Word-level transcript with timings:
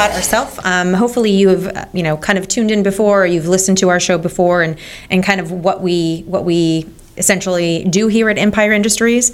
about 0.00 0.16
ourselves. 0.16 0.58
Um, 0.64 0.94
hopefully, 0.94 1.30
you 1.30 1.48
have 1.48 1.76
uh, 1.76 1.84
you 1.92 2.02
know 2.02 2.16
kind 2.16 2.38
of 2.38 2.48
tuned 2.48 2.70
in 2.70 2.82
before, 2.82 3.24
or 3.24 3.26
you've 3.26 3.48
listened 3.48 3.78
to 3.78 3.90
our 3.90 4.00
show 4.00 4.16
before, 4.16 4.62
and 4.62 4.78
and 5.10 5.22
kind 5.22 5.40
of 5.40 5.52
what 5.52 5.82
we 5.82 6.22
what 6.26 6.44
we 6.44 6.88
essentially 7.18 7.84
do 7.84 8.08
here 8.08 8.30
at 8.30 8.38
Empire 8.38 8.72
Industries. 8.72 9.32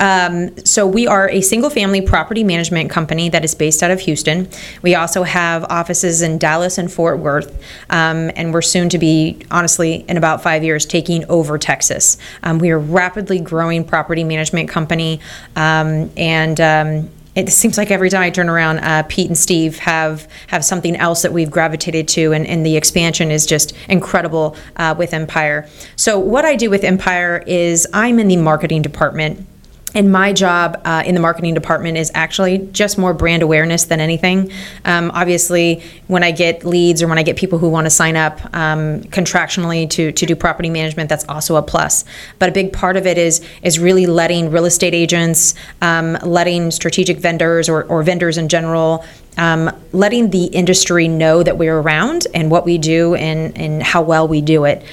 Um, 0.00 0.56
so 0.64 0.88
we 0.88 1.06
are 1.06 1.28
a 1.30 1.40
single-family 1.40 2.00
property 2.00 2.42
management 2.42 2.90
company 2.90 3.28
that 3.28 3.44
is 3.44 3.54
based 3.54 3.80
out 3.80 3.92
of 3.92 4.00
Houston. 4.00 4.48
We 4.82 4.96
also 4.96 5.22
have 5.22 5.64
offices 5.70 6.20
in 6.20 6.38
Dallas 6.38 6.78
and 6.78 6.92
Fort 6.92 7.20
Worth, 7.20 7.56
um, 7.90 8.30
and 8.34 8.52
we're 8.52 8.62
soon 8.62 8.88
to 8.88 8.98
be, 8.98 9.40
honestly, 9.52 10.04
in 10.08 10.16
about 10.16 10.42
five 10.42 10.64
years, 10.64 10.84
taking 10.84 11.24
over 11.26 11.58
Texas. 11.58 12.18
Um, 12.42 12.58
we 12.58 12.70
are 12.70 12.78
rapidly 12.78 13.38
growing 13.38 13.84
property 13.84 14.24
management 14.24 14.68
company, 14.68 15.20
um, 15.54 16.10
and 16.16 16.60
um, 16.60 17.10
it 17.34 17.50
seems 17.50 17.76
like 17.76 17.90
every 17.90 18.10
time 18.10 18.22
I 18.22 18.30
turn 18.30 18.48
around, 18.48 18.78
uh, 18.78 19.02
Pete 19.04 19.28
and 19.28 19.36
Steve 19.36 19.78
have 19.78 20.28
have 20.46 20.64
something 20.64 20.96
else 20.96 21.22
that 21.22 21.32
we've 21.32 21.50
gravitated 21.50 22.06
to, 22.08 22.32
and, 22.32 22.46
and 22.46 22.64
the 22.64 22.76
expansion 22.76 23.30
is 23.30 23.44
just 23.46 23.74
incredible 23.88 24.56
uh, 24.76 24.94
with 24.96 25.12
Empire. 25.12 25.68
So 25.96 26.18
what 26.18 26.44
I 26.44 26.54
do 26.56 26.70
with 26.70 26.84
Empire 26.84 27.42
is 27.46 27.86
I'm 27.92 28.18
in 28.18 28.28
the 28.28 28.36
marketing 28.36 28.82
department. 28.82 29.46
And 29.94 30.10
my 30.10 30.32
job 30.32 30.80
uh, 30.84 31.02
in 31.06 31.14
the 31.14 31.20
marketing 31.20 31.54
department 31.54 31.96
is 31.96 32.10
actually 32.14 32.58
just 32.72 32.98
more 32.98 33.14
brand 33.14 33.42
awareness 33.42 33.84
than 33.84 34.00
anything. 34.00 34.50
Um, 34.84 35.10
obviously, 35.14 35.82
when 36.08 36.24
I 36.24 36.32
get 36.32 36.64
leads 36.64 37.02
or 37.02 37.08
when 37.08 37.18
I 37.18 37.22
get 37.22 37.36
people 37.36 37.58
who 37.58 37.68
want 37.68 37.86
to 37.86 37.90
sign 37.90 38.16
up 38.16 38.40
um, 38.54 39.02
contractually 39.04 39.88
to, 39.90 40.12
to 40.12 40.26
do 40.26 40.34
property 40.34 40.68
management, 40.68 41.08
that's 41.08 41.24
also 41.28 41.56
a 41.56 41.62
plus. 41.62 42.04
But 42.38 42.48
a 42.48 42.52
big 42.52 42.72
part 42.72 42.96
of 42.96 43.06
it 43.06 43.18
is 43.18 43.46
is 43.62 43.78
really 43.78 44.06
letting 44.06 44.50
real 44.50 44.64
estate 44.64 44.94
agents, 44.94 45.54
um, 45.80 46.18
letting 46.22 46.70
strategic 46.70 47.18
vendors 47.18 47.68
or, 47.68 47.84
or 47.84 48.02
vendors 48.02 48.36
in 48.36 48.48
general 48.48 49.04
um, 49.36 49.70
letting 49.92 50.30
the 50.30 50.44
industry 50.44 51.08
know 51.08 51.42
that 51.42 51.58
we're 51.58 51.78
around 51.78 52.26
and 52.34 52.50
what 52.50 52.64
we 52.64 52.78
do 52.78 53.14
and, 53.14 53.56
and 53.56 53.82
how 53.82 54.02
well 54.02 54.28
we 54.28 54.40
do 54.40 54.64
it. 54.64 54.84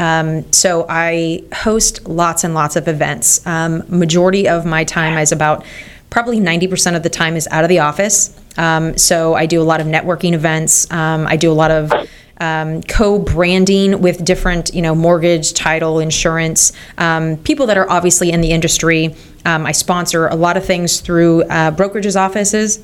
Um, 0.00 0.50
so 0.50 0.86
I 0.88 1.44
host 1.52 2.08
lots 2.08 2.42
and 2.42 2.54
lots 2.54 2.74
of 2.74 2.88
events. 2.88 3.46
Um, 3.46 3.84
majority 3.88 4.48
of 4.48 4.64
my 4.64 4.82
time 4.82 5.18
is 5.18 5.30
about 5.30 5.64
probably 6.08 6.40
90% 6.40 6.96
of 6.96 7.02
the 7.02 7.10
time 7.10 7.36
is 7.36 7.46
out 7.50 7.64
of 7.64 7.68
the 7.68 7.80
office. 7.80 8.34
Um, 8.56 8.96
so 8.96 9.34
I 9.34 9.44
do 9.44 9.60
a 9.60 9.62
lot 9.62 9.80
of 9.80 9.86
networking 9.86 10.32
events. 10.32 10.90
Um, 10.90 11.26
I 11.26 11.36
do 11.36 11.52
a 11.52 11.54
lot 11.54 11.70
of 11.70 11.92
um, 12.40 12.82
co-branding 12.84 14.00
with 14.00 14.24
different, 14.24 14.74
you 14.74 14.80
know, 14.80 14.94
mortgage, 14.94 15.52
title, 15.52 16.00
insurance 16.00 16.72
um, 16.96 17.36
people 17.36 17.66
that 17.66 17.76
are 17.76 17.88
obviously 17.90 18.32
in 18.32 18.40
the 18.40 18.52
industry. 18.52 19.14
Um, 19.44 19.66
I 19.66 19.72
sponsor 19.72 20.28
a 20.28 20.34
lot 20.34 20.56
of 20.56 20.64
things 20.64 21.00
through 21.00 21.42
uh, 21.42 21.72
brokerages 21.72 22.18
offices 22.18 22.80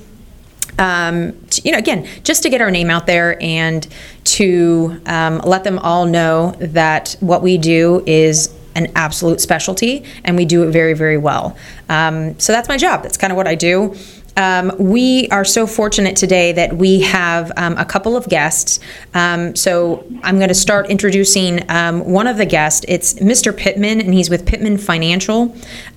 um, 0.78 1.36
you 1.62 1.72
know, 1.72 1.78
again, 1.78 2.06
just 2.22 2.42
to 2.42 2.50
get 2.50 2.60
our 2.60 2.70
name 2.70 2.90
out 2.90 3.06
there 3.06 3.42
and 3.42 3.86
to 4.24 5.00
um, 5.06 5.38
let 5.38 5.64
them 5.64 5.78
all 5.78 6.06
know 6.06 6.54
that 6.58 7.16
what 7.20 7.42
we 7.42 7.58
do 7.58 8.02
is 8.06 8.54
an 8.74 8.92
absolute 8.94 9.40
specialty 9.40 10.04
and 10.24 10.36
we 10.36 10.44
do 10.44 10.62
it 10.62 10.70
very, 10.70 10.92
very 10.94 11.16
well. 11.16 11.56
Um, 11.88 12.38
so 12.38 12.52
that's 12.52 12.68
my 12.68 12.76
job. 12.76 13.02
That's 13.02 13.16
kind 13.16 13.32
of 13.32 13.36
what 13.36 13.48
I 13.48 13.54
do. 13.54 13.96
Um, 14.38 14.70
we 14.78 15.28
are 15.30 15.46
so 15.46 15.66
fortunate 15.66 16.14
today 16.14 16.52
that 16.52 16.76
we 16.76 17.00
have 17.00 17.50
um, 17.56 17.78
a 17.78 17.86
couple 17.86 18.18
of 18.18 18.28
guests. 18.28 18.80
Um, 19.14 19.56
so 19.56 20.04
I'm 20.22 20.36
going 20.36 20.48
to 20.48 20.54
start 20.54 20.90
introducing 20.90 21.66
one 21.66 22.26
of 22.26 22.36
the 22.36 22.44
guests. 22.44 22.84
It's 22.86 23.14
Mr. 23.14 23.56
Pittman, 23.56 23.98
and 23.98 24.12
he's 24.12 24.28
with 24.28 24.44
Pittman 24.44 24.76
Financial. 24.76 25.48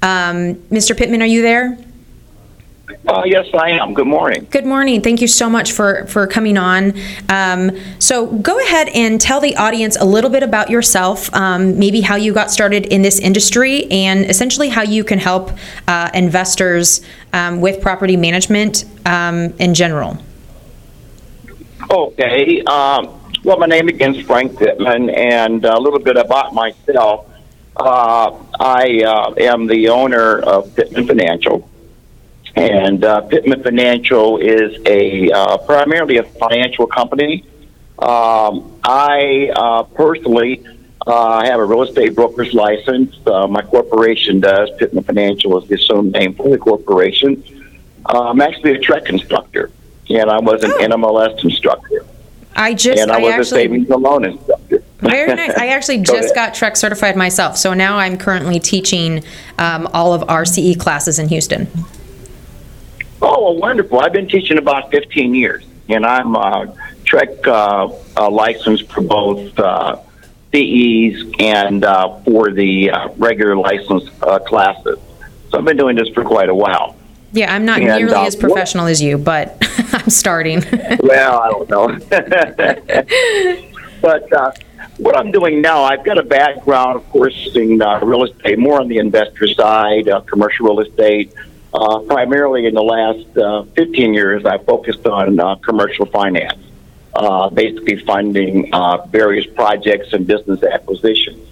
Mr. 0.02 0.98
Pittman, 0.98 1.22
are 1.22 1.26
you 1.26 1.42
there? 1.42 1.78
Uh, 3.08 3.24
yes, 3.26 3.48
I 3.54 3.72
am. 3.72 3.94
Good 3.94 4.08
morning. 4.08 4.48
Good 4.50 4.66
morning. 4.66 5.02
Thank 5.02 5.22
you 5.22 5.28
so 5.28 5.50
much 5.50 5.72
for, 5.72 6.06
for 6.08 6.26
coming 6.28 6.58
on. 6.58 6.94
Um, 7.28 7.72
so, 8.00 8.28
go 8.28 8.60
ahead 8.60 8.90
and 8.90 9.22
tell 9.22 9.40
the 9.40 9.56
audience 9.58 9.96
a 9.98 10.06
little 10.06 10.30
bit 10.30 10.44
about 10.44 10.70
yourself, 10.70 11.34
um, 11.34 11.78
maybe 11.78 12.02
how 12.02 12.16
you 12.16 12.34
got 12.34 12.52
started 12.52 12.86
in 12.88 13.02
this 13.02 13.20
industry, 13.20 13.86
and 13.92 14.26
essentially 14.26 14.70
how 14.70 14.82
you 14.82 15.04
can 15.04 15.20
help 15.20 15.52
uh, 15.88 16.10
investors 16.14 17.02
um, 17.34 17.62
with 17.62 17.82
property 17.82 18.18
management 18.18 18.86
um, 19.06 19.54
in 19.60 19.74
general. 19.74 20.18
Okay. 21.92 22.64
Um, 22.64 23.20
well, 23.44 23.58
my 23.58 23.68
name 23.68 23.88
again 23.88 24.16
is 24.16 24.26
Frank 24.26 24.58
Pittman, 24.58 25.10
and 25.12 25.64
a 25.64 25.80
little 25.80 26.00
bit 26.00 26.18
about 26.18 26.54
myself. 26.54 27.28
Uh, 27.76 28.36
I 28.60 29.04
uh, 29.04 29.34
am 29.38 29.68
the 29.68 29.90
owner 29.90 30.40
of 30.40 30.76
Pittman 30.76 31.08
Financial. 31.08 31.69
And 32.60 33.06
uh, 33.06 33.22
Pittman 33.22 33.64
Financial 33.64 34.38
is 34.38 34.82
a 34.86 35.32
uh, 35.32 35.58
primarily 35.60 36.18
a 36.18 36.24
financial 36.24 36.88
company. 36.88 37.46
Um, 38.00 38.80
I 38.84 39.52
uh, 39.56 39.84
personally 39.84 40.66
uh, 41.08 41.44
have 41.46 41.60
a 41.60 41.66
real 41.66 41.84
estate 41.84 42.16
broker's 42.16 42.54
license. 42.54 43.16
Uh, 43.26 43.48
my 43.48 43.62
corporation 43.62 44.40
does. 44.42 44.70
Pittman 44.78 45.04
Financial 45.06 45.62
is 45.62 45.70
the 45.70 45.76
assumed 45.76 46.12
name 46.12 46.34
for 46.36 46.50
the 46.50 46.58
corporation. 46.58 47.44
Uh, 48.06 48.30
I'm 48.30 48.42
actually 48.42 48.74
a 48.74 48.80
TREC 48.80 49.10
instructor, 49.10 49.72
and 50.10 50.30
I 50.30 50.40
was 50.40 50.64
an 50.64 50.72
oh. 50.74 50.80
NMLS 50.80 51.44
instructor. 51.44 52.06
I 52.56 52.74
just 52.74 53.02
and 53.02 53.12
I, 53.12 53.20
I 53.20 53.22
was 53.22 53.32
actually, 53.32 53.42
a 53.42 53.64
savings 53.64 53.90
and 53.90 54.02
loan 54.02 54.26
instructor. 54.26 54.84
Very 54.98 55.34
nice. 55.34 55.58
I 55.58 55.68
actually 55.76 56.00
just 56.00 56.36
got 56.36 56.54
TREC 56.54 56.76
certified 56.76 57.16
myself, 57.16 57.56
so 57.56 57.74
now 57.74 57.98
I'm 57.98 58.18
currently 58.18 58.60
teaching 58.60 59.24
um, 59.58 59.88
all 59.94 60.14
of 60.14 60.30
our 60.30 60.44
CE 60.44 60.76
classes 60.78 61.20
in 61.20 61.30
Houston. 61.30 61.68
Oh, 63.50 63.54
wonderful. 63.54 64.00
I've 64.00 64.14
been 64.14 64.28
teaching 64.28 64.60
about 64.60 64.92
15 64.92 65.34
years, 65.34 65.66
and 65.88 66.06
I'm 66.06 66.36
a 66.36 66.72
TREC 67.04 67.48
uh, 67.48 67.92
uh, 68.16 68.30
licensed 68.30 68.92
for 68.92 69.02
both 69.02 69.58
uh, 69.58 69.98
CEs 70.54 71.26
and 71.40 71.84
uh, 71.84 72.20
for 72.20 72.52
the 72.52 72.92
uh, 72.92 73.10
regular 73.18 73.58
license 73.58 74.04
uh, 74.22 74.38
classes. 74.38 75.00
So 75.50 75.58
I've 75.58 75.66
been 75.66 75.78
doing 75.78 75.96
this 75.96 76.10
for 76.10 76.24
quite 76.24 76.50
a 76.50 76.54
while. 76.54 76.96
Yeah, 77.32 77.52
I'm 77.52 77.66
not 77.66 77.80
and, 77.80 77.88
nearly 77.88 78.14
uh, 78.14 78.28
as 78.28 78.36
professional 78.36 78.84
what, 78.84 78.92
as 78.92 79.02
you, 79.02 79.18
but 79.18 79.58
I'm 79.94 80.12
starting. 80.12 80.64
well, 81.00 81.40
I 81.40 81.50
don't 81.50 81.70
know. 81.72 81.88
but 84.00 84.32
uh, 84.32 84.52
what 84.98 85.18
I'm 85.18 85.32
doing 85.32 85.60
now, 85.60 85.82
I've 85.82 86.06
got 86.06 86.20
a 86.20 86.24
background, 86.24 86.98
of 86.98 87.10
course, 87.10 87.50
in 87.56 87.82
uh, 87.82 88.00
real 88.02 88.26
estate, 88.26 88.60
more 88.60 88.80
on 88.80 88.88
the 88.88 89.00
investor 89.00 89.48
side, 89.48 90.08
uh, 90.08 90.22
commercial 90.22 90.68
real 90.68 90.82
estate, 90.82 91.34
uh, 91.74 92.00
primarily 92.00 92.66
in 92.66 92.74
the 92.74 92.82
last 92.82 93.38
uh, 93.38 93.64
15 93.76 94.14
years, 94.14 94.46
I 94.46 94.58
focused 94.58 95.06
on 95.06 95.40
uh, 95.40 95.56
commercial 95.56 96.06
finance, 96.08 96.60
uh, 97.14 97.50
basically 97.50 97.98
funding 97.98 98.74
uh, 98.74 99.06
various 99.06 99.46
projects 99.46 100.14
and 100.14 100.26
business 100.26 100.64
acquisitions. 100.64 101.48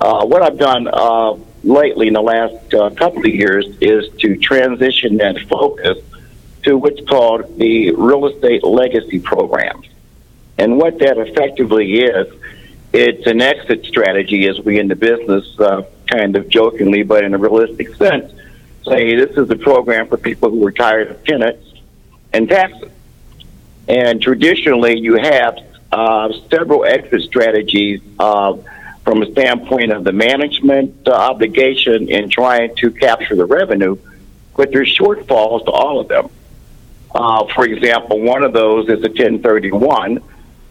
Uh, 0.00 0.26
what 0.26 0.42
I've 0.42 0.58
done 0.58 0.84
lately 1.64 2.06
in 2.06 2.12
the 2.12 2.22
last 2.22 2.70
couple 2.96 3.20
of 3.20 3.34
years 3.34 3.66
is 3.80 4.08
to 4.18 4.36
transition 4.36 5.16
that 5.16 5.38
focus 5.48 5.98
to 6.62 6.76
what's 6.76 7.00
called 7.08 7.58
the 7.58 7.92
real 7.92 8.26
estate 8.26 8.62
legacy 8.62 9.18
programs. 9.18 9.86
And 10.58 10.76
what 10.76 10.98
that 10.98 11.18
effectively 11.18 12.00
is, 12.00 12.32
it's 12.92 13.26
an 13.26 13.40
exit 13.40 13.86
strategy 13.86 14.46
as 14.46 14.60
we 14.60 14.78
in 14.78 14.88
the 14.88 14.96
business, 14.96 15.56
kind 16.06 16.36
of 16.36 16.48
jokingly, 16.48 17.02
but 17.02 17.24
in 17.24 17.34
a 17.34 17.38
realistic 17.38 17.94
sense 17.94 18.32
say 18.88 19.16
this 19.16 19.36
is 19.36 19.50
a 19.50 19.56
program 19.56 20.08
for 20.08 20.16
people 20.16 20.50
who 20.50 20.66
are 20.66 20.72
tired 20.72 21.10
of 21.10 21.24
tenants 21.24 21.66
and 22.32 22.48
taxes. 22.48 22.90
And 23.86 24.20
traditionally, 24.20 24.98
you 24.98 25.16
have 25.16 25.58
uh, 25.90 26.32
several 26.50 26.84
exit 26.84 27.22
strategies 27.22 28.00
uh, 28.18 28.56
from 29.04 29.22
a 29.22 29.32
standpoint 29.32 29.92
of 29.92 30.04
the 30.04 30.12
management 30.12 31.08
uh, 31.08 31.12
obligation 31.12 32.08
in 32.10 32.28
trying 32.28 32.74
to 32.76 32.90
capture 32.90 33.34
the 33.34 33.46
revenue, 33.46 33.96
but 34.56 34.70
there's 34.70 34.94
shortfalls 34.94 35.64
to 35.64 35.70
all 35.70 36.00
of 36.00 36.08
them. 36.08 36.28
Uh, 37.14 37.46
for 37.54 37.64
example, 37.64 38.20
one 38.20 38.44
of 38.44 38.52
those 38.52 38.84
is 38.90 38.98
a 38.98 39.08
1031 39.08 40.22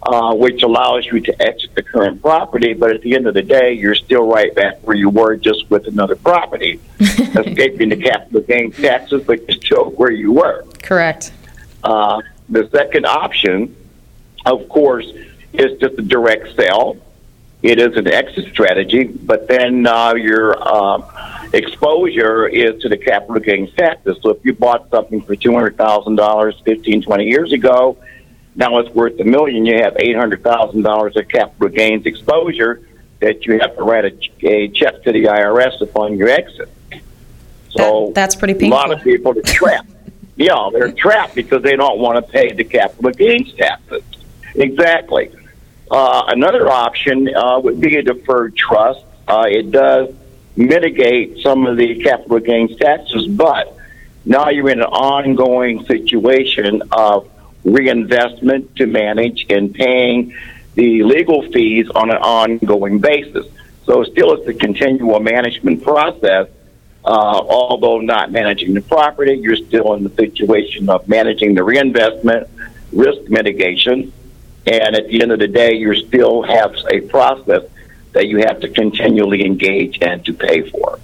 uh, 0.07 0.33
which 0.33 0.63
allows 0.63 1.05
you 1.05 1.19
to 1.19 1.41
exit 1.41 1.75
the 1.75 1.83
current 1.83 2.21
property. 2.21 2.73
But 2.73 2.91
at 2.91 3.01
the 3.01 3.13
end 3.13 3.27
of 3.27 3.33
the 3.33 3.41
day, 3.41 3.73
you're 3.73 3.93
still 3.93 4.25
right 4.25 4.55
back 4.55 4.79
where 4.83 4.95
you 4.95 5.09
were, 5.09 5.35
just 5.35 5.69
with 5.69 5.85
another 5.85 6.15
property, 6.15 6.79
escaping 6.99 7.89
the 7.89 7.97
capital 7.97 8.39
gains 8.41 8.77
taxes, 8.77 9.25
but 9.25 9.45
you're 9.47 9.61
still 9.61 9.91
where 9.91 10.11
you 10.11 10.31
were. 10.31 10.65
Correct. 10.81 11.33
Uh, 11.83 12.21
the 12.47 12.69
second 12.69 13.05
option, 13.05 13.75
of 14.45 14.69
course, 14.69 15.11
is 15.51 15.77
just 15.79 15.99
a 15.99 16.01
direct 16.01 16.55
sale. 16.55 16.97
It 17.61 17.77
is 17.77 17.97
an 17.97 18.07
exit 18.07 18.49
strategy, 18.51 19.03
but 19.03 19.49
then 19.49 19.85
uh, 19.85 20.13
your 20.13 20.55
uh, 20.57 21.49
exposure 21.51 22.47
is 22.47 22.81
to 22.81 22.87
the 22.87 22.97
capital 22.97 23.41
gains 23.41 23.73
taxes. 23.73 24.17
So 24.21 24.29
if 24.29 24.45
you 24.45 24.53
bought 24.53 24.89
something 24.89 25.21
for 25.21 25.35
$200,000 25.35 26.63
15, 26.63 27.01
20 27.01 27.25
years 27.25 27.51
ago, 27.51 27.97
now 28.57 28.79
it's 28.79 28.89
worth 28.93 29.17
a 29.19 29.23
million. 29.23 29.65
You 29.65 29.77
have 29.83 29.95
eight 29.99 30.15
hundred 30.17 30.43
thousand 30.43 30.81
dollars 30.81 31.15
of 31.15 31.27
capital 31.29 31.69
gains 31.69 32.05
exposure. 32.05 32.81
that 33.19 33.45
you 33.47 33.57
have 33.59 33.75
to 33.75 33.81
write 33.83 34.05
a, 34.05 34.13
a 34.47 34.67
check 34.67 35.01
to 35.03 35.11
the 35.11 35.23
IRS 35.23 35.81
upon 35.81 36.17
your 36.17 36.29
exit. 36.29 36.69
So 37.69 38.07
That- 38.07 38.13
that's 38.15 38.35
pretty 38.35 38.53
A 38.67 38.69
lot 38.69 38.89
painful. 38.89 38.97
of 38.97 39.03
people 39.03 39.31
are 39.39 39.41
trapped. 39.59 39.89
yeah, 40.35 40.69
they're 40.71 40.91
trapped 40.91 41.33
because 41.33 41.63
they 41.63 41.75
don't 41.75 41.97
want 41.99 42.23
to 42.23 42.31
pay 42.31 42.51
the 42.51 42.63
capital 42.63 43.09
gains 43.11 43.51
taxes. 43.53 44.03
Exactly. 44.53 45.31
Uh, 45.89 46.25
another 46.27 46.69
option 46.69 47.33
uh, 47.35 47.59
would 47.59 47.79
be 47.81 47.95
a 47.95 48.03
deferred 48.03 48.55
trust. 48.55 49.03
Uh, 49.27 49.45
it 49.47 49.71
does 49.71 50.13
mitigate 50.55 51.39
some 51.41 51.65
of 51.65 51.77
the 51.77 52.01
capital 52.03 52.39
gains 52.39 52.75
taxes, 52.77 53.27
but 53.27 53.75
now 54.25 54.49
you're 54.49 54.69
in 54.69 54.79
an 54.79 54.85
ongoing 54.85 55.85
situation 55.85 56.81
of 56.91 57.27
reinvestment 57.67 58.75
to 58.77 58.85
manage 58.85 59.45
and 59.49 59.73
paying 59.73 60.35
the 60.75 61.03
legal 61.03 61.41
fees 61.51 61.89
on 61.89 62.09
an 62.09 62.17
ongoing 62.17 62.99
basis. 62.99 63.45
So 63.85 64.03
still 64.03 64.33
it's 64.33 64.47
a 64.47 64.53
continual 64.53 65.19
management 65.19 65.83
process. 65.83 66.47
Uh, 67.03 67.09
although 67.09 68.01
not 68.01 68.31
managing 68.31 68.73
the 68.73 68.81
property, 68.81 69.35
you're 69.35 69.55
still 69.55 69.93
in 69.93 70.03
the 70.03 70.09
situation 70.09 70.89
of 70.89 71.07
managing 71.07 71.53
the 71.53 71.63
reinvestment, 71.63 72.49
risk 72.91 73.29
mitigation, 73.29 74.11
and 74.65 74.95
at 74.95 75.07
the 75.07 75.21
end 75.21 75.31
of 75.31 75.39
the 75.39 75.47
day, 75.47 75.75
you 75.75 75.95
still 75.95 76.43
have 76.43 76.75
a 76.91 76.99
process 77.01 77.63
that 78.11 78.27
you 78.27 78.39
have 78.39 78.59
to 78.59 78.67
continually 78.67 79.45
engage 79.45 79.99
and 80.01 80.25
to 80.25 80.33
pay 80.33 80.69
for. 80.69 80.99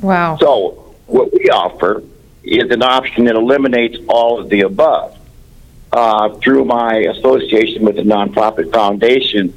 Wow. 0.00 0.36
So, 0.38 0.94
what 1.06 1.32
we 1.32 1.50
offer 1.50 2.04
is 2.44 2.70
an 2.70 2.82
option 2.82 3.24
that 3.24 3.34
eliminates 3.34 3.98
all 4.08 4.38
of 4.38 4.48
the 4.48 4.60
above. 4.60 5.18
Uh, 5.94 6.28
through 6.40 6.64
my 6.64 6.96
association 6.96 7.84
with 7.84 7.94
the 7.94 8.02
Nonprofit 8.02 8.72
Foundation, 8.72 9.56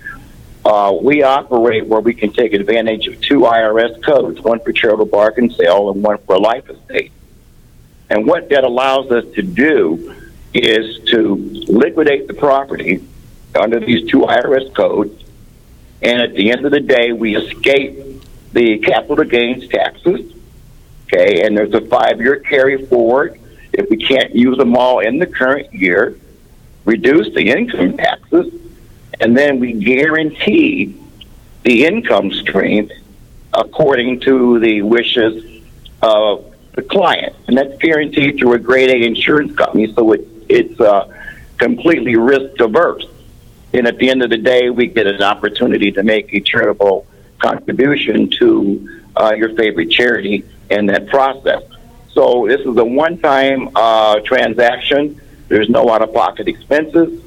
uh, 0.64 0.96
we 1.02 1.24
operate 1.24 1.88
where 1.88 2.00
we 2.00 2.14
can 2.14 2.32
take 2.32 2.54
advantage 2.54 3.08
of 3.08 3.20
two 3.22 3.40
IRS 3.40 4.04
codes, 4.04 4.40
one 4.42 4.60
for 4.60 4.72
charitable 4.72 5.08
bargain 5.08 5.50
sale 5.50 5.90
and 5.90 6.04
one 6.04 6.20
for 6.28 6.38
life 6.38 6.70
estate. 6.70 7.12
And 8.12 8.28
what 8.28 8.50
that 8.50 8.64
allows 8.64 9.12
us 9.12 9.26
to 9.34 9.42
do 9.42 10.14
is 10.54 11.00
to 11.06 11.38
liquidate 11.70 12.28
the 12.28 12.36
property 12.36 13.04
under 13.60 13.80
these 13.80 14.08
two 14.08 14.20
IRS 14.20 14.76
codes, 14.76 15.26
and 16.04 16.22
at 16.22 16.36
the 16.36 16.52
end 16.52 16.68
of 16.68 16.72
the 16.72 16.82
day, 16.82 17.14
we 17.14 17.36
escape 17.36 17.98
the 18.54 18.78
capital 18.78 19.26
gains 19.26 19.68
taxes. 19.70 20.32
Okay, 21.08 21.48
and 21.48 21.58
there's 21.58 21.74
a 21.74 21.82
five-year 21.82 22.42
carry 22.42 22.86
forward. 22.86 23.40
If 23.74 23.90
we 23.90 23.98
can't 23.98 24.36
use 24.36 24.60
them 24.60 24.78
all 24.78 25.00
in 25.00 25.18
the 25.18 25.26
current 25.26 25.74
year, 25.74 26.16
reduce 26.88 27.28
the 27.36 27.50
income 27.50 27.98
taxes, 27.98 28.48
and 29.20 29.38
then 29.38 29.60
we 29.60 29.74
guarantee 29.74 30.96
the 31.64 31.86
income 31.86 32.32
stream 32.32 32.90
according 33.54 34.22
to 34.22 34.58
the 34.60 34.82
wishes 34.82 35.64
of 36.02 36.56
the 36.76 36.82
client, 36.82 37.36
and 37.48 37.58
that's 37.58 37.78
guaranteed 37.80 38.38
through 38.38 38.54
a 38.54 38.60
grade 38.60 38.90
A 38.90 39.06
insurance 39.06 39.54
company, 39.56 39.94
so 39.94 40.14
it, 40.14 40.26
it's 40.48 40.80
uh, 40.80 41.14
completely 41.58 42.16
risk 42.16 42.56
diverse. 42.56 43.06
And 43.74 43.86
at 43.86 43.98
the 43.98 44.10
end 44.10 44.24
of 44.24 44.30
the 44.30 44.38
day, 44.38 44.70
we 44.70 44.88
get 44.88 45.08
an 45.08 45.22
opportunity 45.22 45.92
to 45.92 46.04
make 46.04 46.34
a 46.34 46.40
charitable 46.40 47.06
contribution 47.40 48.30
to 48.40 49.02
uh, 49.18 49.34
your 49.36 49.54
favorite 49.56 49.90
charity 49.90 50.46
in 50.70 50.86
that 50.86 51.08
process. 51.08 51.64
So 52.14 52.48
this 52.48 52.62
is 52.62 52.78
a 52.78 52.86
one-time 52.86 53.70
uh, 53.76 54.22
transaction. 54.22 55.20
There's 55.48 55.70
no 55.70 55.90
out-of-pocket 55.90 56.48
expenses, 56.48 57.22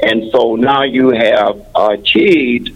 and 0.00 0.30
so 0.30 0.56
now 0.56 0.82
you 0.82 1.10
have 1.10 1.66
achieved 1.74 2.70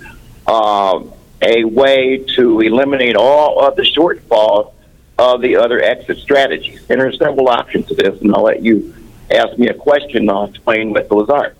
uh, 0.47 1.01
a 1.43 1.65
way 1.65 2.25
to 2.37 2.61
eliminate 2.61 3.17
all 3.17 3.65
of 3.65 3.77
the 3.77 3.83
shortfalls 3.83 4.73
of 5.19 5.41
the 5.41 5.57
other 5.57 5.81
exit 5.83 6.19
strategies. 6.19 6.81
And 6.89 7.01
there's 7.01 7.19
several 7.19 7.49
options 7.49 7.87
to 7.87 7.95
this, 7.95 8.21
and 8.21 8.35
I'll 8.35 8.45
let 8.45 8.63
you 8.63 8.95
ask 9.31 9.59
me 9.59 9.69
a 9.69 9.75
question. 9.75 10.31
I'll 10.31 10.45
explain 10.45 10.93
what 10.93 11.09
those 11.09 11.29
are. 11.29 11.55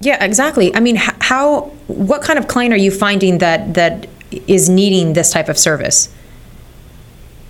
Yeah, 0.00 0.24
exactly. 0.24 0.74
I 0.74 0.80
mean, 0.80 0.96
how, 0.96 1.72
what 1.86 2.22
kind 2.22 2.38
of 2.38 2.48
client 2.48 2.72
are 2.72 2.78
you 2.78 2.90
finding 2.90 3.38
that, 3.38 3.74
that 3.74 4.08
is 4.46 4.68
needing 4.68 5.12
this 5.12 5.32
type 5.32 5.48
of 5.48 5.58
service? 5.58 6.08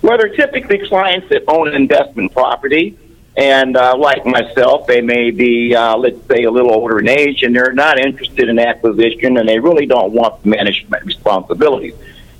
Well, 0.01 0.17
they're 0.17 0.35
typically 0.35 0.85
clients 0.87 1.29
that 1.29 1.43
own 1.47 1.67
an 1.67 1.75
investment 1.75 2.33
property, 2.33 2.97
and 3.37 3.77
uh, 3.77 3.95
like 3.97 4.25
myself, 4.25 4.87
they 4.87 5.01
may 5.01 5.31
be, 5.31 5.73
uh, 5.73 5.95
let's 5.95 6.25
say, 6.27 6.43
a 6.43 6.51
little 6.51 6.73
older 6.73 6.99
in 6.99 7.07
age, 7.07 7.43
and 7.43 7.55
they're 7.55 7.71
not 7.71 7.97
interested 7.97 8.49
in 8.49 8.59
acquisition, 8.59 9.37
and 9.37 9.47
they 9.47 9.59
really 9.59 9.85
don't 9.85 10.11
want 10.11 10.45
management 10.45 11.05
responsibilities. 11.05 11.95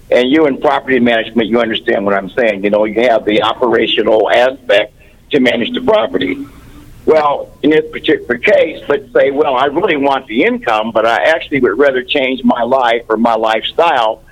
And 0.09 0.29
you 0.29 0.45
in 0.47 0.59
property 0.59 0.99
management, 0.99 1.47
you 1.47 1.61
understand 1.61 2.05
what 2.05 2.13
I'm 2.13 2.29
saying. 2.31 2.65
You 2.65 2.69
know, 2.69 2.83
you 2.83 3.01
have 3.07 3.23
the 3.23 3.41
operational 3.43 4.29
aspect 4.29 4.93
to 5.31 5.39
manage 5.39 5.73
the 5.73 5.81
property. 5.81 6.45
Well, 7.05 7.49
in 7.63 7.69
this 7.69 7.89
particular 7.89 8.37
case, 8.37 8.83
let's 8.89 9.11
say, 9.13 9.31
well, 9.31 9.55
I 9.55 9.65
really 9.65 9.95
want 9.95 10.27
the 10.27 10.43
income, 10.43 10.91
but 10.91 11.05
I 11.05 11.23
actually 11.23 11.61
would 11.61 11.77
rather 11.77 12.03
change 12.03 12.43
my 12.43 12.63
life 12.63 13.03
or 13.07 13.15
my 13.15 13.35
lifestyle, 13.35 14.23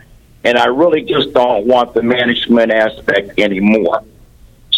and 0.43 0.57
I 0.57 0.65
really 0.65 1.03
just 1.03 1.33
don't 1.33 1.65
want 1.65 1.93
the 1.93 2.03
management 2.03 2.71
aspect 2.71 3.39
anymore. 3.39 4.03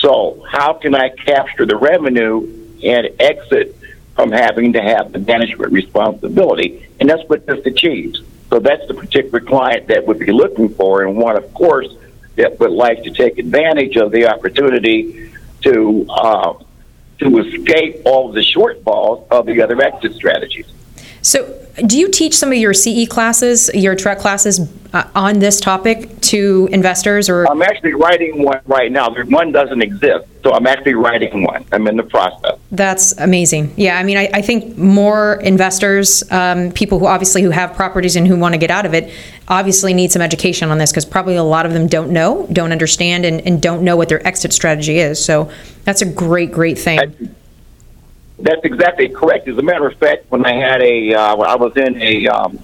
So, 0.01 0.43
how 0.49 0.73
can 0.73 0.95
I 0.95 1.09
capture 1.09 1.67
the 1.67 1.75
revenue 1.75 2.47
and 2.83 3.09
exit 3.19 3.75
from 4.15 4.31
having 4.31 4.73
to 4.73 4.81
have 4.81 5.11
the 5.11 5.19
management 5.19 5.71
responsibility? 5.71 6.89
And 6.99 7.07
that's 7.07 7.27
what 7.29 7.45
this 7.45 7.63
achieves. 7.65 8.23
So, 8.49 8.59
that's 8.59 8.87
the 8.87 8.95
particular 8.95 9.39
client 9.39 9.87
that 9.87 10.07
would 10.07 10.17
be 10.17 10.31
looking 10.31 10.69
for, 10.69 11.03
and 11.03 11.17
one, 11.17 11.37
of 11.37 11.53
course, 11.53 11.87
that 12.35 12.59
would 12.59 12.71
like 12.71 13.03
to 13.03 13.11
take 13.11 13.37
advantage 13.37 13.95
of 13.95 14.11
the 14.11 14.25
opportunity 14.25 15.31
to 15.61 16.07
uh, 16.09 16.53
to 17.19 17.37
escape 17.37 18.01
all 18.03 18.31
the 18.31 18.39
shortfalls 18.39 19.27
of 19.29 19.45
the 19.45 19.61
other 19.61 19.79
exit 19.79 20.15
strategies. 20.15 20.65
So, 21.21 21.57
do 21.85 21.97
you 21.97 22.09
teach 22.09 22.35
some 22.35 22.51
of 22.51 22.57
your 22.57 22.73
CE 22.73 23.07
classes, 23.07 23.69
your 23.73 23.95
TREC 23.95 24.19
classes, 24.19 24.59
uh, 24.93 25.09
on 25.15 25.39
this 25.39 25.59
topic 25.59 26.19
to 26.21 26.67
investors 26.71 27.29
or? 27.29 27.49
I'm 27.49 27.61
actually 27.61 27.93
writing 27.93 28.43
one 28.43 28.59
right 28.65 28.91
now. 28.91 29.09
One 29.25 29.51
doesn't 29.51 29.81
exist, 29.81 30.27
so 30.43 30.53
I'm 30.53 30.67
actually 30.67 30.95
writing 30.95 31.43
one. 31.43 31.65
I'm 31.71 31.87
in 31.87 31.95
the 31.95 32.03
process. 32.03 32.59
That's 32.71 33.17
amazing. 33.17 33.73
Yeah, 33.77 33.97
I 33.97 34.03
mean, 34.03 34.17
I, 34.17 34.29
I 34.33 34.41
think 34.41 34.77
more 34.77 35.35
investors, 35.35 36.29
um, 36.31 36.71
people 36.71 36.99
who 36.99 37.05
obviously 37.05 37.41
who 37.41 37.51
have 37.51 37.73
properties 37.73 38.15
and 38.15 38.27
who 38.27 38.37
want 38.37 38.53
to 38.53 38.59
get 38.59 38.71
out 38.71 38.85
of 38.85 38.93
it, 38.93 39.13
obviously 39.47 39.93
need 39.93 40.11
some 40.11 40.21
education 40.21 40.69
on 40.69 40.77
this 40.77 40.91
because 40.91 41.05
probably 41.05 41.35
a 41.35 41.43
lot 41.43 41.65
of 41.65 41.73
them 41.73 41.87
don't 41.87 42.11
know, 42.11 42.47
don't 42.51 42.71
understand, 42.71 43.25
and, 43.25 43.41
and 43.47 43.61
don't 43.61 43.83
know 43.83 43.95
what 43.95 44.09
their 44.09 44.25
exit 44.27 44.51
strategy 44.51 44.99
is. 44.99 45.23
So 45.23 45.49
that's 45.85 46.01
a 46.01 46.05
great, 46.05 46.51
great 46.51 46.77
thing. 46.77 47.35
That's 48.43 48.63
exactly 48.63 49.09
correct. 49.09 49.47
As 49.47 49.57
a 49.57 49.61
matter 49.61 49.87
of 49.87 49.97
fact, 49.97 50.25
when 50.29 50.45
I 50.45 50.53
had 50.53 50.81
a, 50.81 51.13
uh, 51.13 51.35
when 51.35 51.49
I 51.49 51.55
was 51.55 51.75
in 51.77 52.01
a, 52.01 52.27
um, 52.27 52.59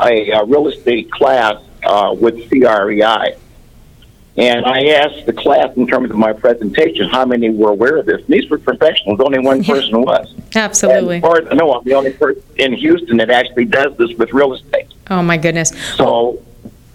a, 0.00 0.32
uh 0.32 0.44
real 0.44 0.68
estate 0.68 1.10
class 1.10 1.62
uh, 1.84 2.14
with 2.18 2.48
CREI, 2.50 3.36
and 4.36 4.66
I 4.66 4.86
asked 4.86 5.26
the 5.26 5.32
class 5.32 5.76
in 5.76 5.86
terms 5.86 6.10
of 6.10 6.16
my 6.16 6.32
presentation 6.32 7.08
how 7.08 7.24
many 7.24 7.50
were 7.50 7.70
aware 7.70 7.98
of 7.98 8.06
this. 8.06 8.20
And 8.20 8.28
these 8.28 8.50
were 8.50 8.58
professionals. 8.58 9.20
Only 9.20 9.38
one 9.38 9.62
person 9.62 10.02
was. 10.02 10.34
Absolutely. 10.56 11.16
As 11.16 11.22
far 11.22 11.38
as 11.38 11.46
I 11.48 11.54
know, 11.54 11.72
I'm 11.72 11.84
the 11.84 11.94
only 11.94 12.12
person 12.12 12.42
in 12.56 12.72
Houston 12.72 13.16
that 13.18 13.30
actually 13.30 13.66
does 13.66 13.96
this 13.96 14.10
with 14.18 14.32
real 14.32 14.52
estate. 14.54 14.92
Oh 15.08 15.22
my 15.22 15.36
goodness. 15.36 15.70
So, 15.96 16.42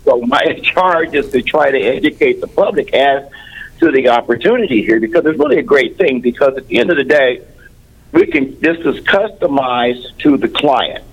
so 0.03 0.19
my 0.21 0.59
charge 0.63 1.13
is 1.13 1.31
to 1.31 1.41
try 1.41 1.71
to 1.71 1.79
educate 1.79 2.41
the 2.41 2.47
public 2.47 2.93
as 2.93 3.31
to 3.79 3.89
the 3.89 4.09
opportunity 4.09 4.83
here 4.83 4.99
because 4.99 5.25
it's 5.25 5.39
really 5.39 5.59
a 5.59 5.63
great 5.63 5.97
thing. 5.97 6.19
Because 6.19 6.57
at 6.57 6.67
the 6.67 6.79
end 6.79 6.89
of 6.91 6.97
the 6.97 7.05
day, 7.05 7.41
we 8.11 8.25
can 8.27 8.59
this 8.59 8.77
is 8.79 9.03
customized 9.05 10.17
to 10.19 10.37
the 10.37 10.47
client. 10.47 11.03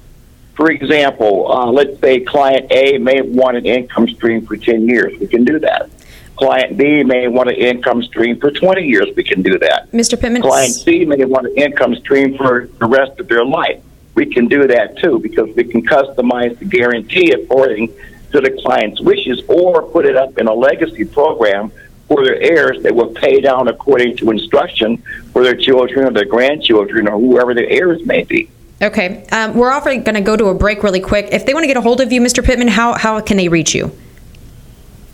For 0.55 0.71
example, 0.71 1.53
uh, 1.53 1.67
let's 1.67 2.01
say 2.01 2.21
client 2.21 2.73
A 2.73 2.99
may 2.99 3.21
want 3.21 3.57
an 3.57 3.67
income 3.67 4.09
stream 4.09 4.47
for 4.47 4.57
ten 4.57 4.89
years. 4.89 5.19
We 5.19 5.27
can 5.27 5.45
do 5.45 5.59
that. 5.61 5.91
Client 6.37 6.77
B 6.77 7.03
may 7.03 7.29
want 7.29 7.49
an 7.49 7.57
income 7.57 8.03
stream 8.03 8.39
for 8.39 8.51
20 8.51 8.83
years. 8.83 9.09
We 9.17 9.25
can 9.25 9.41
do 9.41 9.59
that. 9.59 9.91
Mr. 9.93 10.21
Pittman, 10.21 10.43
Client 10.43 10.75
C 10.75 11.07
may 11.07 11.25
want 11.25 11.47
an 11.47 11.57
income 11.57 11.95
stream 11.97 12.37
for 12.37 12.69
the 12.79 12.85
rest 12.87 13.19
of 13.19 13.29
their 13.29 13.45
life. 13.45 13.83
We 14.15 14.27
can 14.27 14.47
do 14.47 14.67
that 14.67 14.99
too 14.99 15.19
because 15.19 15.55
we 15.57 15.65
can 15.65 15.87
customize 15.87 16.59
the 16.59 16.67
guarantee 16.67 17.33
according 17.33 17.89
to 18.33 18.41
the 18.41 18.51
client's 18.63 19.01
wishes 19.01 19.43
or 19.49 19.83
put 19.83 20.05
it 20.05 20.17
up 20.17 20.37
in 20.37 20.47
a 20.47 20.53
legacy 20.53 21.05
program 21.05 21.73
for 22.09 22.25
their 22.25 22.41
heirs 22.41 22.83
that 22.83 22.95
will 22.95 23.09
pay 23.09 23.41
down 23.41 23.69
according 23.69 24.17
to 24.19 24.31
instruction 24.31 25.03
for 25.33 25.43
their 25.43 25.57
children 25.57 26.07
or 26.07 26.11
their 26.11 26.25
grandchildren 26.25 27.09
or 27.09 27.19
whoever 27.19 27.55
their 27.55 27.69
heirs 27.69 28.05
may 28.07 28.23
be. 28.23 28.49
Okay, 28.81 29.27
um, 29.33 29.55
we're 29.55 29.71
offering 29.71 30.03
going 30.03 30.15
to 30.17 30.21
go 30.21 30.37
to 30.37 30.47
a 30.47 30.55
break 30.55 30.83
really 30.83 31.01
quick. 31.01 31.29
If 31.33 31.47
they 31.47 31.55
want 31.55 31.65
to 31.65 31.69
get 31.69 31.77
a 31.77 31.81
hold 31.81 32.01
of 32.01 32.13
you, 32.13 32.21
Mr. 32.21 32.45
Pittman, 32.45 32.69
how, 32.69 32.95
how 32.95 33.21
can 33.21 33.39
they 33.39 33.49
reach 33.49 33.75
you? 33.75 33.91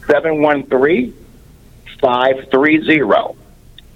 713 0.06 1.14
530 2.00 3.36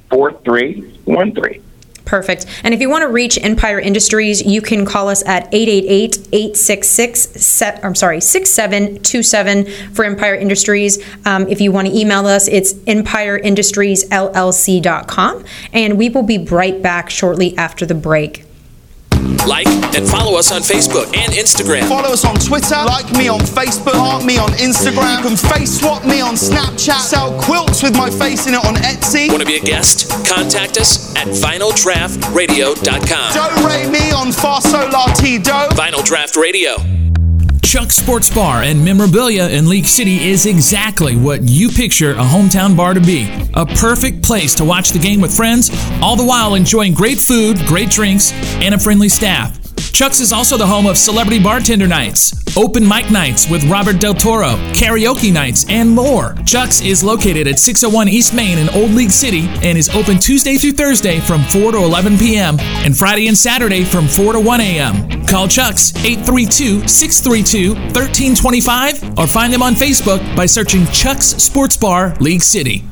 4313. 0.08 1.65
Perfect. 2.06 2.46
And 2.62 2.72
if 2.72 2.80
you 2.80 2.88
want 2.88 3.02
to 3.02 3.08
reach 3.08 3.36
Empire 3.42 3.80
Industries, 3.80 4.40
you 4.40 4.62
can 4.62 4.86
call 4.86 5.08
us 5.08 5.24
at 5.26 5.50
888-866, 5.50 7.84
I'm 7.84 7.96
sorry, 7.96 8.22
6727 8.22 9.92
for 9.92 10.04
Empire 10.04 10.36
Industries. 10.36 11.04
Um, 11.26 11.48
if 11.48 11.60
you 11.60 11.72
want 11.72 11.88
to 11.88 11.94
email 11.94 12.26
us, 12.26 12.48
it's 12.48 12.72
empireindustriesllc.com. 12.74 15.44
And 15.72 15.98
we 15.98 16.08
will 16.08 16.22
be 16.22 16.38
right 16.38 16.80
back 16.80 17.10
shortly 17.10 17.58
after 17.58 17.84
the 17.84 17.96
break. 17.96 18.45
Like 19.46 19.66
and 19.96 20.06
follow 20.06 20.38
us 20.38 20.52
on 20.52 20.60
Facebook 20.62 21.06
and 21.16 21.32
Instagram. 21.32 21.88
Follow 21.88 22.12
us 22.12 22.24
on 22.24 22.36
Twitter, 22.36 22.76
like 22.86 23.10
me 23.12 23.26
on 23.28 23.40
Facebook, 23.40 23.94
heart 23.94 24.24
me 24.24 24.38
on 24.38 24.50
Instagram. 24.50 25.22
You 25.22 25.28
can 25.28 25.36
face 25.36 25.80
swap 25.80 26.04
me 26.04 26.20
on 26.20 26.34
Snapchat, 26.34 27.00
sell 27.00 27.32
quilts 27.40 27.82
with 27.82 27.96
my 27.96 28.10
face 28.10 28.46
in 28.46 28.54
it 28.54 28.64
on 28.64 28.76
Etsy. 28.76 29.28
Want 29.28 29.40
to 29.40 29.46
be 29.46 29.56
a 29.56 29.60
guest? 29.60 30.08
Contact 30.26 30.76
us 30.76 31.12
at 31.16 31.26
vinyldraftradio.com. 31.28 33.34
Don't 33.34 33.64
rate 33.64 33.90
me 33.90 34.12
on 34.12 34.28
Farsolar 34.28 35.06
Do. 35.16 35.40
Vinyl 35.76 36.04
Draft 36.04 36.36
Radio. 36.36 37.05
Chuck 37.66 37.90
Sports 37.90 38.30
Bar 38.30 38.62
and 38.62 38.84
Memorabilia 38.84 39.48
in 39.48 39.68
League 39.68 39.86
City 39.86 40.28
is 40.28 40.46
exactly 40.46 41.16
what 41.16 41.42
you 41.42 41.68
picture 41.68 42.12
a 42.12 42.18
hometown 42.18 42.76
bar 42.76 42.94
to 42.94 43.00
be. 43.00 43.28
A 43.54 43.66
perfect 43.66 44.22
place 44.22 44.54
to 44.54 44.64
watch 44.64 44.90
the 44.90 45.00
game 45.00 45.20
with 45.20 45.36
friends, 45.36 45.70
all 46.00 46.14
the 46.14 46.24
while 46.24 46.54
enjoying 46.54 46.94
great 46.94 47.18
food, 47.18 47.58
great 47.66 47.90
drinks, 47.90 48.32
and 48.62 48.72
a 48.72 48.78
friendly 48.78 49.08
staff. 49.08 49.65
Chuck's 49.96 50.20
is 50.20 50.30
also 50.30 50.58
the 50.58 50.66
home 50.66 50.86
of 50.86 50.98
celebrity 50.98 51.42
bartender 51.42 51.88
nights, 51.88 52.34
open 52.54 52.86
mic 52.86 53.10
nights 53.10 53.48
with 53.48 53.64
Robert 53.64 53.98
Del 53.98 54.12
Toro, 54.12 54.56
karaoke 54.74 55.32
nights, 55.32 55.64
and 55.70 55.88
more. 55.88 56.34
Chuck's 56.44 56.82
is 56.82 57.02
located 57.02 57.48
at 57.48 57.58
601 57.58 58.06
East 58.10 58.34
Main 58.34 58.58
in 58.58 58.68
Old 58.68 58.90
League 58.90 59.10
City 59.10 59.48
and 59.62 59.78
is 59.78 59.88
open 59.88 60.18
Tuesday 60.18 60.58
through 60.58 60.72
Thursday 60.72 61.18
from 61.20 61.42
4 61.44 61.72
to 61.72 61.78
11 61.78 62.18
p.m. 62.18 62.60
and 62.60 62.94
Friday 62.94 63.26
and 63.28 63.38
Saturday 63.38 63.84
from 63.84 64.06
4 64.06 64.34
to 64.34 64.40
1 64.40 64.60
a.m. 64.60 65.24
Call 65.24 65.48
Chuck's 65.48 65.96
832 66.04 66.86
632 66.86 67.72
1325 67.72 69.18
or 69.18 69.26
find 69.26 69.50
them 69.50 69.62
on 69.62 69.72
Facebook 69.72 70.20
by 70.36 70.44
searching 70.44 70.84
Chuck's 70.88 71.24
Sports 71.24 71.78
Bar, 71.78 72.14
League 72.20 72.42
City. 72.42 72.84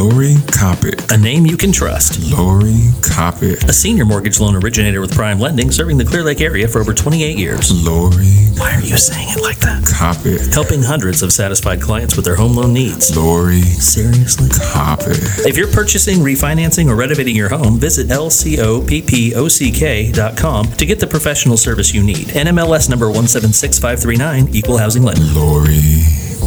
Lori 0.00 0.34
Coppock. 0.52 1.10
A 1.10 1.16
name 1.16 1.46
you 1.46 1.56
can 1.56 1.72
trust. 1.72 2.20
Lori 2.30 2.90
Coppock. 3.00 3.66
A 3.68 3.72
senior 3.72 4.04
mortgage 4.04 4.38
loan 4.38 4.54
originator 4.56 5.00
with 5.00 5.14
Prime 5.14 5.40
Lending 5.40 5.70
serving 5.70 5.96
the 5.96 6.04
Clear 6.04 6.22
Lake 6.22 6.42
area 6.42 6.68
for 6.68 6.80
over 6.80 6.92
28 6.92 7.38
years. 7.38 7.72
Lori. 7.84 8.26
Why 8.58 8.74
are 8.74 8.80
you 8.80 8.98
saying 8.98 9.28
it 9.30 9.40
like 9.40 9.56
that? 9.60 9.82
Coppock. 9.84 10.52
Helping 10.52 10.82
hundreds 10.82 11.22
of 11.22 11.32
satisfied 11.32 11.80
clients 11.80 12.14
with 12.14 12.26
their 12.26 12.36
home 12.36 12.56
loan 12.56 12.74
needs. 12.74 13.16
Lori. 13.16 13.62
Seriously? 13.62 14.50
Coppock. 14.50 15.46
If 15.46 15.56
you're 15.56 15.72
purchasing, 15.72 16.18
refinancing, 16.18 16.88
or 16.88 16.94
renovating 16.94 17.34
your 17.34 17.48
home, 17.48 17.78
visit 17.78 18.08
lcoppock.com 18.08 20.72
to 20.72 20.86
get 20.86 21.00
the 21.00 21.06
professional 21.06 21.56
service 21.56 21.94
you 21.94 22.02
need. 22.02 22.26
NMLS 22.28 22.90
number 22.90 23.06
176539, 23.06 24.54
Equal 24.54 24.76
Housing 24.76 25.04
Lender. 25.04 25.22
Lori 25.32 25.78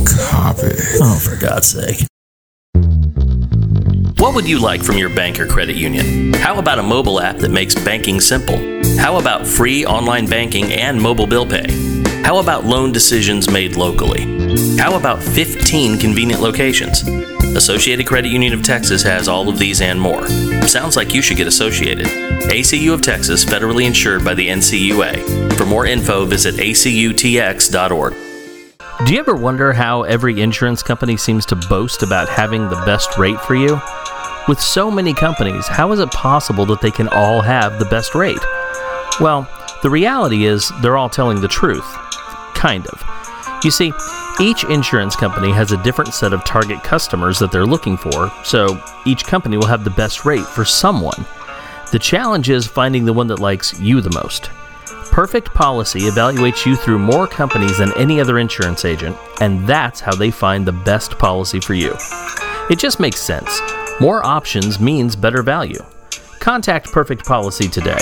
Coppock. 0.06 0.80
Oh, 1.02 1.18
for 1.20 1.36
God's 1.36 1.66
sake. 1.68 2.06
What 4.24 4.36
would 4.36 4.48
you 4.48 4.58
like 4.58 4.82
from 4.82 4.98
your 4.98 5.10
bank 5.10 5.38
or 5.38 5.46
credit 5.46 5.76
union? 5.76 6.32
How 6.36 6.58
about 6.58 6.80
a 6.80 6.82
mobile 6.82 7.20
app 7.20 7.40
that 7.40 7.52
makes 7.52 7.76
banking 7.76 8.22
simple? 8.22 8.56
How 8.98 9.20
about 9.20 9.46
free 9.46 9.86
online 9.86 10.28
banking 10.28 10.72
and 10.72 11.00
mobile 11.00 11.28
bill 11.28 11.46
pay? 11.46 11.66
How 12.24 12.38
about 12.38 12.64
loan 12.64 12.94
decisions 12.94 13.50
made 13.50 13.76
locally? 13.76 14.22
How 14.78 14.96
about 14.96 15.22
15 15.22 16.00
convenient 16.00 16.42
locations? 16.42 17.04
Associated 17.58 18.08
Credit 18.08 18.30
Union 18.30 18.54
of 18.54 18.64
Texas 18.64 19.04
has 19.04 19.28
all 19.28 19.50
of 19.50 19.60
these 19.60 19.82
and 19.82 20.00
more. 20.00 20.26
Sounds 20.70 20.96
like 20.96 21.14
you 21.14 21.22
should 21.22 21.36
get 21.36 21.48
associated. 21.48 22.06
ACU 22.48 22.94
of 22.94 23.02
Texas, 23.02 23.44
federally 23.44 23.86
insured 23.86 24.24
by 24.24 24.34
the 24.34 24.48
NCUA. 24.48 25.52
For 25.58 25.66
more 25.66 25.86
info, 25.86 26.24
visit 26.24 26.56
acutx.org. 26.56 28.14
Do 29.06 29.14
you 29.14 29.20
ever 29.20 29.36
wonder 29.36 29.74
how 29.74 30.04
every 30.04 30.40
insurance 30.40 30.82
company 30.82 31.18
seems 31.18 31.46
to 31.48 31.58
boast 31.58 32.04
about 32.04 32.30
having 32.30 32.70
the 32.70 32.82
best 32.86 33.18
rate 33.18 33.42
for 33.42 33.56
you? 33.56 33.82
With 34.46 34.60
so 34.60 34.92
many 34.92 35.14
companies, 35.14 35.68
how 35.68 35.94
is 35.94 36.02
it 36.02 36.12
possible 36.12 36.66
that 36.66 36.82
they 36.82 36.92
can 36.92 37.08
all 37.08 37.42
have 37.42 37.80
the 37.80 37.86
best 37.86 38.14
rate? 38.14 38.44
Well, 39.22 39.48
the 39.82 39.90
reality 39.90 40.46
is 40.46 40.70
they're 40.82 40.98
all 40.98 41.10
telling 41.10 41.40
the 41.40 41.48
truth. 41.48 41.86
Kind 42.54 42.86
of. 42.88 43.02
You 43.64 43.72
see, 43.72 43.94
each 44.42 44.66
insurance 44.66 45.16
company 45.16 45.54
has 45.54 45.72
a 45.72 45.82
different 45.82 46.14
set 46.14 46.34
of 46.34 46.44
target 46.44 46.84
customers 46.84 47.40
that 47.40 47.54
they're 47.54 47.66
looking 47.66 47.96
for, 47.96 48.34
so 48.44 48.84
each 49.06 49.24
company 49.24 49.56
will 49.56 49.68
have 49.68 49.86
the 49.86 49.90
best 49.92 50.26
rate 50.26 50.46
for 50.46 50.66
someone. 50.66 51.26
The 51.94 52.00
challenge 52.00 52.50
is 52.50 52.68
finding 52.68 53.06
the 53.06 53.14
one 53.14 53.28
that 53.28 53.40
likes 53.40 53.80
you 53.80 54.02
the 54.02 54.12
most. 54.12 54.50
Perfect 55.10 55.54
Policy 55.54 56.02
evaluates 56.02 56.66
you 56.66 56.76
through 56.76 57.00
more 57.00 57.28
companies 57.28 57.78
than 57.78 57.96
any 57.98 58.20
other 58.20 58.40
insurance 58.40 58.84
agent, 58.84 59.16
and 59.40 59.66
that's 59.66 60.02
how 60.02 60.14
they 60.14 60.32
find 60.32 60.66
the 60.66 60.74
best 60.74 61.18
policy 61.18 61.62
for 61.62 61.76
you. 61.76 61.96
It 62.70 62.78
just 62.78 63.00
makes 63.00 63.22
sense. 63.22 63.62
More 64.02 64.26
options 64.26 64.80
means 64.80 65.16
better 65.16 65.42
value. 65.44 65.82
Contact 66.40 66.92
Perfect 66.92 67.26
Policy 67.26 67.68
today. 67.70 68.00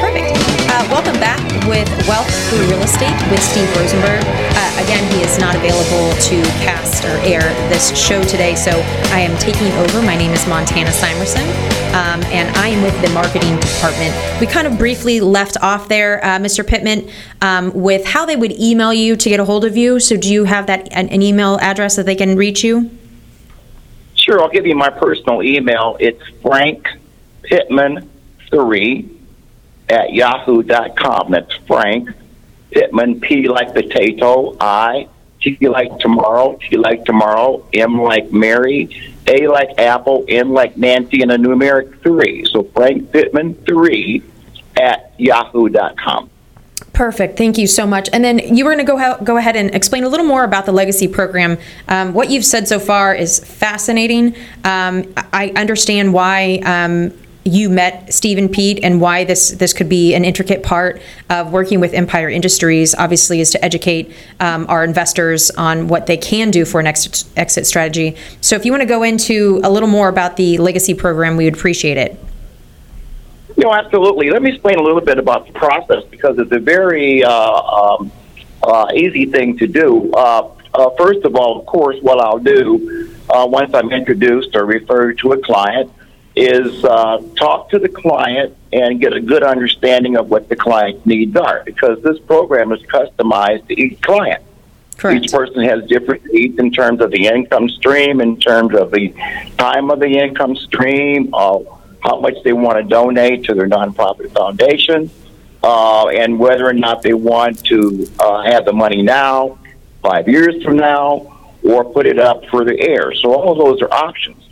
Perfect. 0.00 0.32
Uh, 0.68 0.86
welcome 0.90 1.18
back 1.20 1.40
with 1.66 1.88
Wealth 2.08 2.30
Through 2.48 2.66
Real 2.68 2.82
Estate 2.82 3.30
with 3.30 3.42
Steve 3.42 3.74
Rosenberg. 3.76 4.45
Again, 4.76 5.10
he 5.10 5.22
is 5.22 5.38
not 5.38 5.56
available 5.56 6.12
to 6.20 6.42
cast 6.60 7.06
or 7.06 7.16
air 7.24 7.40
this 7.70 7.98
show 7.98 8.22
today, 8.22 8.54
so 8.54 8.72
I 9.10 9.20
am 9.20 9.34
taking 9.38 9.72
over. 9.72 10.02
My 10.02 10.14
name 10.14 10.32
is 10.32 10.46
Montana 10.46 10.90
Simerson, 10.90 11.46
um, 11.94 12.22
and 12.24 12.54
I 12.58 12.68
am 12.68 12.82
with 12.82 13.00
the 13.00 13.08
marketing 13.14 13.58
department. 13.58 14.14
We 14.38 14.46
kind 14.46 14.66
of 14.66 14.76
briefly 14.76 15.20
left 15.20 15.56
off 15.62 15.88
there, 15.88 16.22
uh, 16.22 16.38
Mr. 16.38 16.64
Pittman, 16.64 17.10
um, 17.40 17.72
with 17.72 18.04
how 18.04 18.26
they 18.26 18.36
would 18.36 18.52
email 18.52 18.92
you 18.92 19.16
to 19.16 19.28
get 19.30 19.40
a 19.40 19.46
hold 19.46 19.64
of 19.64 19.78
you. 19.78 19.98
So, 19.98 20.14
do 20.14 20.30
you 20.30 20.44
have 20.44 20.66
that 20.66 20.92
an, 20.92 21.08
an 21.08 21.22
email 21.22 21.56
address 21.62 21.96
that 21.96 22.04
they 22.04 22.14
can 22.14 22.36
reach 22.36 22.62
you? 22.62 22.90
Sure, 24.14 24.42
I'll 24.42 24.50
give 24.50 24.66
you 24.66 24.76
my 24.76 24.90
personal 24.90 25.42
email. 25.42 25.96
It's 26.00 26.22
Frank 26.42 26.86
Pittman 27.44 28.10
three 28.50 29.08
at 29.88 30.12
yahoo.com. 30.12 31.30
That's 31.30 31.54
Frank 31.66 32.10
Pittman, 32.76 33.20
P 33.20 33.48
like 33.48 33.72
potato, 33.72 34.54
I, 34.60 35.08
T 35.40 35.56
like 35.66 35.98
tomorrow, 35.98 36.58
T 36.60 36.76
like 36.76 37.06
tomorrow, 37.06 37.66
M 37.72 37.98
like 38.02 38.30
Mary, 38.30 39.16
A 39.26 39.46
like 39.48 39.78
apple, 39.78 40.26
N 40.28 40.50
like 40.50 40.76
Nancy, 40.76 41.22
and 41.22 41.32
a 41.32 41.38
numeric 41.38 42.02
three. 42.02 42.44
So 42.44 42.64
Frank 42.74 43.12
Pittman 43.12 43.54
three 43.64 44.22
at 44.76 45.14
yahoo.com. 45.16 46.28
Perfect. 46.92 47.38
Thank 47.38 47.56
you 47.56 47.66
so 47.66 47.86
much. 47.86 48.10
And 48.12 48.22
then 48.22 48.54
you 48.54 48.66
were 48.66 48.74
going 48.74 48.84
to 48.84 48.92
go 48.92 48.98
ha- 48.98 49.18
go 49.24 49.38
ahead 49.38 49.56
and 49.56 49.74
explain 49.74 50.04
a 50.04 50.08
little 50.10 50.26
more 50.26 50.44
about 50.44 50.66
the 50.66 50.72
legacy 50.72 51.08
program. 51.08 51.56
Um, 51.88 52.12
what 52.12 52.28
you've 52.30 52.44
said 52.44 52.68
so 52.68 52.78
far 52.78 53.14
is 53.14 53.38
fascinating. 53.38 54.34
Um, 54.64 55.14
I 55.32 55.52
understand 55.56 56.12
why 56.12 56.60
um, 56.66 57.12
you 57.46 57.70
met 57.70 58.12
Steve 58.12 58.38
and 58.38 58.50
Pete 58.50 58.80
and 58.82 59.00
why 59.00 59.24
this 59.24 59.50
this 59.50 59.72
could 59.72 59.88
be 59.88 60.14
an 60.14 60.24
intricate 60.24 60.62
part 60.62 61.00
of 61.30 61.52
working 61.52 61.80
with 61.80 61.94
Empire 61.94 62.28
Industries. 62.28 62.94
Obviously, 62.94 63.40
is 63.40 63.50
to 63.52 63.64
educate 63.64 64.12
um, 64.40 64.66
our 64.68 64.82
investors 64.82 65.50
on 65.52 65.88
what 65.88 66.06
they 66.06 66.16
can 66.16 66.50
do 66.50 66.64
for 66.64 66.80
an 66.80 66.86
exit, 66.86 67.24
exit 67.36 67.66
strategy. 67.66 68.16
So, 68.40 68.56
if 68.56 68.64
you 68.64 68.72
want 68.72 68.82
to 68.82 68.88
go 68.88 69.02
into 69.02 69.60
a 69.62 69.70
little 69.70 69.88
more 69.88 70.08
about 70.08 70.36
the 70.36 70.58
legacy 70.58 70.94
program, 70.94 71.36
we 71.36 71.44
would 71.44 71.54
appreciate 71.54 71.96
it. 71.96 72.18
No, 73.56 73.72
absolutely. 73.72 74.30
Let 74.30 74.42
me 74.42 74.52
explain 74.52 74.78
a 74.78 74.82
little 74.82 75.00
bit 75.00 75.18
about 75.18 75.46
the 75.46 75.52
process 75.52 76.04
because 76.10 76.38
it's 76.38 76.52
a 76.52 76.58
very 76.58 77.24
uh, 77.24 77.30
um, 77.32 78.12
uh, 78.62 78.88
easy 78.94 79.26
thing 79.26 79.56
to 79.58 79.66
do. 79.66 80.12
Uh, 80.12 80.50
uh 80.74 80.90
first 80.98 81.24
of 81.24 81.36
all, 81.36 81.60
of 81.60 81.66
course, 81.66 81.96
what 82.02 82.18
I'll 82.18 82.38
do 82.38 83.14
uh, 83.30 83.46
once 83.48 83.72
I'm 83.72 83.90
introduced 83.92 84.54
or 84.56 84.66
referred 84.66 85.18
to 85.18 85.32
a 85.32 85.38
client 85.38 85.90
is 86.36 86.84
uh, 86.84 87.22
talk 87.34 87.70
to 87.70 87.78
the 87.78 87.88
client 87.88 88.54
and 88.72 89.00
get 89.00 89.14
a 89.14 89.20
good 89.20 89.42
understanding 89.42 90.16
of 90.16 90.28
what 90.28 90.48
the 90.50 90.56
client's 90.56 91.04
needs 91.06 91.34
are 91.34 91.62
because 91.64 92.00
this 92.02 92.18
program 92.20 92.72
is 92.72 92.82
customized 92.82 93.66
to 93.68 93.80
each 93.80 94.00
client. 94.02 94.42
Correct. 94.98 95.24
Each 95.24 95.32
person 95.32 95.62
has 95.62 95.84
different 95.86 96.24
needs 96.26 96.58
in 96.58 96.70
terms 96.70 97.00
of 97.00 97.10
the 97.10 97.26
income 97.26 97.68
stream, 97.68 98.20
in 98.20 98.38
terms 98.38 98.74
of 98.74 98.90
the 98.90 99.14
time 99.56 99.90
of 99.90 99.98
the 100.00 100.08
income 100.08 100.56
stream, 100.56 101.34
uh, 101.34 101.58
how 102.00 102.20
much 102.20 102.34
they 102.44 102.52
want 102.52 102.78
to 102.78 102.82
donate 102.82 103.44
to 103.44 103.54
their 103.54 103.68
nonprofit 103.68 104.32
foundation, 104.32 105.10
uh, 105.62 106.08
and 106.08 106.38
whether 106.38 106.66
or 106.66 106.72
not 106.72 107.02
they 107.02 107.14
want 107.14 107.64
to 107.66 108.08
uh, 108.20 108.42
have 108.42 108.64
the 108.64 108.72
money 108.72 109.02
now, 109.02 109.58
five 110.02 110.28
years 110.28 110.62
from 110.62 110.76
now, 110.76 111.32
or 111.62 111.84
put 111.84 112.06
it 112.06 112.18
up 112.18 112.44
for 112.46 112.64
the 112.64 112.78
heir. 112.80 113.14
So 113.14 113.34
all 113.34 113.52
of 113.52 113.58
those 113.58 113.82
are 113.82 113.92
options. 113.92 114.45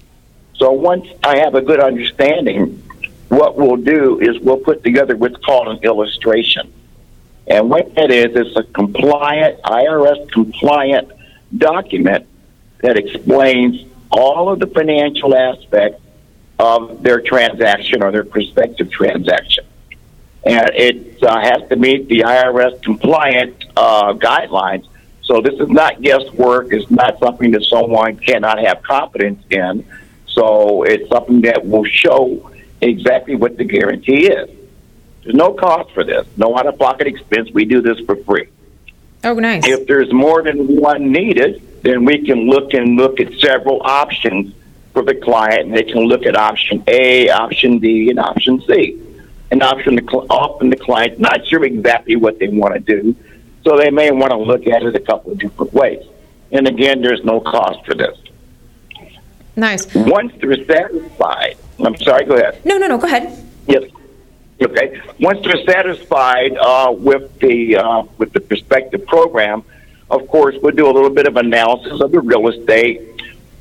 So 0.65 0.73
once 0.73 1.07
I 1.23 1.41
have 1.41 1.55
a 1.55 1.61
good 1.61 1.79
understanding, 1.79 2.83
what 3.29 3.55
we'll 3.55 3.77
do 3.77 4.19
is 4.19 4.39
we'll 4.39 4.57
put 4.57 4.83
together 4.83 5.15
what's 5.15 5.37
called 5.45 5.69
an 5.69 5.85
illustration. 5.85 6.73
And 7.47 7.69
what 7.69 7.95
that 7.97 8.11
is, 8.11 8.35
it's 8.35 8.57
a 8.57 8.63
compliant, 8.63 9.61
IRS 9.61 10.33
compliant 10.33 11.13
document 11.55 12.27
that 12.81 12.97
explains 12.97 13.85
all 14.11 14.49
of 14.49 14.59
the 14.59 14.67
financial 14.67 15.37
aspects 15.37 16.01
of 16.59 17.03
their 17.03 17.21
transaction 17.21 18.03
or 18.03 18.11
their 18.11 18.25
prospective 18.25 18.91
transaction. 18.91 19.67
And 20.47 20.71
it 20.75 21.23
uh, 21.23 21.43
has 21.43 21.69
to 21.69 21.77
meet 21.77 22.09
the 22.09 22.21
IRS 22.21 22.83
compliant 22.83 23.67
uh, 23.77 24.15
guidelines. 24.15 24.89
So 25.25 25.43
this 25.43 25.61
is 25.61 25.69
not 25.69 26.01
guesswork. 26.01 26.73
It's 26.73 26.91
not 26.91 27.19
something 27.19 27.51
that 27.51 27.65
someone 27.65 28.17
cannot 28.17 28.61
have 28.61 28.83
confidence 28.83 29.45
in. 29.51 29.85
So 30.35 30.83
it's 30.83 31.09
something 31.09 31.41
that 31.43 31.65
will 31.65 31.85
show 31.85 32.51
exactly 32.81 33.37
what 33.37 33.57
the 33.57 33.65
guarantee 33.65 34.27
is. 34.27 34.51
There's 35.23 35.35
no 35.35 35.55
cost 35.55 35.91
for 35.93 36.05
this, 36.05 36.27
no 36.37 36.57
out 36.59 36.67
of 36.67 36.79
pocket 36.79 37.07
expense. 37.07 37.51
We 37.53 37.65
do 37.65 37.81
this 37.81 37.99
for 38.01 38.17
free. 38.17 38.49
Oh, 39.23 39.35
nice. 39.35 39.67
If 39.67 39.87
there's 39.87 40.13
more 40.13 40.43
than 40.43 40.77
one 40.77 41.11
needed, 41.11 41.63
then 41.83 42.05
we 42.05 42.25
can 42.27 42.47
look 42.47 42.75
and 42.75 42.97
look 42.97 43.21
at 43.21 43.33
several 43.35 43.81
options 43.83 44.55
for 44.93 45.03
the 45.03 45.15
client. 45.15 45.69
And 45.69 45.75
they 45.75 45.85
can 45.85 46.01
look 46.01 46.27
at 46.27 46.37
option 46.37 46.85
A, 46.89 47.31
option 47.31 47.79
B, 47.79 48.11
and 48.11 48.19
option 48.19 48.61
C. 48.63 49.01
And 49.51 49.63
option 49.63 49.95
the 49.95 50.03
cl- 50.03 50.27
often 50.29 50.69
the 50.69 50.77
client's 50.77 51.21
not 51.21 51.47
sure 51.47 51.65
exactly 51.65 52.17
what 52.17 52.39
they 52.39 52.49
want 52.49 52.75
to 52.75 52.81
do, 52.81 53.15
so 53.63 53.77
they 53.77 53.91
may 53.91 54.11
want 54.11 54.33
to 54.33 54.39
look 54.39 54.67
at 54.67 54.83
it 54.83 54.95
a 54.97 55.01
couple 55.01 55.33
of 55.33 55.39
different 55.39 55.73
ways. 55.73 56.05
And 56.51 56.67
again, 56.67 57.01
there's 57.01 57.25
no 57.25 57.41
cost 57.41 57.85
for 57.87 57.95
this. 57.95 58.19
Nice. 59.57 59.93
Once 59.95 60.33
they're 60.41 60.65
satisfied, 60.65 61.57
I'm 61.79 61.97
sorry, 61.97 62.25
go 62.25 62.35
ahead. 62.35 62.65
No, 62.65 62.77
no, 62.77 62.87
no. 62.87 62.99
Go 62.99 63.07
ahead. 63.07 63.47
Yes. 63.67 63.85
Okay. 64.61 65.01
Once 65.21 65.45
they're 65.45 65.65
satisfied 65.65 66.57
uh, 66.57 66.93
with 66.97 67.39
the 67.41 67.77
uh, 67.77 68.03
with 68.19 68.33
the 68.33 68.41
prospective 68.41 69.07
program, 69.07 69.63
of 70.11 70.27
course, 70.29 70.57
we'll 70.63 70.75
do 70.75 70.87
a 70.87 70.93
little 70.93 71.11
bit 71.11 71.27
of 71.27 71.37
analysis 71.37 72.01
of 72.01 72.13
the 72.13 72.21
real 72.21 72.49
estate, 72.49 73.01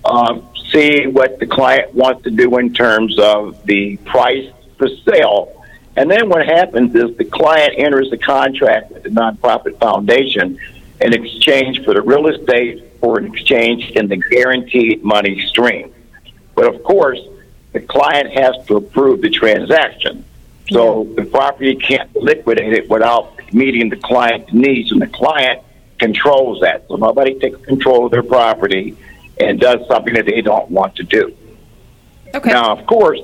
uh, 0.06 0.40
see 0.72 1.08
what 1.08 1.40
the 1.40 1.46
client 1.46 1.94
wants 1.94 2.24
to 2.24 2.32
do 2.32 2.58
in 2.58 2.74
terms 2.74 3.18
of 3.20 3.64
the 3.66 3.98
price 3.98 4.50
for 4.78 4.88
sale, 4.88 5.64
and 5.96 6.10
then 6.10 6.30
what 6.30 6.46
happens 6.46 6.96
is 6.96 7.16
the 7.18 7.26
client 7.26 7.74
enters 7.78 8.10
the 8.10 8.18
contract 8.18 8.92
with 8.92 9.04
the 9.04 9.10
nonprofit 9.10 9.80
foundation 9.80 10.58
in 11.02 11.14
exchange 11.14 11.84
for 11.84 11.94
the 11.94 12.02
real 12.02 12.28
estate 12.28 12.84
or 13.04 13.20
in 13.20 13.26
exchange 13.34 13.92
in 13.92 14.08
the 14.08 14.16
guaranteed 14.16 15.04
money 15.04 15.46
stream. 15.48 15.94
But 16.56 16.74
of 16.74 16.82
course, 16.84 17.20
the 17.74 17.82
client 17.82 18.32
has 18.32 18.66
to 18.68 18.78
approve 18.78 19.22
the 19.22 19.30
transaction. 19.30 20.24
So 20.72 21.04
the 21.18 21.26
property 21.26 21.76
can't 21.76 22.16
liquidate 22.16 22.72
it 22.72 22.90
without 22.90 23.34
meeting 23.54 23.90
the 23.90 23.98
client's 23.98 24.54
needs, 24.54 24.94
and 24.94 25.02
the 25.02 25.08
client 25.08 25.62
controls 26.00 26.62
that. 26.62 26.86
So 26.88 26.96
nobody 26.96 27.38
takes 27.38 27.60
control 27.66 28.06
of 28.06 28.12
their 28.12 28.24
property 28.24 28.96
and 29.38 29.60
does 29.60 29.86
something 29.88 30.14
that 30.14 30.26
they 30.26 30.42
don't 30.42 30.72
want 30.72 30.96
to 30.96 31.04
do. 31.04 31.36
Okay. 32.34 32.52
Now, 32.52 32.72
of 32.72 32.86
course, 32.86 33.20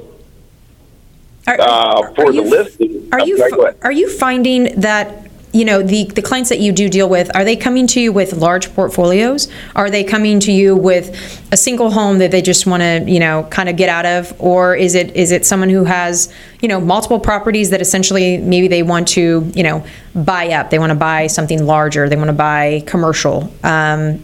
Are, 1.48 1.58
uh, 1.60 2.14
for 2.16 2.26
are 2.26 2.32
the 2.34 2.34
you, 2.34 2.50
listing, 2.50 3.10
are 3.14 3.26
you 3.26 3.38
sorry, 3.38 3.52
go 3.52 3.62
ahead. 3.64 3.78
are 3.82 3.92
you 3.94 4.10
finding 4.10 4.82
that 4.82 5.29
you 5.52 5.66
know 5.66 5.82
the 5.82 6.06
the 6.06 6.22
clients 6.22 6.50
that 6.50 6.60
you 6.60 6.72
do 6.72 6.90
deal 6.90 7.10
with 7.10 7.36
are 7.36 7.44
they 7.44 7.56
coming 7.56 7.88
to 7.88 8.00
you 8.00 8.14
with 8.14 8.34
large 8.34 8.74
portfolios? 8.76 9.48
Are 9.76 9.90
they 9.90 10.04
coming 10.04 10.40
to 10.42 10.52
you 10.52 10.76
with 10.76 11.10
a 11.52 11.58
single 11.58 11.90
home 11.90 12.20
that 12.20 12.32
they 12.32 12.42
just 12.42 12.68
want 12.68 12.82
to 12.82 13.04
you 13.08 13.20
know 13.20 13.48
kind 13.50 13.68
of 13.68 13.76
get 13.76 13.90
out 13.90 14.06
of, 14.06 14.34
or 14.40 14.76
is 14.76 14.96
it 14.96 15.16
is 15.16 15.32
it 15.32 15.46
someone 15.46 15.70
who 15.70 15.86
has 15.86 16.32
you 16.62 16.68
know 16.68 16.80
multiple 16.80 17.20
properties 17.20 17.72
that 17.72 17.82
essentially 17.82 18.38
maybe 18.38 18.68
they 18.68 18.84
want 18.84 19.08
to 19.10 19.52
you 19.56 19.64
know 19.64 19.86
buy 20.14 20.50
up? 20.50 20.70
They 20.70 20.80
want 20.80 20.92
to 20.92 20.96
buy 20.96 21.28
something 21.28 21.66
larger. 21.66 22.08
They 22.08 22.16
want 22.16 22.30
to 22.30 22.34
buy 22.34 22.84
commercial. 22.86 23.52
Um, 23.64 24.24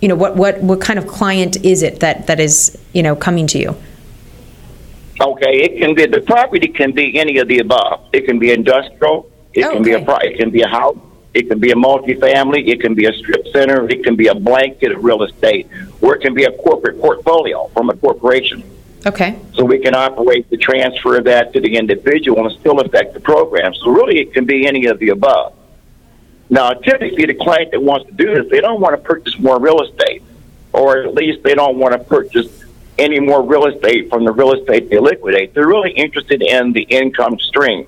you 0.00 0.08
know 0.08 0.14
what 0.14 0.36
what 0.36 0.62
what 0.62 0.80
kind 0.80 0.98
of 0.98 1.08
client 1.08 1.64
is 1.64 1.82
it 1.82 2.00
that 2.00 2.28
that 2.28 2.38
is 2.38 2.78
you 2.92 3.02
know 3.02 3.16
coming 3.16 3.46
to 3.48 3.58
you? 3.58 3.76
Okay, 5.20 5.62
it 5.62 5.78
can 5.78 5.94
be 5.94 6.06
the 6.06 6.20
property 6.20 6.68
can 6.68 6.92
be 6.92 7.18
any 7.18 7.38
of 7.38 7.48
the 7.48 7.58
above. 7.58 8.06
It 8.12 8.26
can 8.26 8.38
be 8.38 8.52
industrial. 8.52 9.30
It 9.56 9.64
Oh, 9.64 9.72
can 9.72 9.82
be 9.82 9.92
a 9.92 9.98
okay. 9.98 10.28
it 10.28 10.38
can 10.38 10.50
be 10.50 10.60
a 10.62 10.68
house. 10.68 10.98
It 11.32 11.48
can 11.48 11.58
be 11.58 11.70
a 11.70 11.74
multifamily. 11.74 12.68
It 12.68 12.80
can 12.80 12.94
be 12.94 13.06
a 13.06 13.12
strip 13.14 13.46
center. 13.48 13.88
It 13.88 14.04
can 14.04 14.16
be 14.16 14.28
a 14.28 14.34
blanket 14.34 14.92
of 14.92 15.02
real 15.02 15.22
estate, 15.22 15.66
or 16.00 16.14
it 16.14 16.20
can 16.20 16.34
be 16.34 16.44
a 16.44 16.52
corporate 16.52 17.00
portfolio 17.00 17.68
from 17.74 17.90
a 17.90 17.96
corporation. 17.96 18.62
Okay. 19.06 19.38
So 19.54 19.64
we 19.64 19.78
can 19.78 19.94
operate 19.94 20.48
the 20.50 20.56
transfer 20.56 21.16
of 21.18 21.24
that 21.24 21.52
to 21.54 21.60
the 21.60 21.76
individual 21.76 22.46
and 22.46 22.58
still 22.60 22.80
affect 22.80 23.14
the 23.14 23.20
program. 23.20 23.72
So 23.74 23.90
really, 23.90 24.18
it 24.18 24.32
can 24.34 24.44
be 24.44 24.66
any 24.66 24.86
of 24.86 24.98
the 24.98 25.10
above. 25.10 25.54
Now, 26.50 26.70
typically, 26.72 27.24
the 27.26 27.34
client 27.34 27.70
that 27.72 27.82
wants 27.82 28.06
to 28.06 28.12
do 28.12 28.34
this, 28.34 28.50
they 28.50 28.60
don't 28.60 28.80
want 28.80 28.94
to 28.94 29.02
purchase 29.02 29.38
more 29.38 29.58
real 29.58 29.80
estate, 29.82 30.22
or 30.72 30.98
at 31.02 31.14
least 31.14 31.42
they 31.42 31.54
don't 31.54 31.76
want 31.78 31.92
to 31.92 31.98
purchase 31.98 32.48
any 32.98 33.20
more 33.20 33.42
real 33.42 33.66
estate 33.66 34.08
from 34.10 34.24
the 34.24 34.32
real 34.32 34.52
estate 34.52 34.88
they 34.90 34.98
liquidate. 34.98 35.54
They're 35.54 35.66
really 35.66 35.92
interested 35.92 36.42
in 36.42 36.72
the 36.72 36.82
income 36.82 37.38
stream 37.38 37.86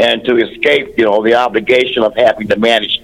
and 0.00 0.24
to 0.24 0.36
escape, 0.38 0.96
you 0.96 1.04
know, 1.04 1.22
the 1.22 1.34
obligation 1.34 2.02
of 2.02 2.14
having 2.16 2.48
to 2.48 2.56
manage 2.58 3.00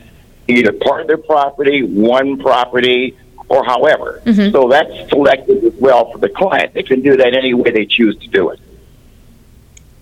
either 0.49 0.73
part 0.73 1.03
of 1.03 1.07
their 1.09 1.19
property, 1.19 1.83
one 1.83 2.39
property, 2.39 3.17
or 3.49 3.65
however. 3.65 4.23
So 4.51 4.69
that's 4.69 5.09
selected 5.11 5.63
as 5.63 5.75
well 5.75 6.11
for 6.11 6.19
the 6.19 6.29
client. 6.31 6.73
They 6.75 6.83
can 6.83 7.03
do 7.03 7.17
that 7.19 7.35
any 7.35 7.53
way 7.55 7.71
they 7.71 7.85
choose 7.87 8.17
to 8.19 8.29
do 8.29 8.51
it. 8.51 8.59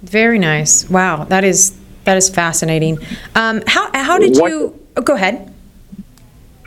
Very 0.03 0.39
nice. 0.39 0.89
Wow, 0.89 1.25
that 1.25 1.45
is 1.45 1.77
that 2.05 2.17
is 2.17 2.29
fascinating. 2.29 2.99
Um, 3.35 3.63
how 3.67 3.91
how 3.95 4.19
did 4.19 4.37
What- 4.39 4.51
you? 4.51 4.79
Oh, 4.97 5.03
go 5.03 5.15
ahead. 5.15 5.51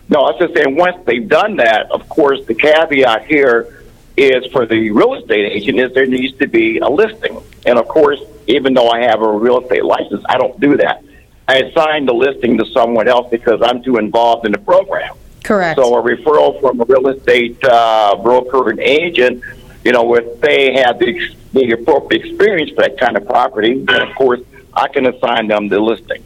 No, 0.09 0.19
I 0.21 0.31
was 0.31 0.39
just 0.39 0.53
saying, 0.55 0.75
once 0.77 0.97
they've 1.05 1.27
done 1.27 1.57
that, 1.57 1.91
of 1.91 2.07
course, 2.07 2.39
the 2.45 2.53
caveat 2.53 3.25
here 3.25 3.67
is 4.15 4.45
for 4.53 4.65
the 4.65 4.89
real 4.91 5.13
estate 5.15 5.51
agent 5.51 5.79
is 5.79 5.93
there 5.93 6.05
needs 6.05 6.37
to 6.39 6.47
be 6.47 6.77
a 6.79 6.89
listing. 6.89 7.37
And 7.65 7.77
of 7.77 7.87
course, 7.89 8.19
even 8.47 8.73
though 8.73 8.89
I 8.89 9.01
have 9.01 9.21
a 9.21 9.31
real 9.31 9.61
estate 9.61 9.83
license, 9.83 10.23
I 10.27 10.37
don't 10.37 10.59
do 10.59 10.77
that. 10.77 11.03
I 11.47 11.57
assign 11.59 12.05
the 12.05 12.13
listing 12.13 12.57
to 12.57 12.65
someone 12.67 13.07
else 13.07 13.29
because 13.29 13.61
I'm 13.61 13.81
too 13.83 13.97
involved 13.97 14.45
in 14.45 14.51
the 14.51 14.57
program. 14.57 15.15
Correct. 15.43 15.77
So 15.79 15.95
a 15.95 16.01
referral 16.01 16.59
from 16.59 16.81
a 16.81 16.85
real 16.85 17.07
estate 17.07 17.57
uh, 17.63 18.15
broker 18.21 18.69
and 18.69 18.79
agent, 18.79 19.43
you 19.85 19.93
know, 19.93 20.15
if 20.15 20.41
they 20.41 20.73
have 20.73 20.99
the, 20.99 21.15
ex- 21.15 21.35
the 21.53 21.71
appropriate 21.71 22.25
experience 22.25 22.71
for 22.71 22.81
that 22.81 22.99
kind 22.99 23.15
of 23.15 23.25
property, 23.25 23.81
then 23.83 24.01
of 24.01 24.13
course 24.15 24.41
I 24.73 24.89
can 24.89 25.05
assign 25.05 25.47
them 25.47 25.69
the 25.69 25.79
listing. 25.79 26.21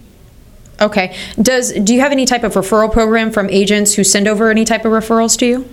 okay. 0.82 1.16
Does 1.40 1.72
do 1.74 1.94
you 1.94 2.02
have 2.02 2.12
any 2.12 2.26
type 2.26 2.44
of 2.44 2.54
referral 2.54 2.92
program 2.92 3.32
from 3.32 3.48
agents 3.52 3.94
who 3.94 4.04
send 4.04 4.28
over 4.28 4.50
any 4.50 4.66
type 4.66 4.86
of 4.86 4.92
referrals 4.92 5.38
to 5.40 5.46
you? 5.46 5.70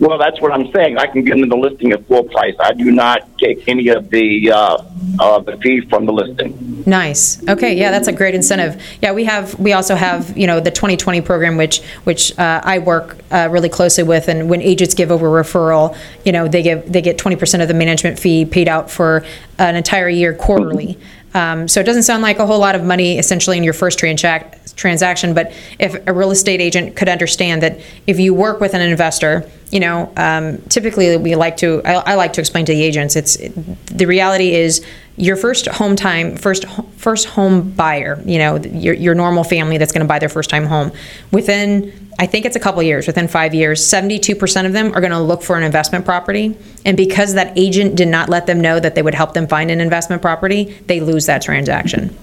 Well, 0.00 0.16
that's 0.16 0.40
what 0.40 0.50
I'm 0.50 0.72
saying. 0.72 0.96
I 0.96 1.06
can 1.06 1.24
give 1.24 1.38
them 1.38 1.50
the 1.50 1.56
listing 1.56 1.92
at 1.92 2.06
full 2.06 2.24
price. 2.24 2.54
I 2.58 2.72
do 2.72 2.90
not 2.90 3.38
take 3.38 3.68
any 3.68 3.88
of 3.88 4.08
the 4.08 4.50
uh, 4.50 4.82
uh, 5.18 5.38
the 5.40 5.58
fee 5.58 5.82
from 5.82 6.06
the 6.06 6.12
listing. 6.12 6.82
Nice. 6.86 7.46
Okay. 7.46 7.74
Yeah, 7.74 7.90
that's 7.90 8.08
a 8.08 8.12
great 8.12 8.34
incentive. 8.34 8.82
Yeah, 9.02 9.12
we 9.12 9.24
have. 9.24 9.58
We 9.58 9.74
also 9.74 9.94
have 9.94 10.36
you 10.38 10.46
know 10.46 10.58
the 10.58 10.70
2020 10.70 11.20
program, 11.20 11.58
which 11.58 11.82
which 12.04 12.36
uh, 12.38 12.62
I 12.64 12.78
work 12.78 13.18
uh, 13.30 13.48
really 13.50 13.68
closely 13.68 14.02
with, 14.02 14.28
and 14.28 14.48
when 14.48 14.62
agents 14.62 14.94
give 14.94 15.10
over 15.10 15.28
referral, 15.28 15.94
you 16.24 16.32
know 16.32 16.48
they 16.48 16.62
give 16.62 16.90
they 16.90 17.02
get 17.02 17.18
20% 17.18 17.60
of 17.60 17.68
the 17.68 17.74
management 17.74 18.18
fee 18.18 18.46
paid 18.46 18.68
out 18.68 18.90
for 18.90 19.22
an 19.58 19.76
entire 19.76 20.08
year 20.08 20.32
quarterly. 20.32 20.98
Um, 21.34 21.68
so 21.68 21.80
it 21.80 21.84
doesn't 21.84 22.02
sound 22.02 22.22
like 22.22 22.38
a 22.38 22.46
whole 22.46 22.58
lot 22.58 22.74
of 22.74 22.82
money 22.82 23.18
essentially 23.18 23.56
in 23.56 23.62
your 23.62 23.72
first 23.72 24.00
transac- 24.00 24.74
transaction, 24.74 25.32
but 25.32 25.52
if 25.78 25.94
a 26.08 26.12
real 26.12 26.30
estate 26.32 26.60
agent 26.60 26.96
could 26.96 27.08
understand 27.08 27.62
that 27.62 27.80
if 28.06 28.18
you 28.18 28.34
work 28.34 28.60
with 28.60 28.74
an 28.74 28.80
investor, 28.80 29.48
you 29.70 29.78
know, 29.78 30.12
um, 30.16 30.58
typically 30.62 31.16
we 31.16 31.36
like 31.36 31.56
to, 31.58 31.80
I, 31.84 32.12
I 32.12 32.14
like 32.14 32.32
to 32.34 32.40
explain 32.40 32.64
to 32.66 32.72
the 32.72 32.82
agents, 32.82 33.14
it's, 33.14 33.36
the 33.36 34.06
reality 34.06 34.52
is 34.52 34.84
your 35.16 35.36
first 35.36 35.66
home 35.66 35.94
time, 35.94 36.36
first, 36.36 36.64
first 36.96 37.28
home 37.28 37.70
buyer, 37.70 38.20
you 38.24 38.38
know, 38.38 38.56
your, 38.56 38.94
your 38.94 39.14
normal 39.14 39.44
family 39.44 39.78
that's 39.78 39.92
going 39.92 40.04
to 40.04 40.08
buy 40.08 40.18
their 40.18 40.28
first 40.28 40.50
time 40.50 40.64
home 40.64 40.90
within, 41.30 42.10
I 42.18 42.26
think 42.26 42.46
it's 42.46 42.56
a 42.56 42.60
couple 42.60 42.82
years, 42.82 43.06
within 43.06 43.28
five 43.28 43.54
years, 43.54 43.80
72% 43.80 44.66
of 44.66 44.72
them 44.72 44.92
are 44.94 45.00
going 45.00 45.12
to 45.12 45.20
look 45.20 45.42
for 45.42 45.56
an 45.56 45.62
investment 45.62 46.04
property. 46.04 46.56
And 46.84 46.96
because 46.96 47.34
that 47.34 47.56
agent 47.56 47.94
did 47.94 48.08
not 48.08 48.28
let 48.28 48.46
them 48.46 48.60
know 48.60 48.80
that 48.80 48.96
they 48.96 49.02
would 49.02 49.14
help 49.14 49.34
them 49.34 49.46
find 49.46 49.70
an 49.70 49.80
investment 49.80 50.20
property, 50.20 50.64
they 50.86 51.00
lose 51.00 51.26
that 51.26 51.42
transaction. 51.42 52.16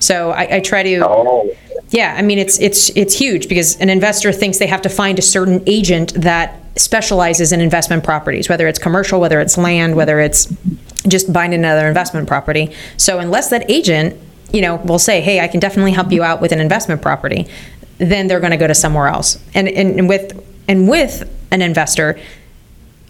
So 0.00 0.32
I, 0.32 0.56
I 0.56 0.60
try 0.60 0.82
to, 0.82 1.06
Oh, 1.06 1.54
yeah, 1.90 2.14
I 2.18 2.22
mean, 2.22 2.38
it's, 2.38 2.58
it's, 2.58 2.90
it's 2.96 3.14
huge 3.14 3.48
because 3.48 3.76
an 3.76 3.88
investor 3.90 4.32
thinks 4.32 4.58
they 4.58 4.66
have 4.66 4.82
to 4.82 4.88
find 4.88 5.18
a 5.18 5.22
certain 5.22 5.62
agent 5.66 6.14
that 6.14 6.61
specializes 6.76 7.52
in 7.52 7.60
investment 7.60 8.04
properties, 8.04 8.48
whether 8.48 8.66
it's 8.66 8.78
commercial, 8.78 9.20
whether 9.20 9.40
it's 9.40 9.58
land, 9.58 9.94
whether 9.94 10.20
it's 10.20 10.52
just 11.06 11.32
buying 11.32 11.52
another 11.52 11.86
investment 11.86 12.26
property. 12.26 12.74
So 12.96 13.18
unless 13.18 13.50
that 13.50 13.70
agent, 13.70 14.18
you 14.52 14.60
know, 14.60 14.76
will 14.76 14.98
say, 14.98 15.20
hey, 15.20 15.40
I 15.40 15.48
can 15.48 15.60
definitely 15.60 15.92
help 15.92 16.12
you 16.12 16.22
out 16.22 16.40
with 16.40 16.52
an 16.52 16.60
investment 16.60 17.02
property, 17.02 17.46
then 17.98 18.26
they're 18.26 18.40
going 18.40 18.52
to 18.52 18.56
go 18.56 18.66
to 18.66 18.74
somewhere 18.74 19.08
else. 19.08 19.42
And, 19.54 19.68
and, 19.68 19.98
and 19.98 20.08
with 20.08 20.42
and 20.68 20.88
with 20.88 21.28
an 21.50 21.60
investor, 21.60 22.18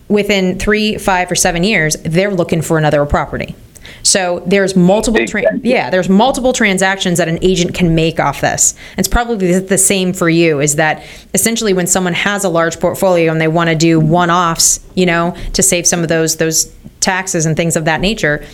within 0.09 0.59
three, 0.59 0.99
five, 0.99 1.31
or 1.31 1.35
seven 1.35 1.63
years, 1.63 1.97
they're 2.03 2.33
looking 2.33 2.63
for 2.63 2.79
another 2.79 3.05
property. 3.07 3.55
So 4.03 4.43
there's 4.47 4.75
multiple, 4.75 5.25
tra- 5.27 5.59
yeah, 5.63 5.91
there's 5.91 6.09
multiple 6.09 6.53
transactions 6.53 7.19
that 7.19 7.29
an 7.29 7.39
agent 7.43 7.75
can 7.75 7.95
make 7.95 8.19
off 8.19 8.41
this. 8.41 8.75
It's 8.99 9.09
probably 9.09 9.59
the 9.61 9.79
same 9.79 10.13
for 10.13 10.29
you. 10.29 10.61
Is 10.61 10.77
that 10.77 11.05
essentially 11.35 11.73
when 11.73 11.87
someone 11.87 12.15
has 12.15 12.45
a 12.45 12.49
large 12.49 12.81
portfolio 12.81 13.31
and 13.31 13.41
they 13.41 13.49
want 13.49 13.71
to 13.71 13.77
do 13.77 14.01
one-offs, 14.01 14.81
you 14.95 15.07
know, 15.07 15.37
to 15.53 15.63
save 15.63 15.87
some 15.87 16.03
of 16.03 16.09
those 16.09 16.37
those 16.37 16.73
taxes 17.01 17.47
and 17.47 17.57
things 17.57 17.77
of 17.77 17.85
that 17.85 18.01
nature. 18.01 18.45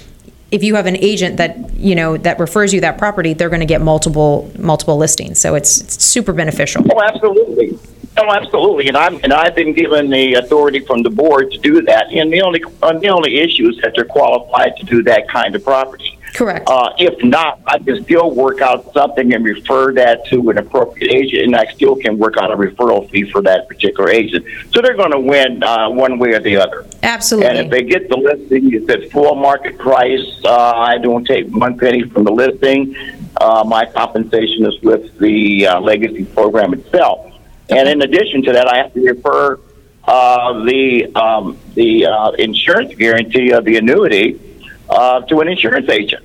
If 0.50 0.62
you 0.64 0.76
have 0.76 0.86
an 0.86 0.96
agent 0.96 1.36
that 1.36 1.74
you 1.74 1.94
know 1.94 2.16
that 2.16 2.38
refers 2.38 2.72
you 2.72 2.80
that 2.80 2.96
property, 2.96 3.34
they're 3.34 3.50
going 3.50 3.60
to 3.60 3.66
get 3.66 3.80
multiple 3.80 4.50
multiple 4.58 4.96
listings. 4.96 5.38
So 5.38 5.54
it's, 5.54 5.80
it's 5.80 6.02
super 6.02 6.32
beneficial. 6.32 6.84
Oh, 6.90 7.02
absolutely. 7.02 7.78
Oh, 8.18 8.30
absolutely. 8.32 8.88
And 8.88 8.96
I'm 8.96 9.20
and 9.22 9.32
I've 9.32 9.54
been 9.54 9.72
given 9.72 10.10
the 10.10 10.34
authority 10.34 10.80
from 10.80 11.02
the 11.02 11.10
board 11.10 11.50
to 11.52 11.58
do 11.58 11.82
that. 11.82 12.12
And 12.12 12.32
the 12.32 12.42
only 12.42 12.62
uh, 12.82 12.98
the 12.98 13.08
only 13.08 13.38
issue 13.38 13.68
is 13.68 13.78
that 13.82 13.92
they're 13.94 14.04
qualified 14.04 14.76
to 14.78 14.84
do 14.84 15.02
that 15.04 15.28
kind 15.28 15.54
of 15.54 15.62
property. 15.64 16.18
Correct. 16.34 16.68
Uh, 16.68 16.92
if 16.98 17.22
not, 17.24 17.60
I 17.66 17.78
can 17.78 18.02
still 18.04 18.30
work 18.30 18.60
out 18.60 18.92
something 18.92 19.32
and 19.32 19.44
refer 19.44 19.92
that 19.94 20.26
to 20.26 20.50
an 20.50 20.58
appropriate 20.58 21.12
agent, 21.12 21.44
and 21.44 21.56
I 21.56 21.66
still 21.72 21.96
can 21.96 22.18
work 22.18 22.36
out 22.36 22.52
a 22.52 22.56
referral 22.56 23.08
fee 23.10 23.30
for 23.30 23.40
that 23.42 23.66
particular 23.66 24.10
agent. 24.10 24.44
So 24.72 24.82
they're 24.82 24.96
going 24.96 25.12
to 25.12 25.20
win 25.20 25.62
uh, 25.62 25.88
one 25.88 26.18
way 26.18 26.32
or 26.32 26.40
the 26.40 26.56
other. 26.56 26.86
Absolutely. 27.02 27.48
And 27.48 27.58
if 27.58 27.70
they 27.70 27.82
get 27.82 28.08
the 28.08 28.16
listing, 28.16 28.72
it's 28.74 28.88
at 28.90 29.10
full 29.10 29.34
market 29.36 29.78
price. 29.78 30.26
Uh, 30.44 30.72
I 30.72 30.98
don't 30.98 31.24
take 31.24 31.48
one 31.48 31.78
penny 31.78 32.02
from 32.08 32.24
the 32.24 32.32
listing. 32.32 32.94
Uh, 33.40 33.64
my 33.64 33.86
compensation 33.86 34.66
is 34.66 34.80
with 34.82 35.16
the 35.18 35.66
uh, 35.66 35.80
legacy 35.80 36.24
program 36.24 36.74
itself. 36.74 37.27
And 37.70 37.88
in 37.88 38.02
addition 38.02 38.42
to 38.44 38.52
that, 38.52 38.68
I 38.68 38.78
have 38.78 38.94
to 38.94 39.00
refer 39.00 39.60
uh, 40.04 40.64
the 40.64 41.06
um, 41.14 41.58
the 41.74 42.06
uh, 42.06 42.30
insurance 42.32 42.94
guarantee 42.94 43.52
of 43.52 43.64
the 43.64 43.76
annuity 43.76 44.40
uh, 44.88 45.20
to 45.22 45.40
an 45.40 45.48
insurance 45.48 45.88
agent. 45.88 46.24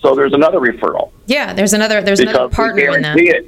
So 0.00 0.14
there's 0.14 0.32
another 0.32 0.60
referral 0.60 1.10
yeah, 1.28 1.52
there's 1.52 1.74
another 1.74 2.00
there's 2.00 2.20
another 2.20 2.48
partner 2.48 2.96
in 2.96 3.02
that. 3.02 3.16
it. 3.18 3.46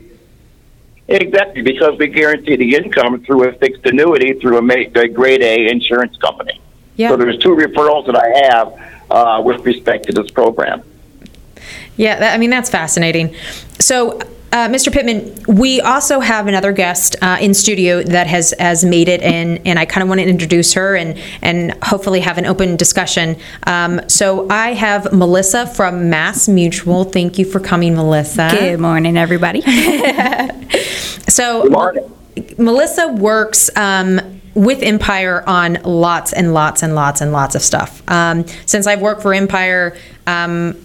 Exactly, 1.08 1.62
because 1.62 1.98
we 1.98 2.06
guarantee 2.06 2.54
the 2.54 2.76
income 2.76 3.24
through 3.24 3.48
a 3.48 3.52
fixed 3.54 3.84
annuity 3.84 4.34
through 4.34 4.58
a, 4.58 4.62
ma- 4.62 4.74
a 4.94 5.08
grade 5.08 5.42
A 5.42 5.68
insurance 5.68 6.16
company. 6.18 6.60
Yeah. 6.94 7.08
So 7.08 7.16
there's 7.16 7.38
two 7.38 7.56
referrals 7.56 8.06
that 8.06 8.16
I 8.16 8.54
have 8.54 9.10
uh, 9.10 9.42
with 9.42 9.64
respect 9.64 10.06
to 10.06 10.12
this 10.12 10.30
program. 10.30 10.82
Yeah, 11.96 12.18
that, 12.20 12.34
I 12.34 12.38
mean, 12.38 12.50
that's 12.50 12.70
fascinating. 12.70 13.34
So, 13.80 14.20
uh, 14.52 14.68
Mr. 14.68 14.92
Pittman, 14.92 15.44
we 15.46 15.80
also 15.80 16.20
have 16.20 16.46
another 16.46 16.72
guest 16.72 17.16
uh, 17.22 17.38
in 17.40 17.54
studio 17.54 18.02
that 18.02 18.26
has, 18.26 18.54
has 18.58 18.84
made 18.84 19.08
it, 19.08 19.22
and, 19.22 19.60
and 19.66 19.78
I 19.78 19.84
kind 19.84 20.02
of 20.02 20.08
want 20.08 20.20
to 20.20 20.26
introduce 20.26 20.72
her 20.74 20.96
and, 20.96 21.18
and 21.42 21.72
hopefully 21.82 22.20
have 22.20 22.38
an 22.38 22.46
open 22.46 22.76
discussion. 22.76 23.36
Um, 23.66 24.00
so, 24.08 24.48
I 24.50 24.74
have 24.74 25.12
Melissa 25.12 25.66
from 25.66 26.10
Mass 26.10 26.48
Mutual. 26.48 27.04
Thank 27.04 27.38
you 27.38 27.44
for 27.44 27.60
coming, 27.60 27.94
Melissa. 27.94 28.48
Good 28.50 28.80
morning, 28.80 29.16
everybody. 29.16 29.62
So, 31.30 31.62
Good 31.62 31.72
morning. 31.72 32.16
Melissa 32.58 33.08
works 33.08 33.70
um, 33.76 34.40
with 34.54 34.82
Empire 34.82 35.44
on 35.46 35.78
lots 35.84 36.32
and 36.32 36.52
lots 36.52 36.82
and 36.82 36.94
lots 36.94 37.20
and 37.20 37.32
lots 37.32 37.54
of 37.54 37.62
stuff. 37.62 38.02
Um, 38.10 38.46
since 38.66 38.86
I've 38.88 39.00
worked 39.00 39.22
for 39.22 39.32
Empire, 39.32 39.96
um, 40.26 40.76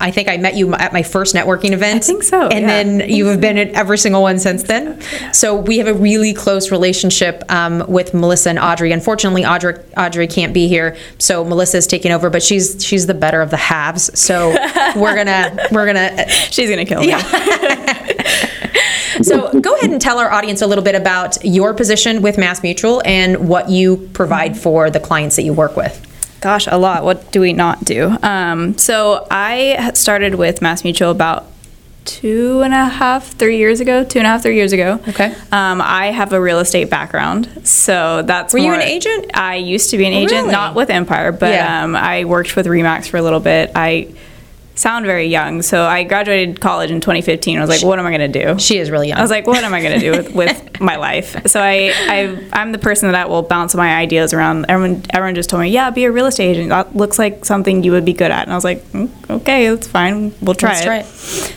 I 0.00 0.10
think 0.10 0.28
I 0.28 0.38
met 0.38 0.54
you 0.54 0.74
at 0.74 0.92
my 0.92 1.02
first 1.02 1.34
networking 1.34 1.72
event. 1.72 2.02
I 2.02 2.06
think 2.06 2.22
so, 2.22 2.48
And 2.48 2.62
yeah. 2.62 2.66
then 2.66 3.10
you 3.10 3.26
have 3.26 3.40
been 3.40 3.58
at 3.58 3.68
every 3.68 3.98
single 3.98 4.22
one 4.22 4.38
since 4.38 4.62
then. 4.62 5.00
So 5.32 5.54
we 5.54 5.78
have 5.78 5.86
a 5.86 5.94
really 5.94 6.32
close 6.32 6.70
relationship 6.70 7.44
um, 7.50 7.84
with 7.86 8.14
Melissa 8.14 8.50
and 8.50 8.58
Audrey. 8.58 8.92
Unfortunately, 8.92 9.44
Audrey, 9.44 9.76
Audrey 9.96 10.26
can't 10.26 10.54
be 10.54 10.68
here, 10.68 10.96
so 11.18 11.44
Melissa 11.44 11.76
is 11.76 11.86
taking 11.86 12.12
over. 12.12 12.30
But 12.30 12.42
she's 12.42 12.84
she's 12.84 13.06
the 13.06 13.14
better 13.14 13.42
of 13.42 13.50
the 13.50 13.56
halves. 13.56 14.18
So 14.18 14.50
we're 14.96 15.14
gonna 15.14 15.68
we're 15.70 15.86
gonna 15.86 16.28
She's 16.50 16.70
gonna 16.70 16.84
kill 16.84 17.00
me. 17.00 17.12
so 19.22 19.60
go 19.60 19.76
ahead 19.76 19.90
and 19.90 20.00
tell 20.00 20.18
our 20.18 20.32
audience 20.32 20.62
a 20.62 20.66
little 20.66 20.84
bit 20.84 20.94
about 20.94 21.44
your 21.44 21.74
position 21.74 22.22
with 22.22 22.38
Mass 22.38 22.62
Mutual 22.62 23.02
and 23.04 23.48
what 23.48 23.68
you 23.68 24.08
provide 24.12 24.56
for 24.56 24.90
the 24.90 25.00
clients 25.00 25.36
that 25.36 25.42
you 25.42 25.52
work 25.52 25.76
with. 25.76 26.06
Gosh, 26.40 26.66
a 26.66 26.78
lot. 26.78 27.04
What 27.04 27.30
do 27.32 27.40
we 27.40 27.52
not 27.52 27.84
do? 27.84 28.16
Um, 28.22 28.78
so 28.78 29.26
I 29.30 29.92
started 29.94 30.36
with 30.36 30.62
Mass 30.62 30.84
Mutual 30.84 31.10
about 31.10 31.46
two 32.06 32.62
and 32.62 32.72
a 32.72 32.86
half, 32.86 33.26
three 33.32 33.58
years 33.58 33.80
ago. 33.80 34.04
Two 34.04 34.18
and 34.20 34.26
a 34.26 34.30
half, 34.30 34.42
three 34.42 34.56
years 34.56 34.72
ago. 34.72 34.98
Okay. 35.08 35.34
Um, 35.52 35.82
I 35.82 36.06
have 36.06 36.32
a 36.32 36.40
real 36.40 36.58
estate 36.60 36.88
background, 36.88 37.60
so 37.64 38.22
that's. 38.22 38.54
Were 38.54 38.58
you 38.58 38.66
more- 38.66 38.74
an 38.76 38.82
agent? 38.82 39.30
I 39.34 39.56
used 39.56 39.90
to 39.90 39.98
be 39.98 40.06
an 40.06 40.12
agent, 40.14 40.40
really? 40.42 40.52
not 40.52 40.74
with 40.74 40.88
Empire, 40.88 41.30
but 41.30 41.50
Yeah. 41.52 41.84
um, 41.84 41.94
I 41.94 42.24
worked 42.24 42.56
with 42.56 42.66
Remax 42.66 43.06
for 43.08 43.18
a 43.18 43.22
little 43.22 43.40
bit. 43.40 43.72
I 43.74 44.08
sound 44.80 45.04
very 45.04 45.26
young, 45.26 45.60
so 45.60 45.84
I 45.84 46.04
graduated 46.04 46.60
college 46.60 46.90
in 46.90 47.02
2015. 47.02 47.58
I 47.58 47.60
was 47.60 47.68
like, 47.68 47.82
what 47.82 47.98
am 47.98 48.06
I 48.06 48.16
going 48.16 48.32
to 48.32 48.44
do? 48.44 48.58
She 48.58 48.78
is 48.78 48.90
really 48.90 49.08
young. 49.08 49.18
I 49.18 49.20
was 49.22 49.30
like, 49.30 49.46
what 49.46 49.62
am 49.62 49.74
I 49.74 49.82
going 49.82 50.00
to 50.00 50.00
do 50.00 50.10
with, 50.12 50.34
with 50.34 50.80
my 50.80 50.96
life? 50.96 51.36
So 51.46 51.60
I, 51.60 51.92
I, 52.08 52.48
I'm 52.54 52.72
the 52.72 52.78
person 52.78 53.12
that 53.12 53.28
will 53.28 53.42
bounce 53.42 53.74
my 53.74 53.94
ideas 53.94 54.32
around. 54.32 54.64
Everyone, 54.70 55.02
everyone 55.10 55.34
just 55.34 55.50
told 55.50 55.60
me, 55.60 55.68
yeah, 55.68 55.90
be 55.90 56.04
a 56.04 56.10
real 56.10 56.24
estate 56.24 56.52
agent. 56.52 56.70
That 56.70 56.96
looks 56.96 57.18
like 57.18 57.44
something 57.44 57.84
you 57.84 57.92
would 57.92 58.06
be 58.06 58.14
good 58.14 58.30
at. 58.30 58.44
And 58.44 58.52
I 58.52 58.54
was 58.54 58.64
like, 58.64 58.82
"Mm, 58.92 59.10
okay, 59.28 59.68
that's 59.68 59.86
fine. 59.86 60.32
We'll 60.40 60.54
try 60.54 60.70
Let's 60.70 60.80
it. 60.80 60.84
try 60.84 60.96
it. 61.00 61.06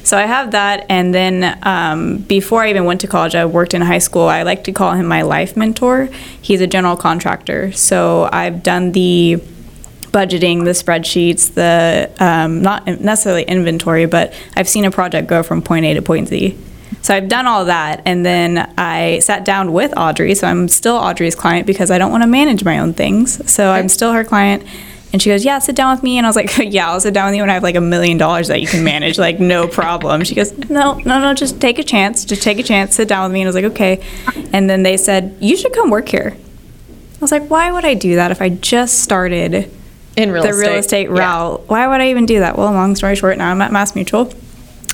So 0.06 0.18
I 0.18 0.24
have 0.24 0.52
that. 0.52 0.86
And 0.90 1.14
then 1.14 1.58
um, 1.64 2.18
before 2.18 2.64
I 2.64 2.70
even 2.72 2.84
went 2.84 3.00
to 3.02 3.08
college, 3.08 3.36
I 3.36 3.46
worked 3.46 3.74
in 3.74 3.82
high 3.82 4.00
school. 4.00 4.24
I 4.24 4.44
like 4.44 4.66
to 4.66 4.74
call 4.74 4.92
him 4.92 5.06
my 5.06 5.22
life 5.22 5.56
mentor. 5.56 6.10
He's 6.42 6.60
a 6.60 6.68
general 6.68 6.98
contractor. 6.98 7.72
So 7.72 8.28
I've 8.34 8.64
done 8.64 8.92
the 8.92 9.42
budgeting, 10.14 10.64
the 10.64 10.72
spreadsheets, 10.72 11.54
the 11.56 12.10
um, 12.24 12.62
not 12.62 12.86
necessarily 12.88 13.44
inventory, 13.44 14.06
but 14.06 14.34
I've 14.56 14.70
seen 14.70 14.86
a 14.86 14.92
project 14.92 15.28
go 15.28 15.44
from 15.44 15.62
point 15.62 15.86
A 15.86 15.96
to 15.96 16.02
point 16.02 16.30
Z. 16.30 16.58
So 17.02 17.14
I've 17.14 17.28
done 17.28 17.48
all 17.48 17.66
that, 17.66 18.02
and 18.06 18.26
then 18.26 18.74
I 18.78 19.20
sat 19.20 19.44
down 19.44 19.74
with 19.74 19.94
Audrey. 19.98 20.36
So 20.36 20.48
I'm 20.48 20.70
still 20.70 20.96
Audrey's 20.96 21.36
client 21.36 21.68
because 21.68 21.92
I 21.92 21.98
don't 21.98 22.12
want 22.12 22.24
to 22.24 22.28
manage 22.28 22.64
my 22.64 22.80
own 22.80 22.94
things. 22.94 23.52
So 23.52 23.72
I'm 23.72 23.90
still 23.90 24.14
her 24.14 24.24
client. 24.24 24.64
And 25.12 25.22
she 25.22 25.30
goes, 25.30 25.44
Yeah, 25.44 25.60
sit 25.60 25.76
down 25.76 25.96
with 25.96 26.04
me. 26.04 26.18
And 26.18 26.26
I 26.26 26.30
was 26.30 26.36
like, 26.36 26.58
Yeah, 26.58 26.90
I'll 26.90 27.00
sit 27.00 27.14
down 27.14 27.28
with 27.28 27.36
you 27.36 27.42
when 27.42 27.50
I 27.50 27.56
have 27.56 27.64
like 27.64 27.76
a 27.76 27.82
million 27.82 28.18
dollars 28.18 28.48
that 28.48 28.62
you 28.62 28.68
can 28.68 28.84
manage, 28.84 29.18
like 29.20 29.40
no 29.40 29.68
problem. 29.68 30.24
She 30.24 30.34
goes, 30.34 30.58
No, 30.70 30.94
no, 31.06 31.20
no, 31.20 31.34
just 31.34 31.60
take 31.60 31.78
a 31.78 31.84
chance. 31.84 32.24
Just 32.24 32.42
take 32.42 32.58
a 32.58 32.64
chance, 32.64 32.96
sit 32.96 33.08
down 33.08 33.30
with 33.30 33.34
me. 33.34 33.42
And 33.42 33.48
I 33.48 33.50
was 33.50 33.56
like, 33.56 33.66
Okay. 33.66 34.04
And 34.54 34.70
then 34.70 34.84
they 34.84 34.96
said, 34.96 35.36
You 35.40 35.58
should 35.58 35.74
come 35.74 35.90
work 35.90 36.08
here. 36.08 36.38
I 36.38 37.20
was 37.20 37.32
like, 37.32 37.50
Why 37.50 37.72
would 37.72 37.86
I 37.86 37.96
do 37.96 38.16
that 38.16 38.32
if 38.32 38.42
I 38.42 38.50
just 38.50 39.02
started 39.02 39.70
in 40.18 40.32
real 40.32 40.44
estate. 40.44 40.52
the 40.52 40.58
estate. 40.58 40.70
real 40.70 40.80
estate 40.80 41.10
Yeah. 41.10 41.20
route. 41.38 41.64
Why 41.68 41.88
would 41.88 42.02
I 42.02 42.10
even 42.10 42.26
do 42.26 42.40
that? 42.40 42.58
Well, 42.58 42.72
long 42.72 42.96
story 42.96 43.16
short, 43.16 43.38
now 43.38 43.50
I'm 43.50 43.62
at 43.62 43.72
Mass 43.72 43.96
Mutual. 43.96 44.32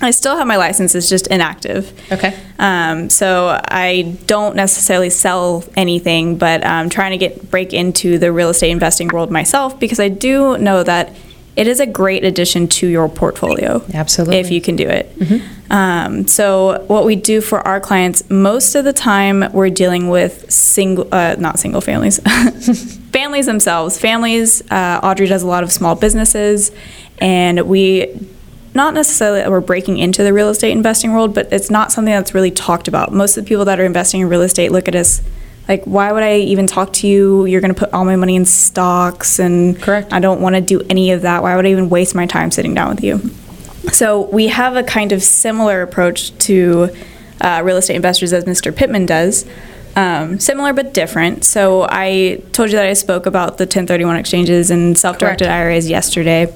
I 0.01 0.12
still 0.12 0.38
have 0.38 0.47
my 0.47 0.55
license, 0.55 0.95
it's 0.95 1.10
just 1.10 1.27
inactive. 1.27 1.91
Okay. 2.10 2.34
Um, 2.58 3.10
so 3.10 3.60
I 3.67 4.15
don't 4.27 4.55
necessarily 4.55 5.10
sell 5.10 5.65
anything, 5.75 6.38
but 6.38 6.65
I'm 6.65 6.89
trying 6.89 7.12
to 7.12 7.17
get 7.17 7.51
break 7.51 7.73
into 7.73 8.17
the 8.17 8.32
real 8.32 8.49
estate 8.49 8.69
investing 8.71 9.10
world 9.10 9.29
myself 9.29 9.77
because 9.77 9.99
I 9.99 10.08
do 10.08 10.58
know 10.58 10.84
that 10.84 11.13
it 11.59 11.67
is 11.67 11.81
a 11.81 11.85
great 11.85 12.23
addition 12.23 12.69
to 12.69 12.87
your 12.87 13.09
portfolio. 13.09 13.83
Absolutely. 13.93 14.37
If 14.37 14.49
you 14.49 14.61
can 14.61 14.77
do 14.77 14.87
it. 14.87 15.11
Um, 15.69 16.25
so 16.25 16.85
what 16.87 17.05
we 17.05 17.17
do 17.17 17.41
for 17.41 17.59
our 17.67 17.81
clients, 17.81 18.27
most 18.29 18.75
of 18.75 18.85
the 18.85 18.93
time 18.93 19.51
we're 19.51 19.69
dealing 19.69 20.07
with 20.07 20.49
single, 20.49 21.09
uh, 21.11 21.35
not 21.37 21.59
single 21.59 21.81
families, 21.81 22.19
families 23.11 23.45
themselves. 23.45 23.99
Families, 23.99 24.61
uh, 24.71 25.01
Audrey 25.03 25.27
does 25.27 25.43
a 25.43 25.47
lot 25.47 25.63
of 25.63 25.71
small 25.71 25.95
businesses, 25.95 26.71
and 27.17 27.61
we 27.63 28.17
not 28.73 28.93
necessarily 28.93 29.41
that 29.41 29.51
we're 29.51 29.59
breaking 29.59 29.97
into 29.97 30.23
the 30.23 30.31
real 30.31 30.47
estate 30.47 30.71
investing 30.71 31.11
world, 31.11 31.35
but 31.35 31.51
it's 31.51 31.69
not 31.69 31.91
something 31.91 32.13
that's 32.13 32.33
really 32.33 32.51
talked 32.51 32.87
about. 32.87 33.11
Most 33.11 33.35
of 33.35 33.43
the 33.43 33.49
people 33.49 33.65
that 33.65 33.81
are 33.81 33.85
investing 33.85 34.21
in 34.21 34.29
real 34.29 34.43
estate 34.43 34.71
look 34.71 34.87
at 34.87 34.95
us 34.95 35.21
like, 35.69 35.86
why 35.86 36.12
would 36.12 36.23
I 36.23 36.38
even 36.38 36.65
talk 36.65 36.91
to 36.93 37.08
you? 37.08 37.45
You're 37.45 37.62
going 37.62 37.73
to 37.73 37.79
put 37.79 37.93
all 37.93 38.03
my 38.03 38.15
money 38.15 38.36
in 38.36 38.43
stocks, 38.43 39.38
and 39.38 39.79
Correct. 39.79 40.12
I 40.12 40.19
don't 40.19 40.41
want 40.41 40.55
to 40.55 40.62
do 40.62 40.82
any 40.89 41.12
of 41.12 41.21
that. 41.21 41.43
Why 41.43 41.55
would 41.55 41.65
I 41.65 41.69
even 41.69 41.89
waste 41.89 42.15
my 42.15 42.25
time 42.25 42.49
sitting 42.49 42.73
down 42.73 42.89
with 42.89 43.03
you? 43.03 43.19
So 43.93 44.21
we 44.32 44.47
have 44.47 44.75
a 44.75 44.84
kind 44.84 45.12
of 45.12 45.21
similar 45.21 45.84
approach 45.84 46.36
to 46.39 46.89
uh, 47.39 47.62
real 47.63 47.77
estate 47.77 47.95
investors 47.95 48.34
as 48.34 48.45
Mr. 48.45 48.75
Pittman 48.75 49.05
does. 49.05 49.45
Um, 49.95 50.39
similar 50.39 50.73
but 50.73 50.93
different. 50.93 51.43
So 51.45 51.86
I 51.89 52.41
told 52.51 52.71
you 52.71 52.77
that 52.77 52.86
I 52.86 52.93
spoke 52.93 53.25
about 53.25 53.58
the 53.58 53.63
1031 53.63 54.15
exchanges 54.17 54.71
and 54.71 54.97
self-directed 54.97 55.45
Correct. 55.45 55.60
IRAs 55.62 55.89
yesterday, 55.89 56.53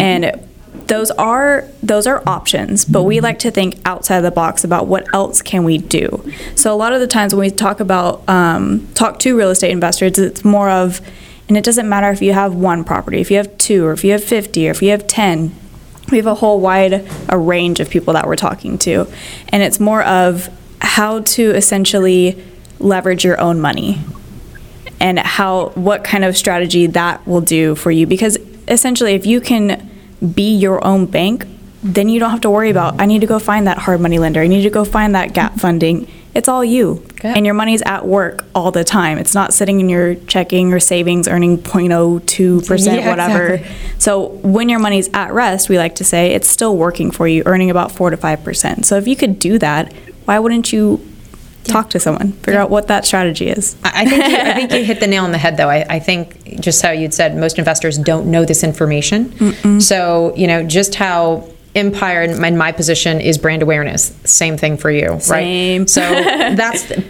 and 0.00 0.47
those 0.88 1.10
are 1.12 1.68
those 1.82 2.06
are 2.06 2.22
options. 2.26 2.84
But 2.84 3.04
we 3.04 3.20
like 3.20 3.38
to 3.40 3.50
think 3.50 3.78
outside 3.84 4.22
the 4.22 4.30
box 4.30 4.64
about 4.64 4.86
what 4.86 5.06
else 5.14 5.40
can 5.40 5.64
we 5.64 5.78
do. 5.78 6.30
So 6.56 6.74
a 6.74 6.76
lot 6.76 6.92
of 6.92 7.00
the 7.00 7.06
times 7.06 7.34
when 7.34 7.42
we 7.42 7.50
talk 7.50 7.78
about 7.80 8.28
um, 8.28 8.88
talk 8.94 9.18
to 9.20 9.36
real 9.36 9.50
estate 9.50 9.70
investors, 9.70 10.18
it's 10.18 10.44
more 10.44 10.70
of, 10.70 11.00
and 11.48 11.56
it 11.56 11.64
doesn't 11.64 11.88
matter 11.88 12.10
if 12.10 12.20
you 12.20 12.32
have 12.32 12.54
one 12.54 12.84
property, 12.84 13.20
if 13.20 13.30
you 13.30 13.36
have 13.36 13.56
two, 13.58 13.84
or 13.84 13.92
if 13.92 14.02
you 14.02 14.12
have 14.12 14.24
50, 14.24 14.68
or 14.68 14.70
if 14.72 14.82
you 14.82 14.90
have 14.90 15.06
10 15.06 15.54
we 16.10 16.16
have 16.16 16.26
a 16.26 16.36
whole 16.36 16.58
wide 16.58 17.06
a 17.28 17.36
range 17.36 17.80
of 17.80 17.90
people 17.90 18.14
that 18.14 18.26
we're 18.26 18.34
talking 18.34 18.78
to 18.78 19.06
and 19.50 19.62
it's 19.62 19.78
more 19.78 20.02
of 20.04 20.48
how 20.80 21.20
to 21.20 21.50
essentially 21.50 22.42
leverage 22.78 23.24
your 23.24 23.38
own 23.38 23.60
money 23.60 23.98
and 25.00 25.18
how 25.18 25.68
what 25.70 26.04
kind 26.04 26.24
of 26.24 26.34
strategy 26.34 26.86
that 26.86 27.26
will 27.26 27.42
do 27.42 27.74
for 27.74 27.90
you 27.90 28.06
because 28.06 28.38
essentially 28.68 29.12
if 29.12 29.26
you 29.26 29.38
can 29.38 29.90
be 30.34 30.56
your 30.56 30.84
own 30.86 31.06
bank 31.06 31.46
then 31.80 32.08
you 32.08 32.18
don't 32.18 32.30
have 32.30 32.40
to 32.40 32.50
worry 32.50 32.70
about 32.70 33.00
i 33.00 33.06
need 33.06 33.20
to 33.20 33.26
go 33.26 33.38
find 33.38 33.66
that 33.68 33.78
hard 33.78 34.00
money 34.00 34.18
lender. 34.18 34.40
I 34.40 34.48
need 34.48 34.62
to 34.62 34.70
go 34.70 34.84
find 34.84 35.14
that 35.14 35.32
gap 35.32 35.60
funding. 35.60 36.08
It's 36.34 36.48
all 36.48 36.64
you. 36.64 37.04
Good. 37.20 37.36
and 37.36 37.44
your 37.46 37.54
money's 37.54 37.82
at 37.82 38.06
work 38.06 38.44
all 38.54 38.70
the 38.70 38.84
time. 38.84 39.18
It's 39.18 39.34
not 39.34 39.52
sitting 39.52 39.80
in 39.80 39.88
your 39.88 40.14
checking 40.14 40.72
or 40.72 40.78
savings 40.80 41.26
earning 41.28 41.58
0.02% 41.58 42.96
Yeah, 42.96 43.08
whatever. 43.08 43.54
exactly. 43.54 43.76
so 43.98 44.26
when 44.42 44.68
your 44.68 44.78
money's 44.80 45.08
at 45.14 45.32
rest 45.32 45.68
we 45.68 45.78
like 45.78 45.94
to 45.96 46.04
say 46.04 46.32
it's 46.32 46.48
still 46.48 46.76
working 46.76 47.10
for 47.10 47.26
you 47.28 47.42
earning 47.46 47.70
about 47.70 47.92
4 47.92 48.10
to 48.10 48.16
5% 48.16 48.84
so 48.84 48.96
if 48.96 49.06
you 49.08 49.16
could 49.16 49.38
do 49.38 49.58
that 49.58 49.92
why 50.26 50.38
wouldn't 50.38 50.72
you 50.72 51.00
talk 51.68 51.90
to 51.90 52.00
someone 52.00 52.32
figure 52.32 52.60
out 52.60 52.70
what 52.70 52.88
that 52.88 53.04
strategy 53.04 53.48
is 53.48 53.76
I 53.84 54.04
think 54.04 54.24
you, 54.28 54.36
I 54.36 54.54
think 54.54 54.72
you 54.72 54.84
hit 54.92 55.00
the 55.00 55.06
nail 55.06 55.24
on 55.24 55.32
the 55.32 55.38
head, 55.38 55.56
though. 55.56 55.68
I, 55.68 55.84
I 55.88 55.98
think 55.98 56.60
just 56.60 56.82
how 56.82 56.90
you'd 56.90 57.14
said, 57.14 57.36
most 57.36 57.58
investors 57.58 57.98
don't 57.98 58.30
know 58.30 58.44
this 58.44 58.62
information. 58.64 59.80
So 59.80 60.32
you 60.36 60.46
know 60.46 60.62
just 60.64 60.94
how 60.94 61.48
Empire 61.74 62.22
in 62.22 62.40
my, 62.40 62.50
my 62.50 62.72
position 62.72 63.20
is 63.20 63.38
brand 63.38 63.62
awareness. 63.62 64.14
Same 64.24 64.56
thing 64.56 64.76
for 64.78 64.90
you, 64.90 65.20
Same. 65.20 65.82
right? 65.82 65.90
So 65.90 66.00
that's. 66.54 66.84
the- 66.84 67.04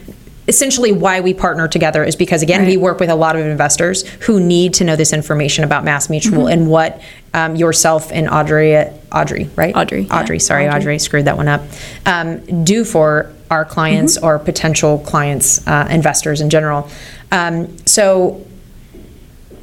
Essentially, 0.48 0.92
why 0.92 1.20
we 1.20 1.34
partner 1.34 1.68
together 1.68 2.02
is 2.02 2.16
because 2.16 2.40
again, 2.42 2.64
we 2.64 2.78
work 2.78 3.00
with 3.00 3.10
a 3.10 3.14
lot 3.14 3.36
of 3.36 3.44
investors 3.44 4.08
who 4.24 4.40
need 4.40 4.72
to 4.74 4.84
know 4.84 4.96
this 4.96 5.12
information 5.12 5.62
about 5.62 5.84
Mass 5.84 6.08
Mutual 6.08 6.44
Mm-hmm. 6.44 6.52
and 6.62 6.70
what 6.70 7.02
um, 7.34 7.54
yourself 7.54 8.10
and 8.12 8.30
Audrey, 8.30 8.74
Audrey, 9.12 9.50
right? 9.56 9.76
Audrey, 9.76 10.02
yeah. 10.04 10.18
Audrey. 10.18 10.38
Sorry, 10.38 10.66
Audrey. 10.66 10.78
Audrey, 10.80 10.98
screwed 11.00 11.26
that 11.26 11.36
one 11.36 11.48
up. 11.48 11.60
Um, 12.06 12.64
do 12.64 12.84
for 12.86 13.30
our 13.50 13.64
clients 13.64 14.16
Mm-hmm. 14.16 14.26
or 14.26 14.38
potential 14.38 14.98
clients, 14.98 15.66
uh, 15.66 15.86
investors 15.90 16.40
in 16.40 16.50
general. 16.50 16.88
Um, 17.32 17.76
so, 17.86 18.44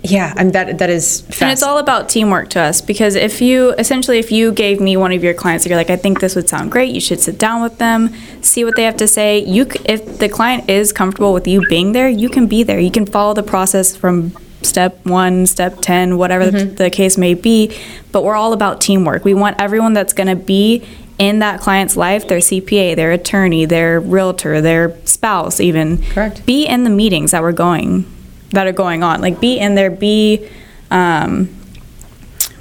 yeah, 0.03 0.33
and 0.37 0.53
that 0.53 0.77
that 0.77 0.89
is. 0.91 1.21
Fast. 1.21 1.41
And 1.41 1.51
it's 1.51 1.63
all 1.63 1.79
about 1.79 2.09
teamwork 2.09 2.49
to 2.51 2.59
us 2.61 2.79
because 2.79 3.15
if 3.15 3.41
you 3.41 3.71
essentially 3.79 4.19
if 4.19 4.31
you 4.31 4.51
gave 4.51 4.79
me 4.79 4.95
one 4.97 5.11
of 5.11 5.23
your 5.23 5.33
clients, 5.33 5.65
you're 5.65 5.75
like, 5.77 5.89
I 5.89 5.95
think 5.97 6.19
this 6.19 6.35
would 6.35 6.47
sound 6.47 6.71
great. 6.71 6.93
You 6.93 7.01
should 7.01 7.19
sit 7.19 7.39
down 7.39 7.63
with 7.63 7.79
them, 7.79 8.13
see 8.41 8.63
what 8.63 8.75
they 8.75 8.83
have 8.83 8.97
to 8.97 9.07
say. 9.07 9.39
You, 9.39 9.67
c- 9.69 9.79
if 9.85 10.19
the 10.19 10.29
client 10.29 10.69
is 10.69 10.93
comfortable 10.93 11.33
with 11.33 11.47
you 11.47 11.61
being 11.69 11.93
there, 11.93 12.07
you 12.07 12.29
can 12.29 12.45
be 12.45 12.61
there. 12.61 12.79
You 12.79 12.91
can 12.91 13.07
follow 13.07 13.33
the 13.33 13.41
process 13.41 13.95
from 13.95 14.37
step 14.61 15.03
one, 15.07 15.47
step 15.47 15.77
ten, 15.81 16.17
whatever 16.19 16.51
the- 16.51 16.65
the 16.65 16.89
case 16.91 17.17
may 17.17 17.33
be. 17.33 17.75
But 18.11 18.23
we're 18.23 18.35
all 18.35 18.53
about 18.53 18.81
teamwork. 18.81 19.25
We 19.25 19.33
want 19.33 19.59
everyone 19.59 19.93
that's 19.93 20.13
going 20.13 20.27
to 20.27 20.35
be 20.35 20.83
in 21.17 21.39
that 21.39 21.61
client's 21.61 21.95
life, 21.95 22.27
their 22.27 22.39
CPA, 22.39 22.95
their 22.95 23.11
attorney, 23.11 23.65
their 23.65 23.99
realtor, 23.99 24.61
their 24.61 24.97
spouse, 25.05 25.59
even. 25.59 26.03
Correct. 26.03 26.45
Be 26.45 26.65
in 26.65 26.83
the 26.83 26.89
meetings 26.89 27.31
that 27.31 27.41
we're 27.41 27.51
going, 27.51 28.05
that 28.51 28.67
are 28.67 28.73
going 28.73 29.03
on. 29.03 29.21
Like 29.21 29.39
be 29.39 29.57
in 29.57 29.75
there. 29.75 29.89
Be. 29.89 30.49
Um, 30.91 31.49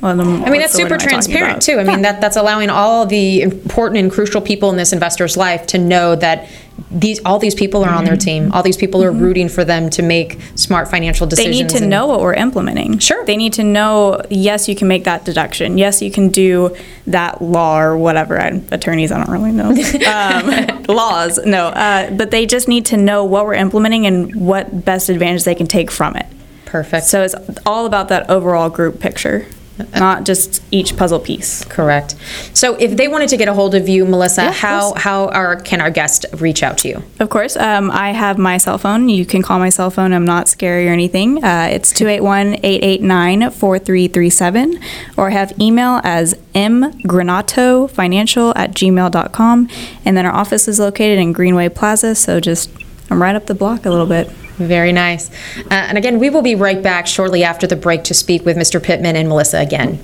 well, 0.00 0.20
I 0.20 0.50
mean, 0.50 0.60
that's 0.60 0.74
super 0.74 0.98
transparent 0.98 1.62
too. 1.62 1.78
I 1.78 1.84
mean, 1.84 2.02
that 2.02 2.20
that's 2.20 2.36
allowing 2.36 2.68
all 2.68 3.06
the 3.06 3.40
important 3.40 3.98
and 3.98 4.12
crucial 4.12 4.42
people 4.42 4.68
in 4.68 4.76
this 4.76 4.92
investor's 4.92 5.34
life 5.34 5.66
to 5.68 5.78
know 5.78 6.14
that 6.16 6.46
these 6.90 7.20
all 7.24 7.38
these 7.38 7.54
people 7.54 7.84
are 7.84 7.92
on 7.92 8.04
their 8.04 8.16
team. 8.16 8.52
All 8.52 8.62
these 8.62 8.76
people 8.76 9.02
are 9.02 9.10
rooting 9.10 9.48
for 9.48 9.64
them 9.64 9.90
to 9.90 10.02
make 10.02 10.40
smart 10.54 10.88
financial 10.88 11.26
Mm-hmm. 11.26 11.36
They 11.36 11.50
need 11.50 11.68
to 11.70 11.78
and- 11.78 11.90
know 11.90 12.06
what 12.06 12.20
we're 12.20 12.34
implementing. 12.34 12.98
Sure. 12.98 13.24
They 13.24 13.36
need 13.36 13.54
to 13.54 13.64
know, 13.64 14.20
yes, 14.30 14.68
you 14.68 14.76
can 14.76 14.88
make 14.88 15.04
that 15.04 15.24
deduction. 15.24 15.78
Yes, 15.78 16.02
you 16.02 16.10
can 16.10 16.28
do 16.28 16.76
that 17.06 17.40
law 17.40 17.80
or 17.80 17.96
whatever. 17.96 18.40
I, 18.40 18.60
attorneys, 18.70 19.10
I 19.10 19.24
don't 19.24 19.30
really 19.30 19.52
know. 19.52 19.70
um, 20.06 20.82
laws, 20.84 21.38
no. 21.44 21.68
Uh, 21.68 22.10
but 22.10 22.30
they 22.30 22.46
just 22.46 22.68
need 22.68 22.86
to 22.86 22.96
know 22.96 23.24
what 23.24 23.46
we're 23.46 23.54
implementing 23.54 24.06
and 24.06 24.34
what 24.34 24.84
best 24.84 25.08
advantage 25.08 25.44
they 25.44 25.54
can 25.54 25.66
take 25.66 25.90
from 25.90 26.16
it. 26.16 26.26
Perfect. 26.66 27.06
So 27.06 27.22
it's 27.22 27.34
all 27.64 27.86
about 27.86 28.08
that 28.08 28.28
overall 28.28 28.68
group 28.68 29.00
picture, 29.00 29.46
not 29.94 30.24
just 30.24 30.62
each 30.70 30.96
puzzle 30.96 31.18
piece. 31.20 31.64
Correct. 31.64 32.14
So, 32.52 32.74
if 32.76 32.96
they 32.96 33.08
wanted 33.08 33.28
to 33.30 33.36
get 33.36 33.48
a 33.48 33.54
hold 33.54 33.74
of 33.74 33.88
you, 33.88 34.04
Melissa, 34.04 34.42
Yeah, 34.42 34.48
of 34.50 34.54
how 34.56 34.80
course. 34.90 35.02
how 35.02 35.28
are, 35.28 35.56
can 35.56 35.80
our 35.80 35.90
guest 35.90 36.26
reach 36.38 36.62
out 36.62 36.78
to 36.78 36.88
you? 36.88 37.02
Of 37.20 37.28
course, 37.30 37.56
um, 37.56 37.90
I 37.90 38.12
have 38.12 38.38
my 38.38 38.56
cell 38.58 38.78
phone. 38.78 39.08
You 39.08 39.26
can 39.26 39.42
call 39.42 39.58
my 39.58 39.70
cell 39.70 39.90
phone. 39.90 40.12
I'm 40.12 40.24
not 40.24 40.48
scary 40.48 40.88
or 40.88 40.92
anything. 40.92 41.42
Uh, 41.42 41.68
it's 41.70 41.90
281 41.92 42.54
889 42.62 43.50
4337. 43.50 44.80
Or 45.16 45.28
I 45.28 45.32
have 45.32 45.52
email 45.60 46.00
as 46.04 46.34
mgranatofinancial 46.54 48.52
at 48.56 48.72
gmail.com. 48.74 49.68
And 50.04 50.16
then 50.16 50.26
our 50.26 50.32
office 50.34 50.68
is 50.68 50.78
located 50.78 51.18
in 51.18 51.32
Greenway 51.32 51.68
Plaza. 51.68 52.14
So 52.14 52.40
just, 52.40 52.70
I'm 53.10 53.20
right 53.20 53.34
up 53.34 53.46
the 53.46 53.54
block 53.54 53.86
a 53.86 53.90
little 53.90 54.06
bit. 54.06 54.30
Very 54.56 54.92
nice. 54.92 55.30
Uh, 55.58 55.64
and 55.70 55.98
again, 55.98 56.18
we 56.18 56.30
will 56.30 56.42
be 56.42 56.54
right 56.54 56.82
back 56.82 57.06
shortly 57.06 57.42
after 57.42 57.66
the 57.66 57.76
break 57.76 58.04
to 58.04 58.14
speak 58.14 58.44
with 58.44 58.56
Mr. 58.56 58.82
Pittman 58.82 59.16
and 59.16 59.28
Melissa 59.28 59.58
again. 59.58 59.98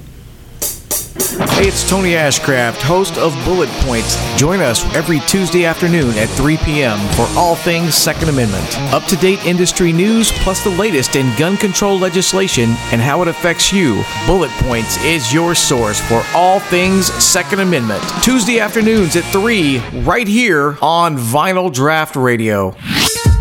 Hey, 1.31 1.69
it's 1.69 1.89
Tony 1.89 2.11
Ashcraft, 2.11 2.83
host 2.83 3.17
of 3.17 3.33
Bullet 3.45 3.69
Points. 3.85 4.17
Join 4.37 4.61
us 4.61 4.85
every 4.95 5.21
Tuesday 5.21 5.65
afternoon 5.65 6.11
at 6.19 6.29
3 6.31 6.57
p.m. 6.59 6.99
for 7.15 7.27
all 7.39 7.55
things 7.55 7.95
Second 7.95 8.29
Amendment. 8.29 8.79
Up 8.93 9.05
to 9.05 9.17
date 9.17 9.45
industry 9.47 9.93
news, 9.93 10.33
plus 10.33 10.63
the 10.63 10.71
latest 10.71 11.17
in 11.17 11.35
gun 11.39 11.57
control 11.57 11.99
legislation 11.99 12.71
and 12.93 13.01
how 13.01 13.23
it 13.23 13.29
affects 13.29 13.73
you. 13.73 14.03
Bullet 14.27 14.51
Points 14.63 15.03
is 15.05 15.33
your 15.33 15.55
source 15.55 16.01
for 16.01 16.23
all 16.35 16.61
things 16.61 17.07
Second 17.23 17.61
Amendment. 17.61 18.03
Tuesday 18.23 18.61
afternoons 18.61 19.17
at 19.17 19.25
3, 19.25 19.79
right 20.03 20.29
here 20.29 20.77
on 20.83 21.17
Vinyl 21.17 21.73
Draft 21.73 22.17
Radio. 22.17 22.77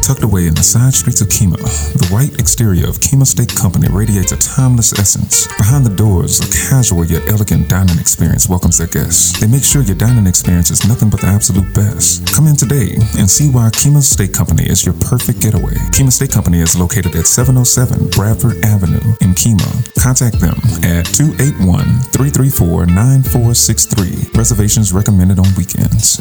Tucked 0.10 0.24
away 0.24 0.48
in 0.48 0.56
the 0.56 0.66
side 0.66 0.96
streets 0.98 1.22
of 1.22 1.30
Kemah, 1.30 1.62
the 1.94 2.10
white 2.10 2.34
exterior 2.42 2.90
of 2.90 2.98
Kemah 2.98 3.30
Steak 3.30 3.54
Company 3.54 3.86
radiates 3.94 4.32
a 4.32 4.42
timeless 4.42 4.90
essence. 4.98 5.46
Behind 5.62 5.86
the 5.86 5.94
doors, 5.94 6.42
a 6.42 6.50
casual 6.50 7.06
yet 7.06 7.30
elegant 7.30 7.70
dining 7.70 8.00
experience 8.02 8.50
welcomes 8.50 8.80
their 8.80 8.90
guests. 8.90 9.38
They 9.40 9.46
make 9.46 9.62
sure 9.62 9.86
your 9.86 10.02
dining 10.02 10.26
experience 10.26 10.72
is 10.72 10.82
nothing 10.90 11.12
but 11.14 11.22
the 11.22 11.28
absolute 11.28 11.70
best. 11.78 12.26
Come 12.34 12.48
in 12.50 12.58
today 12.58 12.98
and 13.22 13.30
see 13.30 13.54
why 13.54 13.70
Kemah 13.70 14.02
Steak 14.02 14.34
Company 14.34 14.66
is 14.66 14.82
your 14.84 14.98
perfect 14.98 15.46
getaway. 15.46 15.78
Kemah 15.94 16.18
Steak 16.18 16.34
Company 16.34 16.58
is 16.58 16.74
located 16.74 17.14
at 17.14 17.30
707 17.30 18.10
Bradford 18.10 18.58
Avenue 18.66 19.14
in 19.22 19.38
Kemah. 19.38 19.94
Contact 19.94 20.42
them 20.42 20.58
at 20.82 21.06
281 21.14 21.86
334 22.10 22.90
9463. 22.90 24.34
Reservations 24.34 24.90
recommended 24.90 25.38
on 25.38 25.54
weekends. 25.54 26.18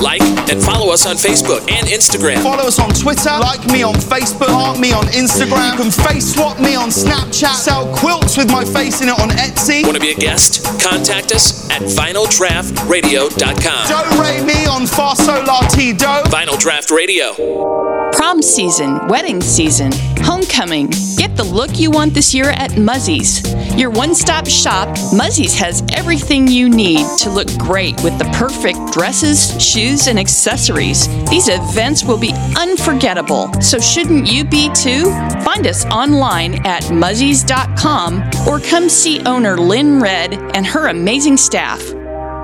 Like 0.00 0.22
and 0.50 0.62
follow 0.62 0.92
us 0.92 1.06
on 1.06 1.16
Facebook 1.16 1.60
and 1.70 1.86
Instagram. 1.86 2.42
Follow 2.42 2.64
us 2.64 2.78
on 2.78 2.90
Twitter, 2.90 3.30
like 3.40 3.64
me 3.66 3.82
on 3.82 3.94
Facebook, 3.94 4.48
heart 4.48 4.78
me 4.78 4.92
on 4.92 5.04
Instagram. 5.06 5.72
You 5.72 5.78
can 5.78 5.90
face 5.90 6.34
swap 6.34 6.60
me 6.60 6.74
on 6.74 6.90
Snapchat, 6.90 7.54
sell 7.54 7.86
quilts 7.96 8.36
with 8.36 8.50
my 8.50 8.64
face 8.64 9.00
in 9.00 9.08
it 9.08 9.18
on 9.20 9.30
Etsy. 9.30 9.84
Want 9.84 9.94
to 9.94 10.00
be 10.00 10.10
a 10.10 10.14
guest? 10.14 10.64
Contact 10.82 11.32
us 11.32 11.70
at 11.70 11.80
vinyldraftradio.com. 11.82 13.88
Don't 13.88 14.18
rate 14.18 14.44
me 14.44 14.66
on 14.66 14.82
Farso 14.82 15.42
Latido. 15.44 16.24
Vinyl 16.24 16.58
Draft 16.58 16.90
Radio. 16.90 18.01
Prom 18.12 18.42
season, 18.42 19.06
wedding 19.08 19.40
season, 19.40 19.90
homecoming. 20.18 20.88
Get 21.16 21.36
the 21.36 21.44
look 21.44 21.78
you 21.78 21.90
want 21.90 22.14
this 22.14 22.34
year 22.34 22.50
at 22.50 22.72
Muzzies. 22.72 23.42
Your 23.78 23.90
one 23.90 24.14
stop 24.14 24.46
shop, 24.46 24.88
Muzzies 25.12 25.56
has 25.58 25.82
everything 25.94 26.46
you 26.46 26.68
need 26.68 27.06
to 27.18 27.30
look 27.30 27.48
great 27.58 27.94
with 28.02 28.18
the 28.18 28.24
perfect 28.36 28.92
dresses, 28.92 29.60
shoes, 29.62 30.06
and 30.06 30.18
accessories. 30.18 31.08
These 31.28 31.48
events 31.48 32.04
will 32.04 32.18
be 32.18 32.32
unforgettable, 32.58 33.52
so 33.60 33.78
shouldn't 33.78 34.26
you 34.26 34.44
be 34.44 34.70
too? 34.74 35.04
Find 35.42 35.66
us 35.66 35.84
online 35.86 36.66
at 36.66 36.82
muzzies.com 36.84 38.22
or 38.46 38.60
come 38.60 38.88
see 38.88 39.20
owner 39.24 39.56
Lynn 39.56 40.00
Red 40.00 40.34
and 40.54 40.66
her 40.66 40.88
amazing 40.88 41.36
staff. 41.36 41.82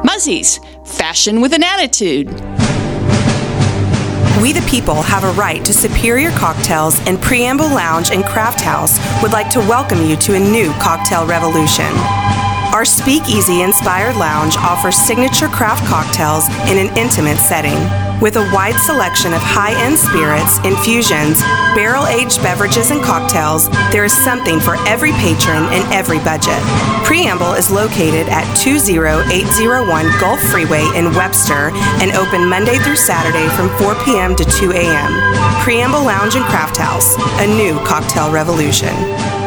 Muzzies, 0.05 0.61
fashion 0.85 1.41
with 1.41 1.53
an 1.53 1.63
attitude. 1.63 2.29
We 4.41 4.53
the 4.53 4.65
People 4.69 5.03
have 5.03 5.25
a 5.25 5.33
right 5.33 5.65
to 5.65 5.75
superior 5.75 6.31
cocktails, 6.31 7.01
and 7.09 7.21
Preamble 7.21 7.67
Lounge 7.67 8.13
and 8.13 8.25
Craft 8.25 8.61
House 8.61 9.01
would 9.21 9.33
like 9.33 9.51
to 9.51 9.59
welcome 9.59 10.01
you 10.07 10.15
to 10.15 10.37
a 10.37 10.39
new 10.39 10.71
cocktail 10.75 11.27
revolution. 11.27 11.93
Our 12.73 12.85
speakeasy 12.85 13.63
inspired 13.63 14.15
lounge 14.15 14.57
offers 14.57 14.97
signature 14.97 15.49
craft 15.49 15.85
cocktails 15.87 16.49
in 16.71 16.79
an 16.79 16.97
intimate 16.97 17.39
setting. 17.39 18.08
With 18.21 18.35
a 18.35 18.51
wide 18.53 18.75
selection 18.75 19.33
of 19.33 19.39
high 19.41 19.79
end 19.87 19.95
spirits, 19.95 20.59
infusions, 20.67 21.39
barrel 21.79 22.11
aged 22.11 22.43
beverages, 22.43 22.91
and 22.91 23.01
cocktails, 23.01 23.71
there 23.95 24.05
is 24.05 24.13
something 24.13 24.59
for 24.59 24.75
every 24.91 25.13
patron 25.23 25.71
and 25.71 25.87
every 25.95 26.19
budget. 26.27 26.59
Preamble 27.07 27.55
is 27.55 27.71
located 27.71 28.27
at 28.27 28.43
20801 28.59 29.87
Gulf 30.19 30.43
Freeway 30.51 30.83
in 30.99 31.15
Webster 31.15 31.71
and 32.03 32.11
open 32.19 32.49
Monday 32.51 32.83
through 32.83 32.99
Saturday 32.99 33.47
from 33.55 33.71
4 33.79 33.95
p.m. 34.03 34.35
to 34.35 34.45
2 34.45 34.73
a.m. 34.75 35.13
Preamble 35.63 36.03
Lounge 36.03 36.35
and 36.35 36.45
Craft 36.51 36.77
House, 36.77 37.15
a 37.39 37.47
new 37.47 37.79
cocktail 37.87 38.33
revolution. 38.33 39.38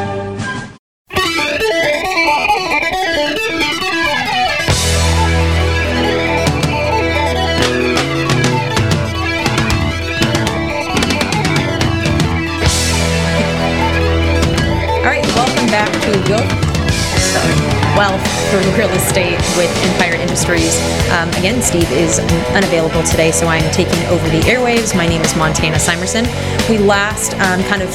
With 19.57 19.69
Empire 19.83 20.15
Industries. 20.15 20.77
Um, 21.11 21.29
again, 21.29 21.61
Steve 21.61 21.89
is 21.91 22.19
unavailable 22.53 23.03
today, 23.03 23.31
so 23.31 23.47
I'm 23.47 23.69
taking 23.71 24.03
over 24.05 24.27
the 24.29 24.41
airwaves. 24.41 24.95
My 24.95 25.07
name 25.07 25.21
is 25.21 25.35
Montana 25.35 25.77
Simerson. 25.77 26.25
We 26.69 26.77
last 26.77 27.33
um, 27.35 27.63
kind 27.63 27.81
of 27.81 27.89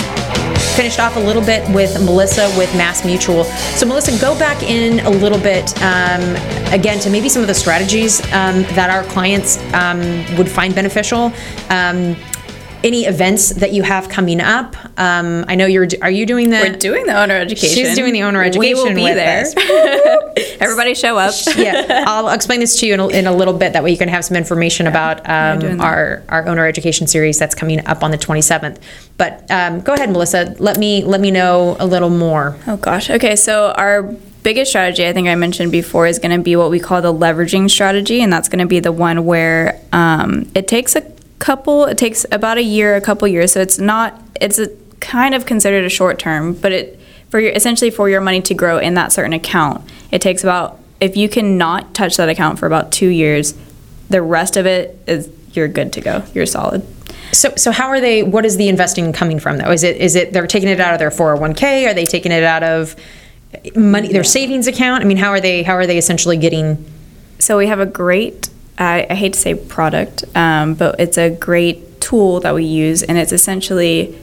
finished 0.76 1.00
off 1.00 1.16
a 1.16 1.20
little 1.20 1.42
bit 1.42 1.68
with 1.74 1.94
Melissa 2.04 2.52
with 2.58 2.74
Mass 2.76 3.04
Mutual. 3.04 3.44
So, 3.44 3.86
Melissa, 3.86 4.18
go 4.20 4.38
back 4.38 4.62
in 4.62 5.00
a 5.06 5.10
little 5.10 5.38
bit 5.38 5.72
um, 5.82 6.36
again 6.72 6.98
to 7.00 7.10
maybe 7.10 7.28
some 7.28 7.42
of 7.42 7.48
the 7.48 7.54
strategies 7.54 8.20
um, 8.26 8.62
that 8.74 8.90
our 8.90 9.04
clients 9.04 9.58
um, 9.72 10.00
would 10.36 10.48
find 10.48 10.74
beneficial. 10.74 11.32
Any 12.86 13.04
events 13.04 13.48
that 13.48 13.72
you 13.72 13.82
have 13.82 14.08
coming 14.08 14.40
up? 14.40 14.76
Um, 14.96 15.44
I 15.48 15.56
know 15.56 15.66
you're. 15.66 15.88
Are 16.02 16.10
you 16.10 16.24
doing 16.24 16.50
the? 16.50 16.58
We're 16.58 16.76
doing 16.76 17.04
the 17.06 17.20
owner 17.20 17.34
education. 17.34 17.74
She's 17.74 17.96
doing 17.96 18.12
the 18.12 18.22
owner 18.22 18.44
education. 18.44 18.60
We 18.60 18.74
will 18.74 18.94
be 18.94 19.12
there. 19.12 19.44
Everybody 20.60 20.94
show 20.94 21.18
up. 21.18 21.34
yeah, 21.56 22.04
I'll 22.06 22.28
explain 22.28 22.60
this 22.60 22.78
to 22.78 22.86
you 22.86 22.94
in 22.94 23.00
a, 23.00 23.08
in 23.08 23.26
a 23.26 23.32
little 23.34 23.54
bit. 23.54 23.72
That 23.72 23.82
way 23.82 23.90
you 23.90 23.98
can 23.98 24.08
have 24.08 24.24
some 24.24 24.36
information 24.36 24.86
about 24.86 25.18
um, 25.28 25.80
our 25.80 26.22
our 26.28 26.46
owner 26.46 26.64
education 26.64 27.08
series 27.08 27.40
that's 27.40 27.56
coming 27.56 27.84
up 27.88 28.04
on 28.04 28.12
the 28.12 28.18
27th. 28.18 28.80
But 29.18 29.50
um, 29.50 29.80
go 29.80 29.94
ahead, 29.94 30.12
Melissa. 30.12 30.54
Let 30.60 30.78
me 30.78 31.02
let 31.02 31.20
me 31.20 31.32
know 31.32 31.76
a 31.80 31.86
little 31.86 32.10
more. 32.10 32.56
Oh 32.68 32.76
gosh. 32.76 33.10
Okay, 33.10 33.34
so 33.34 33.72
our 33.72 34.04
biggest 34.44 34.70
strategy 34.70 35.04
I 35.08 35.12
think 35.12 35.26
I 35.26 35.34
mentioned 35.34 35.72
before 35.72 36.06
is 36.06 36.20
going 36.20 36.36
to 36.36 36.40
be 36.40 36.54
what 36.54 36.70
we 36.70 36.78
call 36.78 37.02
the 37.02 37.12
leveraging 37.12 37.68
strategy, 37.68 38.22
and 38.22 38.32
that's 38.32 38.48
going 38.48 38.60
to 38.60 38.66
be 38.66 38.78
the 38.78 38.92
one 38.92 39.24
where 39.24 39.80
um, 39.92 40.48
it 40.54 40.68
takes 40.68 40.94
a 40.94 41.15
couple. 41.38 41.84
It 41.84 41.98
takes 41.98 42.26
about 42.32 42.58
a 42.58 42.62
year, 42.62 42.96
a 42.96 43.00
couple 43.00 43.28
years. 43.28 43.52
So 43.52 43.60
it's 43.60 43.78
not. 43.78 44.22
It's 44.40 44.58
a 44.58 44.68
kind 45.00 45.34
of 45.34 45.46
considered 45.46 45.84
a 45.84 45.88
short 45.88 46.18
term, 46.18 46.54
but 46.54 46.72
it 46.72 47.00
for 47.30 47.40
your 47.40 47.52
essentially 47.52 47.90
for 47.90 48.08
your 48.08 48.20
money 48.20 48.40
to 48.42 48.54
grow 48.54 48.78
in 48.78 48.94
that 48.94 49.12
certain 49.12 49.32
account, 49.32 49.88
it 50.10 50.20
takes 50.20 50.42
about 50.42 50.80
if 51.00 51.16
you 51.16 51.28
cannot 51.28 51.94
touch 51.94 52.16
that 52.16 52.28
account 52.28 52.58
for 52.58 52.66
about 52.66 52.92
two 52.92 53.08
years, 53.08 53.54
the 54.08 54.22
rest 54.22 54.56
of 54.56 54.66
it 54.66 54.98
is 55.06 55.30
you're 55.52 55.68
good 55.68 55.92
to 55.94 56.00
go. 56.00 56.22
You're 56.34 56.46
solid. 56.46 56.86
So, 57.32 57.54
so 57.56 57.72
how 57.72 57.88
are 57.88 58.00
they? 58.00 58.22
What 58.22 58.46
is 58.46 58.56
the 58.56 58.68
investing 58.68 59.12
coming 59.12 59.38
from 59.40 59.58
though? 59.58 59.70
Is 59.70 59.82
it 59.82 59.96
is 59.96 60.14
it 60.14 60.32
they're 60.32 60.46
taking 60.46 60.68
it 60.68 60.80
out 60.80 60.92
of 60.92 60.98
their 60.98 61.10
401k? 61.10 61.88
Are 61.88 61.94
they 61.94 62.06
taking 62.06 62.32
it 62.32 62.44
out 62.44 62.62
of 62.62 62.96
money 63.74 64.08
their 64.08 64.24
savings 64.24 64.66
account? 64.66 65.02
I 65.02 65.06
mean, 65.06 65.16
how 65.16 65.30
are 65.30 65.40
they? 65.40 65.62
How 65.62 65.74
are 65.74 65.86
they 65.86 65.98
essentially 65.98 66.36
getting? 66.36 66.84
So 67.38 67.58
we 67.58 67.66
have 67.66 67.80
a 67.80 67.86
great, 67.86 68.48
I, 68.78 69.06
I 69.08 69.14
hate 69.14 69.32
to 69.34 69.38
say 69.38 69.54
product, 69.54 70.24
um, 70.34 70.74
but 70.74 71.00
it's 71.00 71.18
a 71.18 71.30
great 71.30 72.00
tool 72.00 72.40
that 72.40 72.54
we 72.54 72.64
use, 72.64 73.02
and 73.02 73.18
it's 73.18 73.32
essentially 73.32 74.18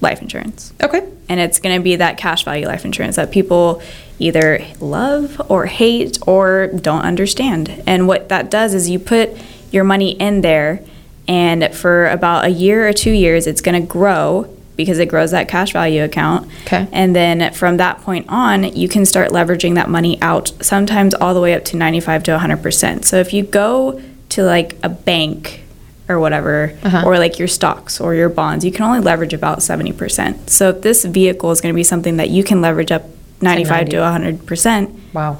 life 0.00 0.22
insurance. 0.22 0.72
Okay. 0.82 1.06
And 1.28 1.38
it's 1.40 1.60
going 1.60 1.76
to 1.76 1.82
be 1.82 1.96
that 1.96 2.16
cash 2.16 2.44
value 2.44 2.66
life 2.66 2.84
insurance 2.84 3.16
that 3.16 3.30
people 3.30 3.82
either 4.18 4.64
love 4.80 5.40
or 5.48 5.66
hate 5.66 6.18
or 6.26 6.68
don't 6.68 7.02
understand. 7.02 7.82
And 7.86 8.08
what 8.08 8.28
that 8.28 8.50
does 8.50 8.74
is 8.74 8.88
you 8.88 8.98
put 8.98 9.30
your 9.70 9.84
money 9.84 10.12
in 10.12 10.40
there, 10.40 10.82
and 11.28 11.74
for 11.74 12.08
about 12.08 12.44
a 12.44 12.48
year 12.48 12.88
or 12.88 12.92
two 12.92 13.12
years, 13.12 13.46
it's 13.46 13.60
going 13.60 13.80
to 13.80 13.86
grow 13.86 14.54
because 14.82 14.98
it 14.98 15.06
grows 15.06 15.30
that 15.32 15.48
cash 15.48 15.72
value 15.72 16.02
account. 16.04 16.48
Okay. 16.66 16.86
And 16.92 17.14
then 17.14 17.52
from 17.52 17.76
that 17.78 18.00
point 18.02 18.26
on, 18.28 18.64
you 18.64 18.88
can 18.88 19.04
start 19.06 19.30
leveraging 19.30 19.74
that 19.74 19.88
money 19.88 20.20
out, 20.22 20.52
sometimes 20.60 21.14
all 21.14 21.34
the 21.34 21.40
way 21.40 21.54
up 21.54 21.64
to 21.66 21.76
95 21.76 22.22
to 22.24 22.30
100%. 22.38 23.04
So 23.04 23.16
if 23.18 23.32
you 23.32 23.42
go 23.44 24.00
to 24.30 24.42
like 24.42 24.76
a 24.82 24.88
bank 24.88 25.62
or 26.08 26.18
whatever, 26.18 26.72
Uh-huh. 26.82 27.02
or 27.06 27.18
like 27.18 27.38
your 27.38 27.48
stocks 27.48 28.00
or 28.00 28.14
your 28.14 28.28
bonds, 28.28 28.64
you 28.64 28.72
can 28.72 28.82
only 28.84 29.00
leverage 29.00 29.32
about 29.32 29.58
70%. 29.62 30.50
So 30.50 30.70
if 30.70 30.82
this 30.82 31.04
vehicle 31.04 31.50
is 31.52 31.60
going 31.60 31.72
to 31.72 31.76
be 31.76 31.84
something 31.84 32.16
that 32.16 32.30
you 32.30 32.42
can 32.42 32.60
leverage 32.60 32.90
up 32.90 33.04
95 33.40 33.88
to 33.90 33.96
100%, 33.98 34.90
Wow. 35.14 35.38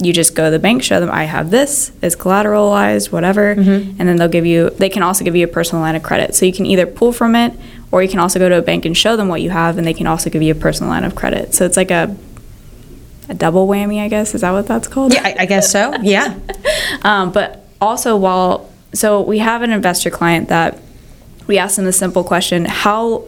you 0.00 0.12
just 0.12 0.34
go 0.36 0.44
to 0.44 0.50
the 0.50 0.58
bank, 0.58 0.82
show 0.82 1.00
them 1.00 1.10
I 1.10 1.24
have 1.24 1.50
this, 1.50 1.90
it's 2.02 2.14
collateralized, 2.14 3.10
whatever, 3.10 3.56
Mm-hmm. 3.56 3.96
and 3.98 4.08
then 4.08 4.16
they'll 4.16 4.28
give 4.28 4.46
you. 4.46 4.70
They 4.70 4.88
can 4.88 5.02
also 5.02 5.24
give 5.24 5.34
you 5.34 5.44
a 5.44 5.48
personal 5.48 5.82
line 5.82 5.96
of 5.96 6.02
credit, 6.02 6.34
so 6.34 6.44
you 6.46 6.52
can 6.52 6.66
either 6.66 6.86
pull 6.86 7.12
from 7.12 7.34
it, 7.34 7.52
or 7.90 8.02
you 8.02 8.08
can 8.08 8.18
also 8.18 8.38
go 8.38 8.48
to 8.48 8.58
a 8.58 8.62
bank 8.62 8.84
and 8.84 8.96
show 8.96 9.16
them 9.16 9.28
what 9.28 9.40
you 9.40 9.50
have, 9.50 9.78
and 9.78 9.86
they 9.86 9.94
can 9.94 10.06
also 10.06 10.30
give 10.30 10.42
you 10.42 10.52
a 10.52 10.56
personal 10.56 10.90
line 10.90 11.04
of 11.04 11.14
credit. 11.14 11.54
So 11.54 11.64
it's 11.64 11.76
like 11.76 11.90
a 11.90 12.16
a 13.28 13.34
double 13.34 13.66
whammy, 13.68 14.00
I 14.00 14.08
guess. 14.08 14.34
Is 14.34 14.40
that 14.40 14.52
what 14.52 14.66
that's 14.66 14.88
called? 14.88 15.12
Yeah, 15.12 15.22
I, 15.24 15.36
I 15.40 15.46
guess 15.46 15.70
so. 15.70 15.94
Yeah. 16.02 16.38
Um, 17.02 17.30
but 17.30 17.64
also, 17.80 18.16
while 18.16 18.68
so 18.92 19.20
we 19.20 19.38
have 19.38 19.62
an 19.62 19.70
investor 19.70 20.10
client 20.10 20.48
that 20.48 20.80
we 21.46 21.58
asked 21.58 21.76
them 21.76 21.84
the 21.84 21.92
simple 21.92 22.24
question: 22.24 22.64
how 22.64 23.24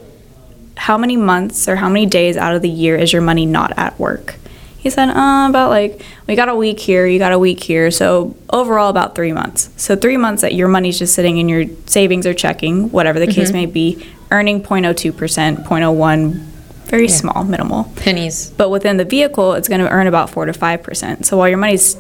how 0.77 0.99
many 0.99 1.17
months 1.17 1.69
or 1.69 1.77
how 1.77 1.89
many 1.89 2.07
days 2.07 2.37
out 2.37 2.57
of 2.57 2.63
the 2.63 2.69
year 2.69 2.97
is 2.97 3.13
your 3.13 3.23
money 3.23 3.47
not 3.47 3.73
at 3.79 3.99
work? 4.01 4.35
He 4.81 4.89
said, 4.89 5.11
uh, 5.11 5.47
about 5.51 5.69
like 5.71 6.01
we 6.27 6.35
got 6.37 6.49
a 6.49 6.55
week 6.55 6.81
here, 6.81 7.07
you 7.07 7.19
got 7.19 7.33
a 7.33 7.39
week 7.39 7.63
here, 7.63 7.91
so 7.91 8.35
overall 8.51 8.89
about 8.89 9.15
three 9.15 9.33
months. 9.33 9.69
So 9.77 9.95
three 9.95 10.17
months 10.17 10.41
that 10.43 10.55
your 10.55 10.69
money's 10.69 10.99
just 10.99 11.15
sitting 11.15 11.37
in 11.37 11.49
your 11.51 11.65
savings 11.87 12.27
or 12.27 12.33
checking, 12.33 12.91
whatever 12.91 13.19
the 13.21 13.27
case 13.27 13.51
Mhm. 13.51 13.55
may 13.55 13.67
be, 13.67 14.07
earning 14.31 14.63
0.02 14.63 15.13
percent, 15.13 15.65
0.01, 15.67 16.41
very 16.87 17.07
Yeah. 17.09 17.15
small, 17.15 17.45
minimal 17.45 17.93
pennies. 17.97 18.53
But 18.57 18.71
within 18.71 18.97
the 18.97 19.05
vehicle, 19.05 19.53
it's 19.53 19.69
going 19.69 19.83
to 19.83 19.89
earn 19.91 20.07
about 20.07 20.31
four 20.31 20.47
to 20.47 20.53
five 20.55 20.83
percent. 20.83 21.27
So 21.27 21.37
while 21.37 21.49
your 21.49 21.59
money's 21.59 21.97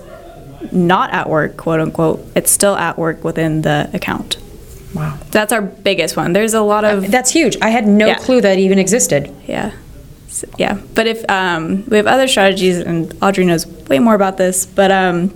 not 0.73 1.13
at 1.13 1.29
work, 1.29 1.57
quote 1.59 1.81
unquote, 1.81 2.27
it's 2.35 2.51
still 2.51 2.77
at 2.77 2.99
work 2.99 3.23
within 3.25 3.61
the 3.63 3.91
account. 3.93 4.39
Wow. 4.95 5.15
That's 5.31 5.53
our 5.53 5.61
biggest 5.63 6.17
one. 6.17 6.33
There's 6.33 6.55
a 6.55 6.63
lot 6.63 6.85
of. 6.85 7.11
That's 7.11 7.31
huge. 7.31 7.57
I 7.61 7.69
had 7.71 7.87
no 7.87 8.07
Yeah. 8.09 8.15
clue 8.15 8.41
that 8.41 8.59
even 8.59 8.79
existed. 8.79 9.31
Yeah. 9.47 9.71
S- 10.31 10.45
Yeah. 10.59 10.79
But 10.95 11.07
if 11.07 11.29
um, 11.29 11.85
we 11.89 11.97
have 11.97 12.07
other 12.07 12.29
strategies, 12.29 12.79
and 12.79 13.13
Audrey 13.21 13.45
knows 13.45 13.67
way 13.67 13.99
more 13.99 14.15
about 14.15 14.37
this, 14.39 14.65
but 14.65 14.91
um, 14.91 15.35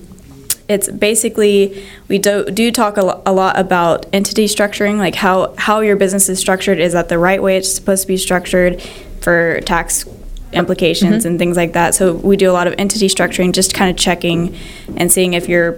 it's 0.68 0.88
basically 0.90 1.84
we 2.08 2.16
do, 2.18 2.44
do 2.46 2.70
talk 2.70 2.96
a, 2.96 3.02
lo- 3.04 3.22
a 3.26 3.32
lot 3.32 3.58
about 3.58 4.06
entity 4.12 4.46
structuring, 4.46 4.96
like 4.98 5.14
how, 5.16 5.54
how 5.58 5.80
your 5.80 5.96
business 5.96 6.28
is 6.28 6.38
structured. 6.38 6.78
Is 6.78 6.92
that 6.94 7.08
the 7.08 7.18
right 7.18 7.42
way 7.42 7.56
it's 7.58 7.72
supposed 7.74 8.02
to 8.02 8.08
be 8.08 8.16
structured 8.16 8.80
for 9.20 9.60
tax 9.62 10.04
implications 10.52 11.24
Mhm. 11.24 11.26
and 11.28 11.38
things 11.38 11.56
like 11.56 11.72
that? 11.74 11.94
So 11.94 12.14
we 12.14 12.36
do 12.36 12.48
a 12.50 12.54
lot 12.54 12.66
of 12.66 12.74
entity 12.78 13.08
structuring, 13.08 13.52
just 13.52 13.74
kind 13.74 13.90
of 13.90 13.96
checking 13.96 14.56
and 14.96 15.10
seeing 15.12 15.34
if 15.34 15.48
you're 15.48 15.72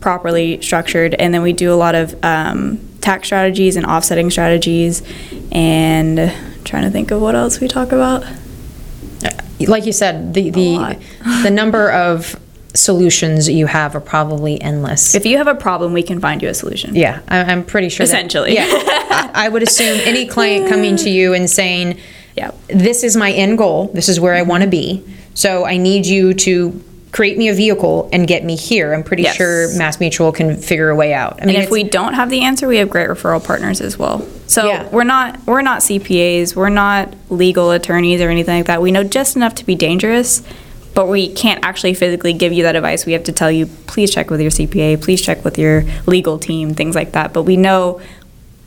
properly 0.00 0.60
structured. 0.62 1.14
And 1.14 1.32
then 1.34 1.42
we 1.42 1.52
do 1.52 1.72
a 1.72 1.76
lot 1.76 1.94
of 1.94 2.16
um, 2.24 2.78
tax 3.00 3.28
strategies 3.28 3.76
and 3.76 3.84
offsetting 3.86 4.30
strategies, 4.30 5.02
and 5.52 6.32
trying 6.64 6.84
to 6.84 6.90
think 6.90 7.10
of 7.10 7.20
what 7.20 7.34
else 7.36 7.60
we 7.60 7.68
talk 7.68 7.92
about. 7.92 8.24
Like 9.66 9.86
you 9.86 9.92
said, 9.92 10.34
the 10.34 10.50
the 10.50 10.98
the 11.42 11.50
number 11.50 11.90
of 11.90 12.38
solutions 12.74 13.48
you 13.50 13.66
have 13.66 13.94
are 13.94 14.00
probably 14.00 14.60
endless. 14.60 15.14
If 15.14 15.26
you 15.26 15.36
have 15.36 15.46
a 15.46 15.54
problem, 15.54 15.92
we 15.92 16.02
can 16.02 16.20
find 16.20 16.42
you 16.42 16.48
a 16.48 16.54
solution. 16.54 16.94
Yeah, 16.94 17.20
I, 17.28 17.40
I'm 17.40 17.64
pretty 17.64 17.88
sure. 17.90 18.06
that- 18.06 18.12
Essentially. 18.12 18.54
yeah, 18.54 18.64
I, 18.66 19.30
I 19.34 19.48
would 19.48 19.62
assume 19.62 20.00
any 20.04 20.26
client 20.26 20.68
coming 20.70 20.96
to 20.96 21.10
you 21.10 21.34
and 21.34 21.50
saying, 21.50 21.98
"Yeah, 22.36 22.52
this 22.68 23.02
is 23.04 23.16
my 23.16 23.30
end 23.32 23.58
goal. 23.58 23.88
This 23.92 24.08
is 24.08 24.18
where 24.20 24.34
I 24.34 24.42
want 24.42 24.62
to 24.64 24.68
be. 24.70 25.04
So 25.34 25.64
I 25.64 25.76
need 25.76 26.06
you 26.06 26.34
to 26.34 26.82
create 27.12 27.38
me 27.38 27.48
a 27.48 27.54
vehicle 27.54 28.08
and 28.12 28.26
get 28.26 28.44
me 28.44 28.56
here." 28.56 28.92
I'm 28.92 29.02
pretty 29.02 29.22
Yes. 29.22 29.36
sure 29.36 29.68
Mass 29.76 30.00
Mutual 30.00 30.32
can 30.32 30.56
figure 30.56 30.88
a 30.90 30.96
way 30.96 31.12
out. 31.14 31.38
I 31.40 31.42
and 31.42 31.50
if 31.52 31.70
we 31.70 31.84
don't 31.84 32.14
have 32.14 32.30
the 32.30 32.42
answer, 32.42 32.66
we 32.66 32.78
have 32.78 32.90
great 32.90 33.08
referral 33.08 33.42
partners 33.42 33.80
as 33.80 33.98
well. 33.98 34.26
So 34.46 34.86
we're 34.90 35.04
not 35.04 35.38
we're 35.46 35.62
not 35.62 35.80
CPAs, 35.82 36.56
we're 36.56 36.68
not 36.68 37.14
legal 37.30 37.70
attorneys 37.70 38.20
or 38.20 38.28
anything 38.28 38.56
like 38.56 38.66
that. 38.66 38.82
We 38.82 38.90
know 38.90 39.04
just 39.04 39.36
enough 39.36 39.54
to 39.56 39.64
be 39.64 39.74
dangerous, 39.74 40.42
but 40.94 41.08
we 41.08 41.28
can't 41.32 41.64
actually 41.64 41.94
physically 41.94 42.32
give 42.34 42.52
you 42.52 42.62
that 42.64 42.76
advice. 42.76 43.06
We 43.06 43.12
have 43.14 43.24
to 43.24 43.32
tell 43.32 43.50
you, 43.50 43.66
please 43.86 44.10
check 44.10 44.30
with 44.30 44.40
your 44.40 44.50
CPA, 44.50 44.96
please 45.00 45.22
check 45.22 45.44
with 45.44 45.56
your 45.58 45.84
legal 46.06 46.38
team, 46.38 46.74
things 46.74 46.94
like 46.94 47.12
that. 47.12 47.32
But 47.32 47.44
we 47.44 47.56
know 47.56 48.00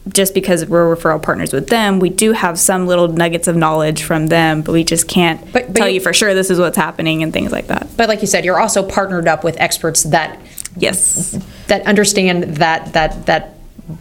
just 0.08 0.34
because 0.34 0.66
we're 0.66 0.96
referral 0.96 1.22
partners 1.22 1.52
with 1.52 1.68
them, 1.68 2.00
we 2.00 2.10
do 2.10 2.34
have 2.34 2.60
some 2.60 2.86
little 2.86 3.08
nuggets 3.08 3.48
of 3.48 3.56
knowledge 3.56 4.04
from 4.04 4.28
them, 4.28 4.62
but 4.62 4.72
we 4.72 4.84
just 4.84 5.08
can't 5.08 5.42
tell 5.74 5.90
you 5.90 6.00
for 6.00 6.14
sure 6.14 6.34
this 6.34 6.50
is 6.50 6.60
what's 6.60 6.78
happening 6.78 7.24
and 7.24 7.34
things 7.34 7.52
like 7.52 7.68
that. 7.68 7.88
But 7.98 8.08
like 8.08 8.22
you 8.22 8.28
said, 8.28 8.46
you're 8.46 8.60
also 8.60 8.88
partnered 8.88 9.28
up 9.28 9.44
with 9.44 9.60
experts 9.60 10.04
that 10.04 10.40
yes 10.78 11.40
that 11.68 11.86
understand 11.88 12.44
that 12.58 12.94
that 12.94 13.26
that 13.26 13.56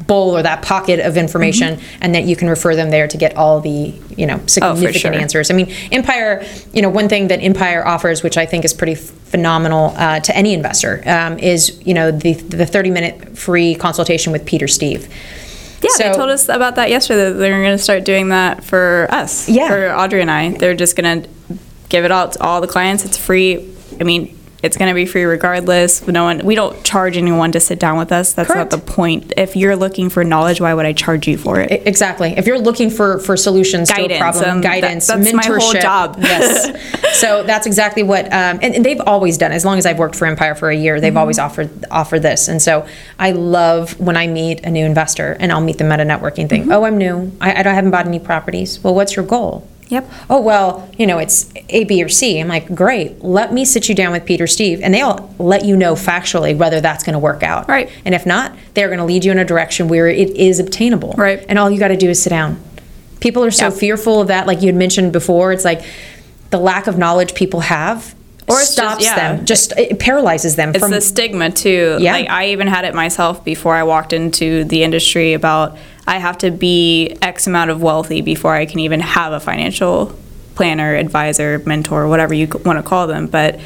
bowl 0.06 0.34
or 0.36 0.42
that 0.42 0.62
pocket 0.62 0.98
of 1.00 1.16
information 1.16 1.78
and 2.00 2.14
that 2.14 2.24
you 2.24 2.34
can 2.34 2.48
refer 2.48 2.74
them 2.74 2.90
there 2.90 3.06
to 3.06 3.18
get 3.18 3.36
all 3.36 3.60
the 3.60 3.94
you 4.16 4.26
know 4.26 4.40
significant 4.46 4.96
sure. 4.96 5.12
answers 5.12 5.50
i 5.50 5.54
mean 5.54 5.70
empire 5.92 6.42
you 6.72 6.80
know 6.80 6.88
one 6.88 7.06
thing 7.06 7.28
that 7.28 7.36
empire 7.40 7.86
offers 7.86 8.22
which 8.22 8.38
i 8.38 8.46
think 8.46 8.64
is 8.64 8.72
pretty 8.72 8.94
phenomenal 8.94 9.92
uh, 9.96 10.20
to 10.20 10.34
any 10.34 10.54
investor 10.54 11.02
um, 11.06 11.38
is 11.38 11.80
you 11.86 11.92
know 11.92 12.10
the 12.10 12.32
the 12.32 12.64
30 12.64 12.90
minute 12.90 13.36
free 13.36 13.74
consultation 13.74 14.32
with 14.32 14.46
peter 14.46 14.66
steve 14.66 15.06
Yeah, 15.84 15.90
So- 15.96 16.02
they 16.04 16.12
told 16.14 16.30
us 16.30 16.48
about 16.48 16.76
that 16.76 16.90
yesterday. 16.90 17.24
That 17.30 17.34
they're 17.38 17.62
going 17.62 17.76
to 17.76 17.82
start 17.82 18.04
doing 18.04 18.28
that 18.30 18.64
for 18.64 19.06
us. 19.10 19.48
Yeah. 19.48 19.68
For 19.68 19.94
Audrey 19.94 20.20
and 20.22 20.30
I. 20.30 20.50
They're 20.52 20.74
just 20.74 20.96
going 20.96 21.22
to 21.22 21.28
give 21.88 22.04
it 22.04 22.10
out 22.12 22.32
to 22.32 22.42
all 22.42 22.60
the 22.60 22.66
clients. 22.66 23.04
It's 23.04 23.16
free. 23.18 23.72
I 24.00 24.04
mean, 24.04 24.36
it's 24.64 24.78
going 24.78 24.88
to 24.88 24.94
be 24.94 25.04
free 25.04 25.24
regardless. 25.24 26.06
No 26.08 26.24
one. 26.24 26.38
We 26.38 26.54
don't 26.54 26.82
charge 26.84 27.18
anyone 27.18 27.52
to 27.52 27.60
sit 27.60 27.78
down 27.78 27.98
with 27.98 28.10
us. 28.10 28.32
That's 28.32 28.48
not 28.48 28.70
the 28.70 28.78
point. 28.78 29.34
If 29.36 29.56
you're 29.56 29.76
looking 29.76 30.08
for 30.08 30.24
knowledge, 30.24 30.60
why 30.60 30.72
would 30.72 30.86
I 30.86 30.94
charge 30.94 31.28
you 31.28 31.36
for 31.36 31.60
it? 31.60 31.86
Exactly. 31.86 32.30
If 32.36 32.46
you're 32.46 32.58
looking 32.58 32.88
for 32.88 33.18
for 33.18 33.36
solutions 33.36 33.90
to 33.90 34.00
a 34.00 34.18
problem, 34.18 34.48
um, 34.48 34.60
that- 34.62 34.80
guidance, 34.80 35.06
that's 35.06 35.28
mentorship. 35.28 35.34
my 35.34 35.58
whole 35.60 35.72
job. 35.74 36.16
yes. 36.22 37.20
so 37.20 37.42
that's 37.42 37.66
exactly 37.66 38.02
what, 38.02 38.24
um, 38.26 38.58
and, 38.62 38.74
and 38.74 38.84
they've 38.84 39.00
always 39.02 39.36
done. 39.36 39.52
As 39.52 39.64
long 39.64 39.76
as 39.76 39.84
I've 39.84 39.98
worked 39.98 40.16
for 40.16 40.26
Empire 40.26 40.54
for 40.54 40.70
a 40.70 40.76
year, 40.76 40.98
they've 40.98 41.16
always 41.16 41.38
offered 41.38 41.70
offered 41.90 42.20
this. 42.20 42.48
And 42.48 42.62
so 42.62 42.86
I 43.18 43.32
love 43.32 44.00
when 44.00 44.16
I 44.16 44.26
meet 44.26 44.64
a 44.64 44.70
new 44.70 44.86
investor, 44.86 45.36
and 45.38 45.52
I'll 45.52 45.60
meet 45.60 45.76
them 45.76 45.92
at 45.92 46.00
a 46.00 46.04
networking 46.04 46.48
thing. 46.48 46.72
Oh, 46.72 46.84
I'm 46.84 46.96
new. 46.96 47.30
I, 47.40 47.60
I 47.60 47.62
don't 47.62 47.74
I 47.74 47.76
haven't 47.76 47.90
bought 47.90 48.06
any 48.06 48.20
properties. 48.20 48.82
Well, 48.82 48.94
what's 48.94 49.16
your 49.16 49.26
goal? 49.26 49.68
Yep. 49.88 50.10
Oh, 50.30 50.40
well, 50.40 50.88
you 50.98 51.06
know, 51.06 51.18
it's 51.18 51.52
A, 51.68 51.84
B, 51.84 52.02
or 52.02 52.08
C. 52.08 52.40
I'm 52.40 52.48
like, 52.48 52.74
great. 52.74 53.22
Let 53.22 53.52
me 53.52 53.64
sit 53.64 53.88
you 53.88 53.94
down 53.94 54.12
with 54.12 54.24
Peter, 54.24 54.46
Steve, 54.46 54.80
and 54.82 54.94
they'll 54.94 55.32
let 55.38 55.64
you 55.64 55.76
know 55.76 55.94
factually 55.94 56.56
whether 56.56 56.80
that's 56.80 57.04
going 57.04 57.12
to 57.12 57.18
work 57.18 57.42
out. 57.42 57.68
Right. 57.68 57.90
And 58.04 58.14
if 58.14 58.24
not, 58.24 58.56
they're 58.72 58.88
going 58.88 58.98
to 58.98 59.04
lead 59.04 59.24
you 59.24 59.30
in 59.32 59.38
a 59.38 59.44
direction 59.44 59.88
where 59.88 60.08
it 60.08 60.30
is 60.30 60.58
obtainable. 60.58 61.14
Right. 61.18 61.44
And 61.48 61.58
all 61.58 61.70
you 61.70 61.78
got 61.78 61.88
to 61.88 61.96
do 61.96 62.08
is 62.08 62.22
sit 62.22 62.30
down. 62.30 62.60
People 63.20 63.44
are 63.44 63.50
so 63.50 63.66
Yeah. 63.66 63.70
fearful 63.70 64.20
of 64.22 64.28
that, 64.28 64.46
like 64.46 64.60
you 64.62 64.66
had 64.66 64.74
mentioned 64.76 65.12
before. 65.12 65.52
It's 65.52 65.64
like 65.64 65.82
the 66.50 66.58
lack 66.58 66.86
of 66.86 66.96
knowledge 66.98 67.34
people 67.34 67.60
have 67.60 68.14
Or 68.48 68.56
it's 68.60 68.60
just- 68.60 68.72
stops 68.74 69.04
yeah. 69.04 69.16
them, 69.36 69.44
just 69.46 69.72
it 69.78 69.98
paralyzes 69.98 70.56
them 70.56 70.70
It's 70.70 70.78
from 70.78 70.90
the 70.90 71.00
stigma 71.00 71.50
too. 71.50 71.98
Yeah. 72.00 72.12
Like 72.12 72.30
I 72.30 72.48
even 72.48 72.66
had 72.68 72.84
it 72.84 72.94
myself 72.94 73.44
before 73.44 73.74
I 73.74 73.82
walked 73.82 74.12
into 74.12 74.64
the 74.64 74.82
industry 74.82 75.32
about 75.34 75.76
I 76.06 76.18
have 76.18 76.38
to 76.38 76.50
be 76.50 77.16
X 77.22 77.46
amount 77.46 77.70
of 77.70 77.82
wealthy 77.82 78.20
before 78.20 78.54
I 78.54 78.66
can 78.66 78.78
even 78.80 79.00
have 79.00 79.32
a 79.32 79.40
financial 79.40 80.14
planner, 80.54 80.94
advisor, 80.94 81.62
mentor, 81.66 82.06
whatever 82.08 82.34
you 82.34 82.46
want 82.64 82.78
to 82.78 82.82
call 82.82 83.06
them. 83.06 83.26
But 83.26 83.58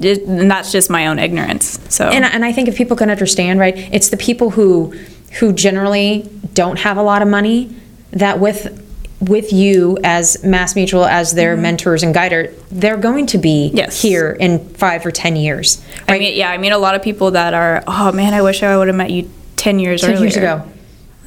it, 0.00 0.22
and 0.22 0.50
that's 0.50 0.70
just 0.70 0.90
my 0.90 1.06
own 1.08 1.18
ignorance. 1.18 1.80
So 1.92 2.08
And, 2.08 2.24
and 2.24 2.44
I 2.44 2.52
think 2.52 2.68
if 2.68 2.76
people 2.76 2.96
can 2.96 3.10
understand, 3.10 3.58
right, 3.58 3.76
it's 3.92 4.10
the 4.10 4.16
people 4.16 4.50
who 4.50 4.94
who 5.40 5.52
generally 5.52 6.28
don't 6.54 6.78
have 6.78 6.96
a 6.96 7.02
lot 7.02 7.20
of 7.22 7.28
money 7.28 7.74
that 8.12 8.40
with 8.40 8.84
with 9.20 9.52
you 9.52 9.98
as 10.04 10.44
Mass 10.44 10.76
Mutual 10.76 11.04
as 11.04 11.32
their 11.32 11.56
mentors 11.56 12.04
and 12.04 12.14
guider, 12.14 12.54
they're 12.70 12.96
going 12.96 13.26
to 13.26 13.38
be 13.38 13.68
Mm-hmm. 13.68 13.76
Yes. 13.78 14.00
here 14.00 14.30
in 14.38 14.60
five 14.74 15.04
or 15.04 15.10
ten 15.10 15.34
years. 15.34 15.84
I 16.06 16.18
mean, 16.18 16.36
yeah, 16.36 16.50
I 16.50 16.58
mean 16.58 16.72
a 16.72 16.78
lot 16.78 16.94
of 16.94 17.02
people 17.02 17.32
that 17.32 17.52
are, 17.54 17.82
oh 17.88 18.12
man, 18.12 18.32
I 18.34 18.42
wish 18.42 18.62
I 18.62 18.76
would 18.76 18.86
have 18.86 18.96
met 18.96 19.10
you 19.10 19.28
ten 19.56 19.78
years 19.80 20.02
10 20.02 20.10
earlier. 20.10 20.22
years 20.22 20.36
ago. 20.36 20.64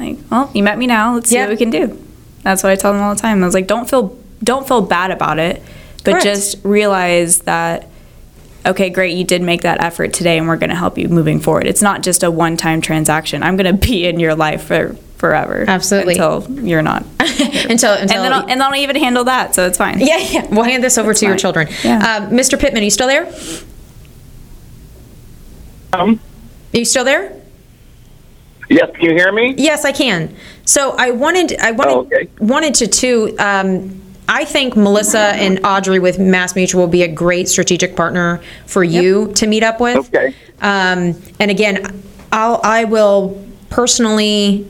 Like, 0.02 0.18
well, 0.32 0.50
you 0.54 0.64
met 0.64 0.78
me 0.78 0.88
now. 0.88 1.14
Let's 1.16 1.30
see 1.30 1.36
Yeah. 1.36 1.44
what 1.44 1.52
we 1.52 1.58
can 1.58 1.70
do. 1.70 1.98
That's 2.44 2.64
what 2.64 2.72
I 2.72 2.76
tell 2.76 2.92
them 2.94 3.02
all 3.02 3.14
the 3.14 3.22
time. 3.22 3.44
I 3.44 3.46
was 3.46 3.54
like, 3.54 3.68
don't 3.68 3.90
feel 3.90 4.18
don't 4.44 4.68
feel 4.68 4.82
bad 4.82 5.12
about 5.12 5.38
it, 5.38 5.62
but 6.04 6.12
Correct. 6.14 6.24
just 6.26 6.58
realize 6.64 7.42
that 7.42 7.88
okay, 8.66 8.90
great, 8.92 9.16
you 9.18 9.24
did 9.24 9.42
make 9.42 9.64
that 9.64 9.84
effort 9.84 10.14
today, 10.14 10.38
and 10.38 10.48
we're 10.48 10.56
going 10.56 10.70
to 10.70 10.76
help 10.76 10.96
you 10.98 11.08
moving 11.10 11.40
forward. 11.40 11.66
It's 11.66 11.82
not 11.82 12.04
just 12.04 12.22
a 12.24 12.30
one 12.30 12.58
time 12.58 12.80
transaction. 12.82 13.42
I'm 13.44 13.58
going 13.58 13.76
to 13.76 13.88
be 13.88 14.06
in 14.06 14.20
your 14.20 14.36
life 14.36 14.64
for 14.64 14.96
forever, 15.18 15.66
Absolutely. 15.68 16.14
until 16.16 16.48
you're 16.64 16.82
not. 16.82 17.04
until 17.20 17.94
until 17.94 17.94
and 17.94 18.10
then 18.10 18.34
I'll, 18.34 18.42
and 18.42 18.50
then 18.50 18.62
I'll 18.62 18.76
even 18.76 18.96
handle 18.96 19.24
that, 19.26 19.54
so 19.56 19.66
it's 19.68 19.78
fine. 19.78 20.00
yeah, 20.00 20.18
yeah. 20.18 20.48
We'll 20.50 20.64
hand 20.64 20.84
this 20.84 20.98
over 20.98 21.10
That's 21.10 21.20
to 21.22 21.26
your 21.28 21.38
children. 21.38 21.70
Yeah. 21.84 22.18
Um, 22.18 22.32
Mr. 22.32 22.60
Pittman, 22.60 22.82
are 22.82 22.86
you 22.86 22.90
still 22.92 23.08
there? 23.08 23.32
Um, 25.94 26.20
Are 26.74 26.78
you 26.78 26.86
still 26.86 27.04
there? 27.04 27.41
Yes, 28.72 28.90
can 28.96 29.02
you 29.10 29.12
hear 29.16 29.32
me? 29.32 29.54
Yes, 29.58 29.86
I 29.86 29.92
can. 29.92 30.34
So 30.66 30.96
I 30.98 31.12
wanted, 31.12 31.60
I 31.60 31.72
wanted, 31.72 31.92
Oh, 31.94 32.00
okay. 32.02 32.28
wanted 32.40 32.74
to 32.76 32.88
too. 32.88 33.36
Um, 33.40 34.02
I 34.28 34.46
think 34.46 34.78
Melissa 34.78 35.20
and 35.36 35.60
Audrey 35.66 36.00
with 36.00 36.18
Mass 36.18 36.56
Mutual 36.56 36.82
will 36.82 36.88
be 36.88 37.04
a 37.04 37.08
great 37.08 37.50
strategic 37.50 37.96
partner 37.98 38.42
for 38.66 38.84
you 38.84 39.32
to 39.34 39.46
meet 39.48 39.64
up 39.64 39.82
with. 39.82 39.98
Okay. 39.98 40.34
Um, 40.62 41.22
and 41.40 41.52
again, 41.52 42.02
I'll, 42.32 42.62
I 42.64 42.86
will 42.86 43.46
personally 43.70 44.66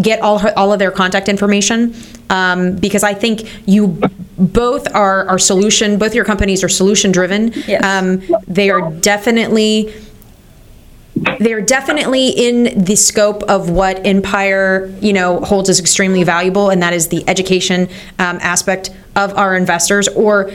get 0.00 0.20
all 0.20 0.38
her, 0.38 0.52
all 0.58 0.72
of 0.72 0.78
their 0.80 0.90
contact 0.90 1.28
information 1.28 1.94
um, 2.30 2.74
because 2.76 3.04
I 3.04 3.14
think 3.14 3.68
you 3.68 4.00
both 4.38 4.92
are, 4.94 5.28
are 5.28 5.38
solution. 5.38 5.98
Both 5.98 6.14
your 6.14 6.24
companies 6.24 6.64
are 6.64 6.68
solution 6.68 7.12
driven. 7.12 7.52
Yes. 7.68 7.84
Um, 7.84 8.22
they 8.48 8.70
are 8.70 8.90
definitely 8.90 9.92
they're 11.38 11.60
definitely 11.60 12.28
in 12.28 12.84
the 12.84 12.96
scope 12.96 13.42
of 13.44 13.70
what 13.70 14.06
Empire, 14.06 14.86
you 15.00 15.12
know, 15.12 15.40
holds 15.40 15.68
as 15.68 15.80
extremely 15.80 16.24
valuable, 16.24 16.70
and 16.70 16.82
that 16.82 16.92
is 16.92 17.08
the 17.08 17.28
education 17.28 17.88
um, 18.18 18.38
aspect 18.40 18.90
of 19.14 19.36
our 19.36 19.56
investors 19.56 20.08
or 20.08 20.50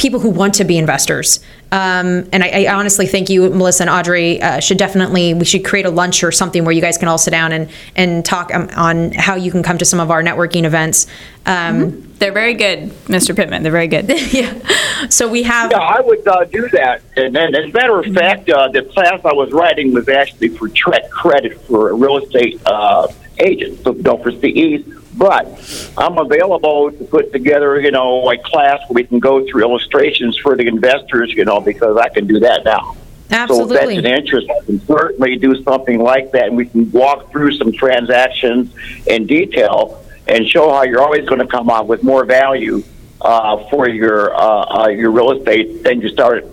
people 0.00 0.18
who 0.18 0.30
want 0.30 0.54
to 0.54 0.64
be 0.64 0.78
investors. 0.78 1.40
Um, 1.72 2.26
and 2.32 2.42
I, 2.42 2.64
I 2.64 2.74
honestly 2.74 3.06
think 3.06 3.28
you, 3.28 3.50
Melissa 3.50 3.82
and 3.82 3.90
Audrey, 3.90 4.40
uh, 4.40 4.58
should 4.58 4.78
definitely 4.78 5.34
we 5.34 5.44
should 5.44 5.62
create 5.62 5.84
a 5.84 5.90
lunch 5.90 6.24
or 6.24 6.32
something 6.32 6.64
where 6.64 6.72
you 6.72 6.80
guys 6.80 6.96
can 6.96 7.06
all 7.06 7.18
sit 7.18 7.30
down 7.30 7.52
and 7.52 7.70
and 7.94 8.24
talk 8.24 8.52
um, 8.54 8.70
on 8.76 9.12
how 9.12 9.34
you 9.34 9.50
can 9.50 9.62
come 9.62 9.76
to 9.76 9.84
some 9.84 10.00
of 10.00 10.10
our 10.10 10.22
networking 10.22 10.64
events. 10.64 11.06
Um, 11.44 12.12
They're 12.18 12.32
very 12.32 12.54
good, 12.54 12.90
Mr. 13.06 13.36
Pittman. 13.36 13.62
They're 13.62 13.72
very 13.72 13.88
good. 13.88 14.10
Yeah. 14.30 14.54
So 15.08 15.28
we 15.28 15.42
have. 15.42 15.70
Yeah, 15.70 15.78
I 15.78 16.00
would 16.00 16.26
uh, 16.26 16.44
do 16.44 16.68
that. 16.70 17.02
And, 17.16 17.36
and 17.36 17.56
as 17.56 17.64
a 17.64 17.72
matter 17.72 17.98
of 17.98 18.06
fact, 18.14 18.48
uh, 18.48 18.68
the 18.68 18.82
class 18.82 19.20
I 19.24 19.32
was 19.32 19.50
writing 19.50 19.92
was 19.92 20.08
actually 20.08 20.48
for 20.50 20.68
TREC 20.68 21.10
Credit 21.10 21.60
for 21.62 21.94
real 21.94 22.18
estate 22.18 22.60
uh, 22.64 23.08
agents, 23.38 23.82
so 23.82 23.92
don't 23.92 24.22
for 24.22 24.30
CEs. 24.30 24.84
But 25.20 25.92
I'm 25.98 26.16
available 26.16 26.90
to 26.90 27.04
put 27.04 27.30
together, 27.30 27.78
you 27.78 27.90
know, 27.90 28.30
a 28.30 28.38
class 28.38 28.80
where 28.88 28.94
we 28.94 29.04
can 29.04 29.18
go 29.18 29.46
through 29.46 29.62
illustrations 29.64 30.38
for 30.38 30.56
the 30.56 30.66
investors, 30.66 31.30
you 31.34 31.44
know, 31.44 31.60
because 31.60 31.98
I 31.98 32.08
can 32.08 32.26
do 32.26 32.40
that 32.40 32.64
now. 32.64 32.96
Absolutely. 33.30 33.76
So 33.76 33.82
if 33.82 33.86
that's 33.86 33.98
an 33.98 34.06
interest, 34.06 34.50
I 34.50 34.64
can 34.64 34.80
certainly 34.86 35.36
do 35.36 35.62
something 35.62 35.98
like 35.98 36.32
that, 36.32 36.46
and 36.46 36.56
we 36.56 36.64
can 36.64 36.90
walk 36.90 37.30
through 37.30 37.52
some 37.52 37.70
transactions 37.70 38.74
in 39.06 39.26
detail 39.26 40.02
and 40.26 40.48
show 40.48 40.70
how 40.70 40.84
you're 40.84 41.02
always 41.02 41.28
going 41.28 41.40
to 41.40 41.46
come 41.46 41.68
out 41.68 41.86
with 41.86 42.02
more 42.02 42.24
value 42.24 42.82
uh, 43.20 43.68
for 43.68 43.90
your 43.90 44.34
uh, 44.34 44.84
uh, 44.84 44.88
your 44.88 45.10
real 45.10 45.32
estate 45.32 45.82
than 45.84 46.00
you 46.00 46.08
started. 46.08 46.48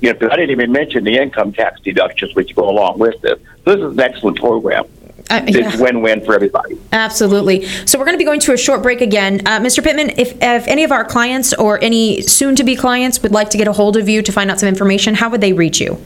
You 0.00 0.12
know, 0.12 0.30
I 0.30 0.36
didn't 0.36 0.50
even 0.50 0.70
mention 0.70 1.02
the 1.02 1.16
income 1.16 1.52
tax 1.52 1.80
deductions 1.80 2.36
which 2.36 2.54
go 2.54 2.70
along 2.70 3.00
with 3.00 3.20
this. 3.20 3.40
This 3.64 3.80
is 3.80 3.94
an 3.94 3.98
excellent 3.98 4.38
program. 4.38 4.84
Uh, 5.30 5.42
It's 5.46 5.56
yeah. 5.56 5.80
win-win 5.80 6.24
for 6.24 6.34
everybody. 6.34 6.78
Absolutely. 6.92 7.66
So 7.86 7.98
we're 7.98 8.04
going 8.04 8.14
to 8.14 8.18
be 8.18 8.24
going 8.24 8.40
to 8.40 8.52
a 8.52 8.56
short 8.58 8.82
break 8.82 9.00
again. 9.00 9.40
Uh, 9.46 9.58
Mr. 9.58 9.82
Pittman, 9.82 10.10
if, 10.18 10.32
if 10.42 10.68
any 10.68 10.84
of 10.84 10.92
our 10.92 11.04
clients 11.04 11.54
or 11.54 11.82
any 11.82 12.20
soon-to-be 12.20 12.76
clients 12.76 13.22
would 13.22 13.32
like 13.32 13.50
to 13.50 13.58
get 13.58 13.66
a 13.66 13.72
hold 13.72 13.96
of 13.96 14.08
you 14.08 14.20
to 14.22 14.32
find 14.32 14.50
out 14.50 14.60
some 14.60 14.68
information, 14.68 15.14
how 15.14 15.30
would 15.30 15.40
they 15.40 15.52
reach 15.52 15.80
you? 15.80 15.98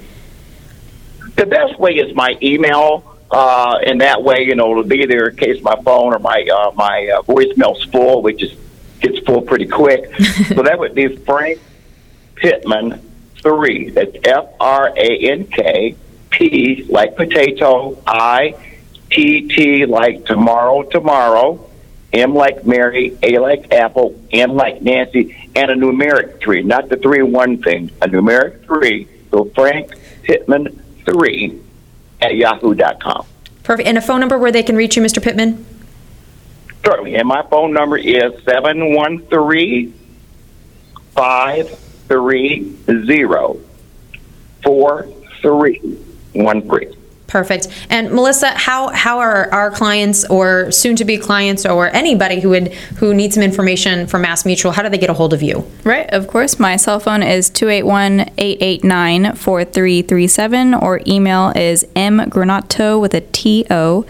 The 1.37 1.47
best 1.47 1.79
way 1.79 1.93
is 1.93 2.15
my 2.15 2.37
email, 2.43 3.05
uh, 3.31 3.79
and 3.85 4.01
that 4.01 4.23
way, 4.23 4.43
you 4.43 4.55
know, 4.55 4.71
it'll 4.73 4.83
be 4.85 5.07
there 5.07 5.29
in 5.29 5.37
case 5.37 5.63
my 5.63 5.77
phone 5.83 6.13
or 6.15 6.19
my 6.19 6.47
uh, 6.53 6.73
my 6.75 7.13
uh, 7.17 7.23
voicemail's 7.23 7.85
full, 7.85 8.23
which 8.23 8.43
is 8.43 8.57
gets 9.01 9.21
full 9.21 9.43
pretty 9.43 9.67
quick. 9.67 10.13
so 10.49 10.63
that 10.63 10.79
would 10.79 10.95
be 10.97 11.15
Frank 11.17 11.61
Pittman 12.35 13.01
three. 13.41 13.91
That's 13.91 14.17
F 14.25 14.49
R 14.59 14.93
A 14.97 15.31
N 15.31 15.47
K 15.47 15.95
P 16.31 16.85
like 16.89 17.15
potato, 17.17 18.03
I 18.07 18.57
T 19.11 19.49
T 19.49 19.87
like 19.87 20.27
tomorrow, 20.27 20.83
tomorrow. 20.83 21.65
M 22.13 22.35
like 22.35 22.65
Mary, 22.65 23.19
A 23.23 23.39
like 23.39 23.73
Apple, 23.73 24.19
N 24.33 24.55
like 24.55 24.81
Nancy, 24.81 25.51
and 25.55 25.71
a 25.71 25.75
numeric 25.75 26.41
three, 26.41 26.63
not 26.63 26.89
the 26.89 26.97
three 26.97 27.23
one 27.23 27.63
thing, 27.63 27.91
a 28.01 28.09
numeric 28.09 28.65
three. 28.65 29.07
So 29.31 29.45
Frank 29.55 29.93
Pittman 30.23 30.83
three 31.05 31.61
at 32.21 32.35
yahoo.com. 32.35 33.27
Perfect. 33.63 33.87
And 33.87 33.99
a 33.99 34.01
phone 34.01 34.21
number 34.21 34.39
where 34.39 34.51
they 34.51 34.63
can 34.63 34.77
reach 34.77 34.97
you, 34.97 35.03
Mr. 35.03 35.23
Pittman? 35.23 35.67
Certainly. 36.85 37.17
And 37.17 37.29
my 37.29 37.43
phone 37.51 37.75
number 37.75 37.99
is 37.99 38.33
713 38.45 39.93
530 41.15 42.75
4313. 44.63 46.98
Perfect. 47.29 47.69
And 47.91 48.11
Melissa, 48.11 48.49
how, 48.59 48.89
how 48.89 49.19
are 49.19 49.53
our 49.53 49.71
clients 49.71 50.25
or 50.25 50.73
soon-to-be 50.73 51.19
clients 51.19 51.67
or 51.67 51.89
anybody 51.89 52.41
who 52.41 52.49
would 52.49 52.73
who 52.97 53.13
needs 53.13 53.35
some 53.35 53.45
information 53.45 54.07
from 54.07 54.23
Mass 54.23 54.47
Mutual, 54.47 54.73
how 54.73 54.83
do 54.83 54.89
they 54.89 54.99
get 54.99 55.11
a 55.11 55.15
hold 55.15 55.35
of 55.35 55.43
you? 55.43 55.71
Right, 55.85 56.09
of 56.11 56.27
course. 56.27 56.59
My 56.59 56.77
cell 56.77 56.99
phone 56.99 57.23
is 57.23 57.51
281 57.51 58.31
889 58.39 59.35
4337, 59.35 60.75
or 60.75 61.03
email 61.07 61.53
is 61.55 61.85
mgranato 61.95 62.99
with 62.99 63.13
a 63.13 63.21
T 63.21 63.67
O 63.71 64.07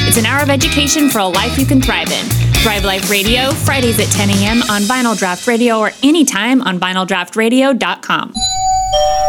It's 0.06 0.18
an 0.18 0.26
hour 0.26 0.44
of 0.44 0.50
education 0.50 1.10
for 1.10 1.20
a 1.20 1.28
life 1.28 1.58
you 1.58 1.66
can 1.66 1.82
thrive 1.82 2.12
in. 2.12 2.26
Thrive 2.62 2.84
Life 2.84 3.10
Radio, 3.10 3.52
Fridays 3.52 4.00
at 4.00 4.08
10 4.08 4.30
a.m. 4.30 4.62
on 4.70 4.82
Vinyl 4.84 5.18
Draft 5.18 5.48
Radio 5.48 5.80
or 5.80 5.92
anytime 6.04 6.62
on 6.62 6.80
vinyldraftradio.com. 6.80 8.34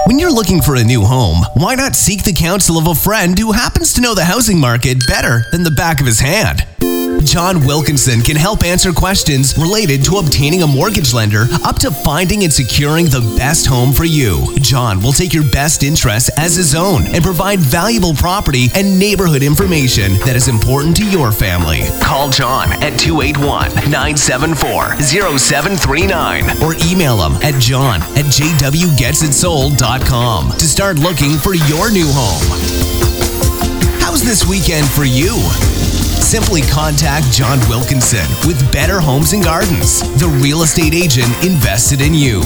When 0.07 0.19
you're 0.19 0.33
looking 0.33 0.61
for 0.61 0.77
a 0.77 0.85
new 0.85 1.03
home, 1.03 1.45
why 1.55 1.75
not 1.75 1.97
seek 1.97 2.25
the 2.25 2.33
counsel 2.33 2.77
of 2.77 2.87
a 2.87 2.95
friend 2.95 3.39
who 3.39 3.53
happens 3.53 3.93
to 3.95 4.01
know 4.01 4.15
the 4.15 4.25
housing 4.25 4.61
market 4.61 4.99
better 5.07 5.45
than 5.51 5.63
the 5.63 5.71
back 5.71 6.01
of 6.01 6.07
his 6.07 6.21
hand? 6.21 6.67
John 7.25 7.65
Wilkinson 7.67 8.21
can 8.21 8.37
help 8.37 8.63
answer 8.63 8.93
questions 8.93 9.57
related 9.57 10.05
to 10.05 10.19
obtaining 10.19 10.63
a 10.63 10.67
mortgage 10.67 11.15
lender 11.15 11.47
up 11.65 11.79
to 11.81 11.91
finding 11.91 12.45
and 12.45 12.53
securing 12.53 13.07
the 13.07 13.23
best 13.39 13.67
home 13.67 13.93
for 13.93 14.05
you. 14.05 14.55
John 14.61 15.01
will 15.01 15.13
take 15.13 15.33
your 15.33 15.49
best 15.51 15.83
interests 15.83 16.29
as 16.37 16.55
his 16.55 16.75
own 16.75 17.07
and 17.15 17.25
provide 17.25 17.61
valuable 17.61 18.13
property 18.15 18.69
and 18.75 18.99
neighborhood 18.99 19.43
information 19.43 20.13
that 20.25 20.37
is 20.37 20.49
important 20.49 20.97
to 20.99 21.09
your 21.09 21.33
family. 21.33 21.81
Call 22.01 22.29
John 22.31 22.71
at 22.83 22.99
281 22.99 23.75
974 23.91 25.01
0739 25.01 26.63
or 26.63 26.75
email 26.87 27.27
him 27.27 27.33
at 27.43 27.59
john 27.61 28.01
at 28.17 28.27
jwgetsitsold.com 28.27 30.51
to 30.53 30.67
start 30.67 30.99
looking 30.99 31.37
for 31.39 31.55
your 31.55 31.91
new 31.91 32.07
home. 32.09 32.43
How's 34.01 34.23
this 34.23 34.45
weekend 34.47 34.87
for 34.89 35.05
you? 35.05 35.35
Simply 36.35 36.63
contact 36.63 37.31
John 37.31 37.61
Wilkinson 37.69 38.27
with 38.45 38.61
Better 38.73 38.99
Homes 38.99 39.35
and 39.35 39.45
Gardens, 39.45 40.01
the 40.19 40.27
real 40.43 40.63
estate 40.63 40.93
agent 40.93 41.29
invested 41.45 42.01
in 42.01 42.13
you. 42.13 42.41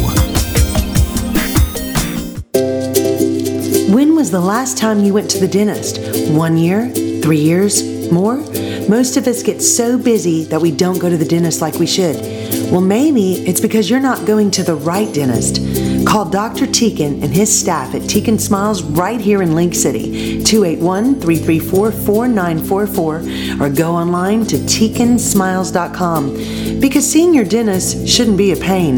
When 3.91 4.14
was 4.14 4.30
the 4.30 4.41
last 4.41 4.76
time 4.76 5.03
you 5.05 5.14
went 5.14 5.30
to 5.30 5.39
the 5.39 5.49
dentist? 5.49 6.03
One 6.30 6.59
year? 6.59 6.91
Three 7.22 7.41
years? 7.41 8.12
More? 8.12 8.36
Most 8.91 9.16
of 9.16 9.26
us 9.26 9.43
get 9.43 9.62
so 9.62 9.97
busy 9.97 10.45
that 10.45 10.61
we 10.61 10.70
don't 10.70 10.99
go 10.99 11.09
to 11.09 11.16
the 11.16 11.24
dentist 11.24 11.62
like 11.62 11.76
we 11.76 11.86
should. 11.86 12.16
Well, 12.70 12.82
maybe 12.82 13.36
it's 13.49 13.61
because 13.62 13.89
you're 13.89 14.01
not 14.01 14.26
going 14.26 14.51
to 14.51 14.62
the 14.62 14.74
right 14.74 15.11
dentist. 15.14 15.62
Call 16.09 16.24
Dr. 16.24 16.66
Teakin 16.66 17.22
and 17.22 17.32
his 17.34 17.61
staff 17.61 17.94
at 17.94 18.00
Teakin 18.00 18.40
Smiles 18.40 18.82
right 18.82 19.20
here 19.20 19.42
in 19.42 19.54
League 19.54 19.74
City, 19.74 20.42
281 20.42 21.20
334 21.20 21.92
4944, 21.92 23.62
or 23.62 23.68
go 23.68 23.92
online 23.92 24.46
to 24.46 24.56
teakinsmiles.com 24.56 26.80
because 26.80 27.06
seeing 27.06 27.34
your 27.34 27.44
dentist 27.44 28.09
shouldn't 28.09 28.38
be 28.38 28.52
a 28.52 28.56
pain. 28.56 28.96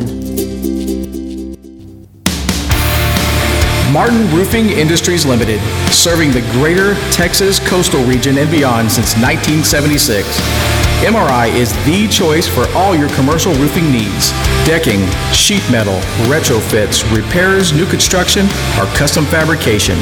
Martin 3.92 4.32
Roofing 4.32 4.70
Industries 4.70 5.26
Limited, 5.26 5.60
serving 5.92 6.30
the 6.30 6.42
greater 6.52 6.94
Texas 7.10 7.58
coastal 7.68 8.04
region 8.04 8.38
and 8.38 8.48
beyond 8.52 8.88
since 8.88 9.16
1976. 9.16 10.69
MRI 11.00 11.48
is 11.54 11.72
the 11.86 12.06
choice 12.08 12.46
for 12.46 12.68
all 12.76 12.94
your 12.94 13.08
commercial 13.14 13.54
roofing 13.54 13.90
needs. 13.90 14.32
Decking, 14.66 15.08
sheet 15.32 15.62
metal, 15.70 15.98
retrofits, 16.28 17.00
repairs, 17.16 17.72
new 17.72 17.86
construction, 17.86 18.44
or 18.78 18.84
custom 18.94 19.24
fabrication. 19.24 19.96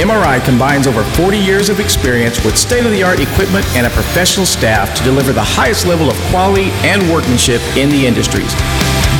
MRI 0.00 0.42
combines 0.42 0.86
over 0.86 1.04
40 1.04 1.36
years 1.36 1.68
of 1.68 1.80
experience 1.80 2.42
with 2.46 2.56
state 2.56 2.86
of 2.86 2.92
the 2.92 3.02
art 3.02 3.20
equipment 3.20 3.66
and 3.76 3.86
a 3.86 3.90
professional 3.90 4.46
staff 4.46 4.96
to 4.96 5.04
deliver 5.04 5.34
the 5.34 5.44
highest 5.44 5.86
level 5.86 6.08
of 6.08 6.16
quality 6.30 6.70
and 6.80 7.02
workmanship 7.12 7.60
in 7.76 7.90
the 7.90 8.06
industries. 8.06 8.54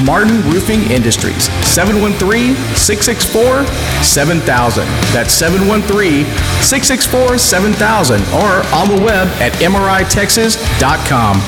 Martin 0.05 0.43
Roofing 0.51 0.83
Industries, 0.91 1.45
713 1.67 2.55
664 2.77 3.67
7000. 4.03 4.85
That's 5.13 5.33
713 5.33 6.25
664 6.63 7.39
7000 7.39 8.21
or 8.33 8.65
on 8.75 8.89
the 8.89 9.03
web 9.05 9.29
at 9.41 9.53
MRITexas.com. 9.55 11.41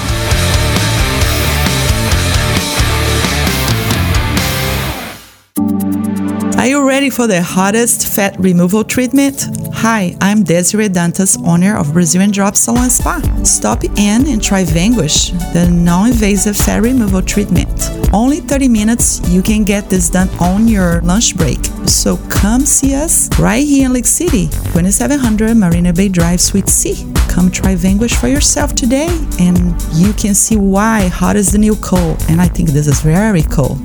Are 6.59 6.67
you 6.67 6.87
ready 6.87 7.09
for 7.09 7.27
the 7.27 7.43
hottest 7.43 8.07
fat 8.07 8.37
removal 8.39 8.85
treatment? 8.85 9.47
Hi, 9.83 10.15
I'm 10.21 10.43
Desiree 10.45 10.91
Dantas, 10.91 11.43
owner 11.43 11.75
of 11.75 11.95
Brazilian 11.95 12.31
Drop 12.31 12.55
Salon 12.55 12.91
Spa. 12.91 13.19
Stop 13.45 13.83
in 13.83 14.27
and 14.29 14.43
try 14.43 14.63
Vanquish, 14.63 15.31
the 15.55 15.71
non-invasive 15.73 16.55
fat 16.55 16.83
removal 16.83 17.23
treatment. 17.23 17.89
Only 18.13 18.41
30 18.41 18.69
minutes, 18.69 19.27
you 19.31 19.41
can 19.41 19.65
get 19.65 19.89
this 19.89 20.11
done 20.11 20.29
on 20.39 20.69
your 20.69 21.01
lunch 21.01 21.35
break. 21.35 21.65
So 21.87 22.19
come 22.29 22.67
see 22.67 22.95
us 22.95 23.31
right 23.39 23.67
here 23.67 23.87
in 23.87 23.95
League 23.95 24.05
City, 24.05 24.49
2700 24.75 25.57
Marina 25.57 25.95
Bay 25.95 26.11
Drive, 26.11 26.43
Suite 26.43 26.69
C. 26.69 27.11
Come 27.31 27.51
try 27.51 27.75
Vanquish 27.75 28.17
for 28.17 28.29
yourself 28.29 28.75
today, 28.75 29.09
and 29.39 29.81
you 29.95 30.13
can 30.13 30.35
see 30.35 30.59
why 30.59 31.09
hot 31.09 31.37
is 31.37 31.53
the 31.53 31.59
new 31.59 31.75
cold. 31.77 32.23
And 32.29 32.39
I 32.39 32.49
think 32.49 32.69
this 32.69 32.87
is 32.87 33.01
very 33.01 33.45
cool. 33.45 33.79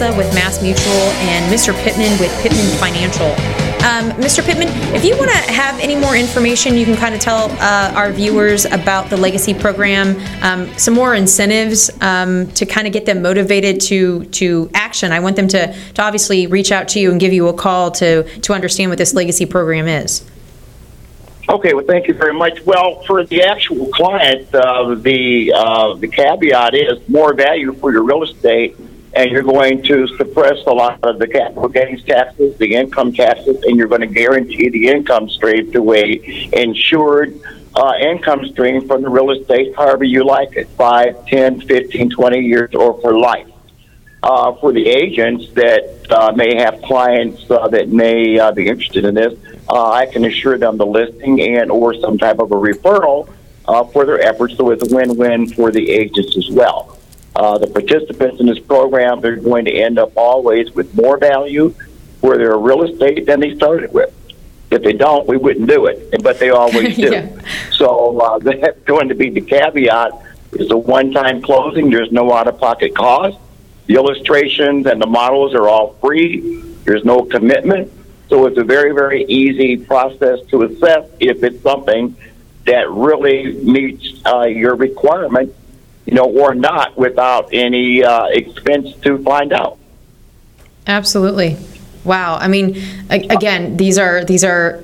With 0.00 0.28
with 0.28 0.32
Mass 0.32 0.62
Mutual 0.62 0.92
and 1.26 1.52
Mr. 1.52 1.74
Pittman 1.82 2.18
with 2.20 2.30
Pittman 2.40 2.66
Financial. 2.78 3.26
Um, 3.82 4.10
Mr. 4.22 4.44
Pittman, 4.44 4.68
if 4.94 5.04
you 5.04 5.16
want 5.16 5.30
to 5.30 5.36
have 5.52 5.78
any 5.80 5.96
more 5.96 6.16
information, 6.16 6.76
you 6.76 6.84
can 6.84 6.96
kind 6.96 7.16
of 7.16 7.20
tell 7.20 7.50
uh, 7.60 7.92
our 7.96 8.12
viewers 8.12 8.64
about 8.64 9.10
the 9.10 9.16
Legacy 9.16 9.54
program, 9.54 10.16
um, 10.44 10.72
some 10.78 10.94
more 10.94 11.14
incentives 11.14 11.90
um, 12.00 12.46
to 12.52 12.64
kind 12.64 12.86
of 12.86 12.92
get 12.92 13.06
them 13.06 13.22
motivated 13.22 13.80
to 13.82 14.24
to 14.26 14.70
action. 14.72 15.10
I 15.10 15.18
want 15.18 15.34
them 15.34 15.48
to 15.48 15.74
to 15.94 16.02
obviously 16.02 16.46
reach 16.46 16.70
out 16.70 16.86
to 16.88 17.00
you 17.00 17.10
and 17.10 17.18
give 17.18 17.32
you 17.32 17.48
a 17.48 17.52
call 17.52 17.90
to 17.92 18.22
to 18.40 18.52
understand 18.52 18.90
what 18.90 18.98
this 18.98 19.14
Legacy 19.14 19.46
program 19.46 19.88
is. 19.88 20.24
Okay, 21.48 21.74
well, 21.74 21.84
thank 21.84 22.06
you 22.06 22.14
very 22.14 22.34
much. 22.34 22.64
Well, 22.66 23.02
for 23.04 23.24
the 23.24 23.42
actual 23.42 23.86
client, 23.86 24.54
uh, 24.54 24.94
the 24.94 25.52
uh, 25.52 25.94
the 25.94 26.06
caveat 26.06 26.74
is 26.74 27.08
more 27.08 27.34
value 27.34 27.72
for 27.72 27.90
your 27.90 28.04
real 28.04 28.22
estate, 28.22 28.76
and 29.14 29.30
you're 29.30 29.42
going 29.42 29.82
to 29.82 30.06
suppress 30.16 30.58
a 30.66 30.72
lot 30.72 30.98
of 31.02 31.18
the 31.18 31.26
capital 31.26 31.68
gains 31.68 32.04
taxes, 32.04 32.56
the 32.58 32.74
income 32.74 33.12
taxes, 33.12 33.62
and 33.64 33.76
you're 33.76 33.88
going 33.88 34.00
to 34.00 34.06
guarantee 34.06 34.68
the 34.68 34.88
income 34.88 35.28
stream 35.28 35.70
to 35.72 35.92
a 35.94 36.48
insured 36.52 37.40
uh, 37.74 37.92
income 38.00 38.46
stream 38.48 38.86
from 38.86 39.02
the 39.02 39.08
real 39.08 39.30
estate, 39.30 39.74
however 39.76 40.04
you 40.04 40.24
like 40.24 40.56
it, 40.56 40.68
5, 40.70 41.26
10, 41.26 41.60
15, 41.62 42.10
20 42.10 42.38
years, 42.40 42.74
or 42.74 43.00
for 43.00 43.18
life. 43.18 43.46
Uh, 44.20 44.52
for 44.54 44.72
the 44.72 44.84
agents 44.88 45.48
that 45.52 46.04
uh, 46.10 46.32
may 46.32 46.56
have 46.56 46.82
clients 46.82 47.48
uh, 47.52 47.68
that 47.68 47.88
may 47.88 48.36
uh, 48.36 48.50
be 48.50 48.66
interested 48.66 49.04
in 49.04 49.14
this, 49.14 49.32
uh, 49.68 49.90
I 49.90 50.06
can 50.06 50.24
assure 50.24 50.58
them 50.58 50.76
the 50.76 50.86
listing 50.86 51.40
and 51.40 51.70
or 51.70 51.94
some 51.94 52.18
type 52.18 52.40
of 52.40 52.50
a 52.50 52.56
referral 52.56 53.32
uh, 53.66 53.84
for 53.84 54.04
their 54.04 54.20
efforts, 54.20 54.56
so 54.56 54.70
it's 54.70 54.90
a 54.90 54.94
win-win 54.94 55.46
for 55.46 55.70
the 55.70 55.90
agents 55.90 56.36
as 56.36 56.50
well. 56.50 56.97
Uh, 57.38 57.56
the 57.56 57.68
participants 57.68 58.40
in 58.40 58.46
this 58.46 58.58
program 58.58 59.20
they're 59.20 59.36
going 59.36 59.64
to 59.64 59.70
end 59.70 59.96
up 59.96 60.10
always 60.16 60.72
with 60.72 60.92
more 60.96 61.16
value 61.16 61.72
for 62.20 62.36
their 62.36 62.58
real 62.58 62.82
estate 62.82 63.26
than 63.26 63.38
they 63.38 63.54
started 63.54 63.92
with. 63.92 64.12
If 64.72 64.82
they 64.82 64.92
don't, 64.92 65.24
we 65.28 65.36
wouldn't 65.36 65.68
do 65.68 65.86
it, 65.86 66.20
but 66.20 66.40
they 66.40 66.50
always 66.50 66.96
do. 67.06 67.12
Yeah. 67.12 67.28
So 67.70 68.18
uh, 68.18 68.38
that's 68.42 68.80
going 68.80 69.08
to 69.10 69.14
be 69.14 69.30
the 69.30 69.40
caveat 69.40 70.10
It's 70.50 70.72
a 70.72 70.76
one-time 70.76 71.40
closing. 71.40 71.90
There's 71.90 72.10
no 72.10 72.32
out-of-pocket 72.32 72.96
cost. 72.96 73.38
The 73.86 73.94
illustrations 73.94 74.86
and 74.86 75.00
the 75.00 75.06
models 75.06 75.54
are 75.54 75.68
all 75.68 75.94
free. 76.00 76.60
There's 76.84 77.04
no 77.04 77.22
commitment. 77.22 77.92
So 78.30 78.46
it's 78.46 78.58
a 78.58 78.64
very, 78.64 78.92
very 78.92 79.24
easy 79.26 79.76
process 79.76 80.40
to 80.48 80.64
assess 80.64 81.08
if 81.20 81.44
it's 81.44 81.62
something 81.62 82.16
that 82.66 82.90
really 82.90 83.52
meets 83.62 84.20
uh, 84.26 84.42
your 84.42 84.74
requirement, 84.74 85.54
you 86.08 86.14
know, 86.14 86.24
or 86.24 86.54
not 86.54 86.96
without 86.96 87.50
any 87.52 88.02
uh, 88.02 88.28
expense 88.28 88.94
to 89.02 89.22
find 89.22 89.52
out. 89.52 89.78
Absolutely. 90.86 91.58
Wow. 92.02 92.36
I 92.36 92.48
mean, 92.48 92.82
again, 93.10 93.76
these 93.76 93.98
are 93.98 94.24
these 94.24 94.42
are 94.42 94.82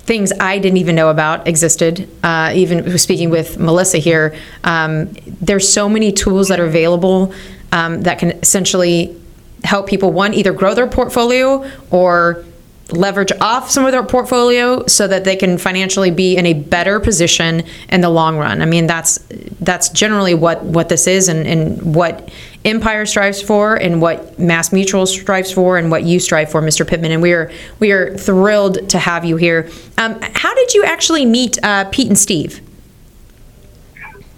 things 0.00 0.30
I 0.38 0.58
didn't 0.58 0.76
even 0.76 0.94
know 0.94 1.08
about 1.08 1.48
existed. 1.48 2.06
Uh, 2.22 2.52
even 2.54 2.98
speaking 2.98 3.30
with 3.30 3.58
Melissa 3.58 3.96
here, 3.96 4.36
um, 4.62 5.14
there's 5.40 5.72
so 5.72 5.88
many 5.88 6.12
tools 6.12 6.48
that 6.48 6.60
are 6.60 6.66
available 6.66 7.32
um, 7.72 8.02
that 8.02 8.18
can 8.18 8.32
essentially 8.32 9.18
help 9.64 9.86
people 9.86 10.12
one 10.12 10.34
either 10.34 10.52
grow 10.52 10.74
their 10.74 10.86
portfolio 10.86 11.66
or 11.90 12.44
leverage 12.90 13.32
off 13.40 13.70
some 13.70 13.84
of 13.84 13.92
their 13.92 14.02
portfolio 14.02 14.86
so 14.86 15.06
that 15.06 15.24
they 15.24 15.36
can 15.36 15.58
financially 15.58 16.10
be 16.10 16.36
in 16.36 16.46
a 16.46 16.54
better 16.54 17.00
position 17.00 17.64
in 17.90 18.00
the 18.00 18.08
long 18.08 18.38
run. 18.38 18.62
I 18.62 18.64
mean, 18.64 18.86
that's 18.86 19.18
that's 19.60 19.90
generally 19.90 20.34
what 20.34 20.62
what 20.62 20.88
this 20.88 21.06
is 21.06 21.28
and, 21.28 21.46
and 21.46 21.94
what 21.94 22.30
Empire 22.64 23.06
strives 23.06 23.40
for 23.40 23.76
and 23.76 24.00
what 24.00 24.38
Mass 24.38 24.72
Mutual 24.72 25.06
strives 25.06 25.52
for 25.52 25.78
and 25.78 25.90
what 25.90 26.04
you 26.04 26.18
strive 26.18 26.50
for, 26.50 26.62
Mr. 26.62 26.86
Pittman. 26.86 27.12
And 27.12 27.22
we 27.22 27.32
are 27.32 27.52
we 27.78 27.92
are 27.92 28.16
thrilled 28.16 28.88
to 28.90 28.98
have 28.98 29.24
you 29.24 29.36
here. 29.36 29.70
Um, 29.98 30.18
how 30.20 30.54
did 30.54 30.74
you 30.74 30.84
actually 30.84 31.26
meet 31.26 31.62
uh, 31.62 31.84
Pete 31.90 32.08
and 32.08 32.18
Steve? 32.18 32.60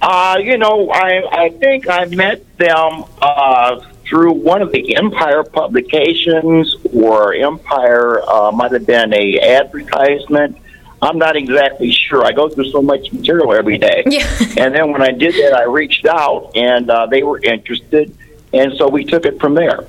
Uh, 0.03 0.39
you 0.41 0.57
know, 0.57 0.91
I, 0.91 1.45
I 1.45 1.49
think 1.51 1.89
I 1.89 2.07
met 2.07 2.57
them 2.57 3.05
uh, 3.21 3.85
through 4.11 4.33
one 4.33 4.61
of 4.61 4.73
the 4.73 4.97
Empire 4.97 5.45
publications, 5.45 6.75
or 6.93 7.33
Empire 7.33 8.21
uh, 8.29 8.51
might 8.51 8.73
have 8.73 8.85
been 8.85 9.15
a 9.15 9.39
advertisement. 9.39 10.59
I'm 11.01 11.17
not 11.17 11.37
exactly 11.37 11.93
sure. 11.93 12.27
I 12.27 12.33
go 12.33 12.49
through 12.49 12.71
so 12.71 12.83
much 12.83 13.11
material 13.13 13.55
every 13.55 13.79
day. 13.79 14.03
Yeah. 14.11 14.27
and 14.59 14.75
then 14.75 14.91
when 14.91 15.01
I 15.01 15.13
did 15.13 15.35
that, 15.35 15.55
I 15.55 15.63
reached 15.63 16.05
out, 16.07 16.51
and 16.57 16.91
uh, 16.91 17.07
they 17.07 17.23
were 17.23 17.39
interested, 17.39 18.15
and 18.53 18.75
so 18.77 18.89
we 18.89 19.05
took 19.05 19.25
it 19.25 19.39
from 19.41 19.55
there. 19.55 19.87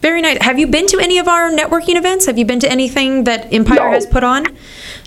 Very 0.00 0.22
nice. 0.22 0.40
Have 0.40 0.58
you 0.58 0.66
been 0.66 0.86
to 0.86 0.98
any 0.98 1.18
of 1.18 1.28
our 1.28 1.50
networking 1.50 1.96
events? 1.96 2.26
Have 2.26 2.38
you 2.38 2.46
been 2.46 2.60
to 2.60 2.70
anything 2.70 3.24
that 3.24 3.52
Empire 3.52 3.90
has 3.90 4.06
put 4.06 4.24
on? 4.24 4.46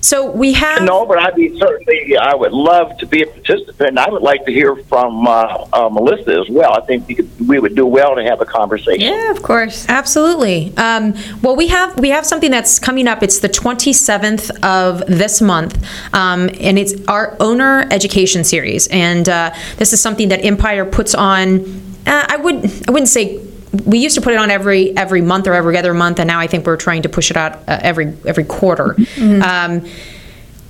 So 0.02 0.32
we 0.32 0.54
have. 0.54 0.82
No, 0.84 1.06
but 1.06 1.20
I'd 1.20 1.36
be 1.36 1.58
certainly. 1.60 2.18
I 2.18 2.34
would 2.34 2.52
love 2.52 2.97
to 2.97 3.06
be 3.06 3.22
a 3.22 3.28
participant. 3.28 3.99
I 3.99 4.10
would 4.10 4.24
like 4.24 4.45
to 4.45 4.52
hear 4.52 4.76
from 4.76 5.28
uh, 5.28 5.68
uh, 5.72 5.89
Melissa 5.89 6.39
as 6.39 6.49
well. 6.49 6.74
I 6.74 6.82
think 6.82 7.08
we, 7.08 7.16
could, 7.16 7.47
we 7.47 7.60
would 7.60 7.76
do 7.76 7.86
well 7.86 8.16
to 8.16 8.24
have 8.24 8.41
a 8.41 8.45
conversation. 8.45 9.02
Yeah, 9.02 9.30
of 9.30 9.43
course, 9.43 9.88
absolutely. 9.88 10.76
Um, 10.76 11.14
well, 11.43 11.56
we 11.56 11.68
have 11.68 11.99
we 11.99 12.10
have 12.10 12.26
something 12.26 12.49
that's 12.49 12.80
coming 12.80 13.08
up. 13.08 13.22
It's 13.22 13.39
the 13.39 13.49
27th 13.49 14.64
of 14.64 15.06
this 15.08 15.39
month, 15.39 15.84
um, 16.14 16.49
and 16.60 16.80
it's 16.80 16.93
our 17.08 17.38
owner 17.39 17.88
education 17.91 18.43
series. 18.43 18.88
And 18.88 19.30
uh, 19.30 19.54
this 19.78 19.93
is 19.93 20.02
something 20.02 20.30
that 20.30 20.43
Empire 20.43 20.84
puts 20.86 21.14
on. 21.14 21.62
Uh, 22.08 22.26
I 22.28 22.38
would 22.38 22.66
I 22.88 22.91
wouldn't 22.91 23.10
say. 23.10 23.39
We 23.86 23.99
used 23.99 24.15
to 24.15 24.22
put 24.22 24.34
it 24.34 24.39
on 24.39 24.49
every 24.51 24.95
every 24.97 25.22
month 25.22 25.47
or 25.47 25.53
every 25.53 25.78
other 25.78 25.93
month, 25.93 26.19
and 26.19 26.28
now 26.28 26.39
I 26.39 26.47
think 26.47 26.65
we're 26.65 26.78
trying 26.78 27.03
to 27.03 27.09
push 27.09 27.32
it 27.32 27.38
out 27.38 27.53
uh, 27.67 27.80
every 27.82 28.13
every 28.26 28.43
quarter. 28.43 28.95
Um, 29.19 29.88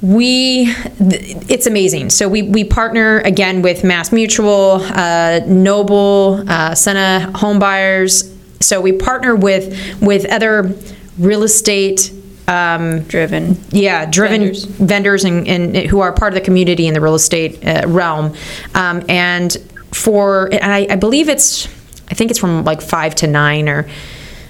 we 0.02 0.66
th- 0.66 1.38
it's 1.48 1.68
amazing. 1.68 2.10
So 2.10 2.28
we, 2.28 2.42
we 2.42 2.64
partner 2.64 3.20
again 3.20 3.62
with 3.62 3.84
mass 3.84 4.12
mutual 4.12 4.82
uh, 4.82 5.42
noble 5.46 6.44
uh, 6.48 6.74
Senna 6.74 7.32
home 7.38 7.60
buyers 7.60 8.32
so 8.62 8.80
we 8.80 8.92
partner 8.94 9.36
with 9.36 10.02
with 10.02 10.26
other 10.26 10.74
real 11.18 11.44
estate 11.44 12.14
um, 12.48 13.02
driven. 13.04 13.58
Yeah 13.72 14.06
driven 14.06 14.54
vendors, 14.54 15.24
and, 15.26 15.48
and 15.48 15.76
who 15.76 16.00
are 16.00 16.14
part 16.14 16.34
of 16.34 16.36
the 16.36 16.46
community 16.46 16.88
in 16.88 16.94
the 16.94 17.02
real 17.02 17.16
estate 17.16 17.66
uh, 17.66 17.88
realm. 17.88 18.34
Um, 18.76 19.04
and 19.10 19.56
for 19.92 20.48
and 20.54 20.72
I, 20.72 20.88
I 20.90 20.96
believe 20.96 21.28
it's 21.28 21.68
i 22.12 22.14
think 22.14 22.30
it's 22.30 22.40
from 22.40 22.64
like 22.64 22.82
five 22.82 23.16
to 23.16 23.28
nine 23.28 23.68
or 23.68 23.88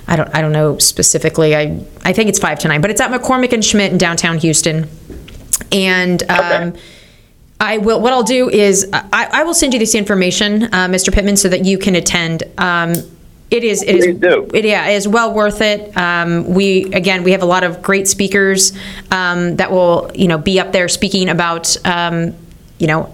I 0.08 0.18
don't, 0.18 0.36
I 0.36 0.42
don't 0.42 0.52
know 0.52 0.78
specifically. 0.78 1.56
I, 1.56 1.80
I 2.04 2.12
think 2.12 2.28
it's 2.28 2.40
five 2.40 2.60
to 2.60 2.68
nine, 2.68 2.82
but 2.82 2.90
it's 2.90 3.00
at 3.00 3.12
McCormick 3.12 3.54
and 3.54 3.64
Schmick's 3.64 3.94
in 3.94 3.98
downtown 3.98 4.40
Houston 4.40 4.90
and 5.72 6.30
um, 6.30 6.74
I 7.60 7.78
will. 7.78 8.02
What 8.02 8.14
I'll 8.14 8.24
do 8.24 8.50
is 8.50 8.90
I, 8.94 9.30
I 9.32 9.44
will 9.44 9.54
send 9.54 9.74
you 9.74 9.80
this 9.80 9.96
information, 9.96 10.64
uh, 10.64 10.88
Mr. 10.88 11.14
Pittman, 11.14 11.38
so 11.38 11.50
that 11.50 11.66
you 11.66 11.78
can 11.78 11.96
attend. 11.96 12.44
Um, 12.58 12.94
it 13.50 13.64
is. 13.64 13.84
It 13.84 13.96
is. 13.96 14.06
It, 14.54 14.66
yeah, 14.66 14.88
it 14.88 14.96
is 14.96 15.08
well 15.08 15.34
worth 15.34 15.62
it. 15.62 15.96
Um, 15.96 16.54
we 16.54 16.92
again, 16.94 17.24
we 17.24 17.32
have 17.32 17.44
a 17.44 17.46
lot 17.46 17.64
of 17.64 17.82
great 17.82 18.08
speakers 18.08 18.74
um, 19.12 19.58
that 19.58 19.72
will, 19.72 20.12
you 20.16 20.28
know, 20.28 20.38
be 20.38 20.60
up 20.60 20.72
there 20.72 20.88
speaking 20.88 21.30
about, 21.30 21.76
um, 21.86 22.34
you 22.80 22.88
know, 22.88 23.14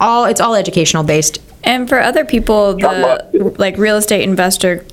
all. 0.00 0.24
It's 0.24 0.40
all 0.40 0.54
educational 0.54 1.04
based. 1.04 1.40
And 1.68 1.86
for 1.86 2.00
other 2.00 2.24
people, 2.24 2.76
the 2.76 3.54
like 3.58 3.76
real 3.76 3.98
estate 3.98 4.22
investor 4.22 4.86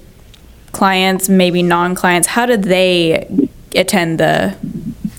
clients, 0.74 1.30
maybe 1.30 1.64
non-clients, 1.64 2.28
how 2.28 2.46
did 2.46 2.64
they 2.64 3.50
attend 3.74 4.20
the 4.20 4.58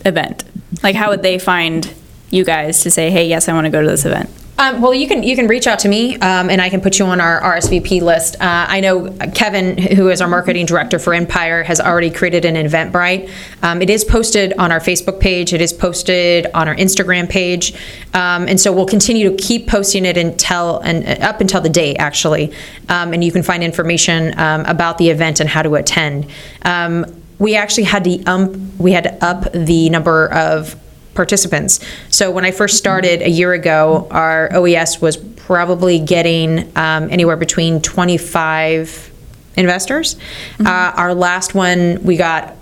event? 0.04 0.44
Like, 0.82 0.94
how 0.94 1.08
would 1.08 1.22
they 1.22 1.38
find 1.38 1.90
you 2.28 2.44
guys 2.44 2.82
to 2.82 2.90
say, 2.90 3.10
"Hey, 3.10 3.26
yes, 3.26 3.48
I 3.48 3.54
want 3.54 3.64
to 3.64 3.70
go 3.70 3.80
to 3.80 3.88
this 3.88 4.04
event"? 4.04 4.28
Um, 4.58 4.80
well, 4.80 4.94
you 4.94 5.06
can 5.06 5.22
you 5.22 5.36
can 5.36 5.48
reach 5.48 5.66
out 5.66 5.80
to 5.80 5.88
me, 5.88 6.14
um, 6.16 6.48
and 6.48 6.62
I 6.62 6.70
can 6.70 6.80
put 6.80 6.98
you 6.98 7.04
on 7.04 7.20
our 7.20 7.42
RSVP 7.42 8.00
list. 8.00 8.36
Uh, 8.36 8.66
I 8.68 8.80
know 8.80 9.10
Kevin, 9.34 9.76
who 9.76 10.08
is 10.08 10.22
our 10.22 10.28
marketing 10.28 10.64
director 10.64 10.98
for 10.98 11.12
Empire, 11.12 11.62
has 11.62 11.78
already 11.78 12.10
created 12.10 12.46
an 12.46 12.54
Eventbrite. 12.54 13.30
Um, 13.62 13.82
it 13.82 13.90
is 13.90 14.02
posted 14.02 14.54
on 14.54 14.72
our 14.72 14.80
Facebook 14.80 15.20
page. 15.20 15.52
It 15.52 15.60
is 15.60 15.74
posted 15.74 16.46
on 16.54 16.68
our 16.68 16.74
Instagram 16.74 17.28
page, 17.28 17.74
um, 18.14 18.48
and 18.48 18.58
so 18.58 18.72
we'll 18.72 18.86
continue 18.86 19.30
to 19.30 19.36
keep 19.36 19.68
posting 19.68 20.06
it 20.06 20.16
until 20.16 20.78
and 20.78 21.06
uh, 21.06 21.26
up 21.26 21.42
until 21.42 21.60
the 21.60 21.68
day 21.68 21.94
actually. 21.96 22.50
Um, 22.88 23.12
and 23.12 23.22
you 23.22 23.32
can 23.32 23.42
find 23.42 23.62
information 23.62 24.38
um, 24.38 24.64
about 24.64 24.96
the 24.96 25.10
event 25.10 25.40
and 25.40 25.50
how 25.50 25.62
to 25.62 25.74
attend. 25.74 26.30
Um, 26.62 27.04
we 27.38 27.56
actually 27.56 27.84
had 27.84 28.04
to 28.04 28.24
ump, 28.24 28.56
we 28.78 28.92
had 28.92 29.04
to 29.04 29.22
up 29.24 29.52
the 29.52 29.90
number 29.90 30.32
of 30.32 30.74
participants. 31.16 31.80
So 32.10 32.30
when 32.30 32.44
I 32.44 32.52
first 32.52 32.76
started 32.76 33.22
a 33.22 33.30
year 33.30 33.52
ago, 33.52 34.06
our 34.10 34.52
OES 34.52 35.00
was 35.00 35.16
probably 35.16 35.98
getting 35.98 36.70
um, 36.76 37.10
anywhere 37.10 37.36
between 37.36 37.80
25 37.80 39.12
investors. 39.56 40.16
Uh, 40.64 40.92
our 40.96 41.14
last 41.14 41.54
one, 41.54 42.02
we 42.04 42.16
got, 42.16 42.54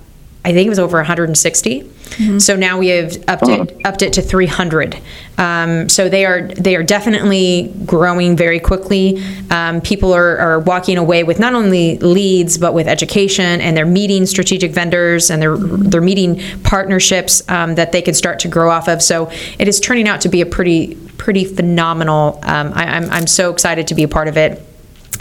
I 0.45 0.53
think 0.53 0.67
it 0.67 0.71
was 0.71 0.79
over 0.79 0.97
160. 0.99 1.91
So 2.39 2.57
now 2.57 2.79
we 2.79 2.89
have 2.89 3.17
upped 3.29 3.49
it, 3.49 3.81
upped 3.85 4.03
it 4.03 4.13
to 4.15 4.23
300. 4.23 4.99
Um, 5.37 5.89
so 5.89 6.09
they 6.09 6.25
are 6.25 6.43
they 6.49 6.77
are 6.77 6.83
definitely 6.83 7.75
growing 7.85 8.37
very 8.37 8.61
quickly. 8.61 9.23
Um, 9.51 9.81
people 9.81 10.13
are, 10.13 10.39
are 10.39 10.61
walking 10.61 10.97
away 10.97 11.25
with 11.25 11.41
not 11.41 11.55
only 11.55 11.99
leads 11.99 12.57
but 12.57 12.73
with 12.73 12.87
education, 12.87 13.61
and 13.61 13.77
they're 13.77 13.85
meeting 13.87 14.27
strategic 14.27 14.73
vendors 14.73 15.31
and 15.31 15.43
they're 15.43 15.57
they're 15.57 16.01
meeting 16.01 16.41
partnerships 16.63 17.49
um, 17.49 17.75
that 17.75 17.93
they 17.93 18.03
can 18.03 18.15
start 18.15 18.39
to 18.41 18.49
grow 18.49 18.71
off 18.71 18.89
of. 18.89 19.03
So 19.03 19.31
it 19.59 19.67
is 19.67 19.81
turning 19.81 20.07
out 20.07 20.21
to 20.21 20.29
be 20.29 20.41
a 20.41 20.47
pretty 20.47 20.95
pretty 21.19 21.45
phenomenal. 21.45 22.39
Um, 22.43 22.73
I, 22.75 22.85
I'm 22.97 23.11
I'm 23.11 23.27
so 23.27 23.51
excited 23.51 23.89
to 23.89 23.95
be 23.95 24.05
a 24.05 24.09
part 24.09 24.29
of 24.29 24.37
it 24.37 24.63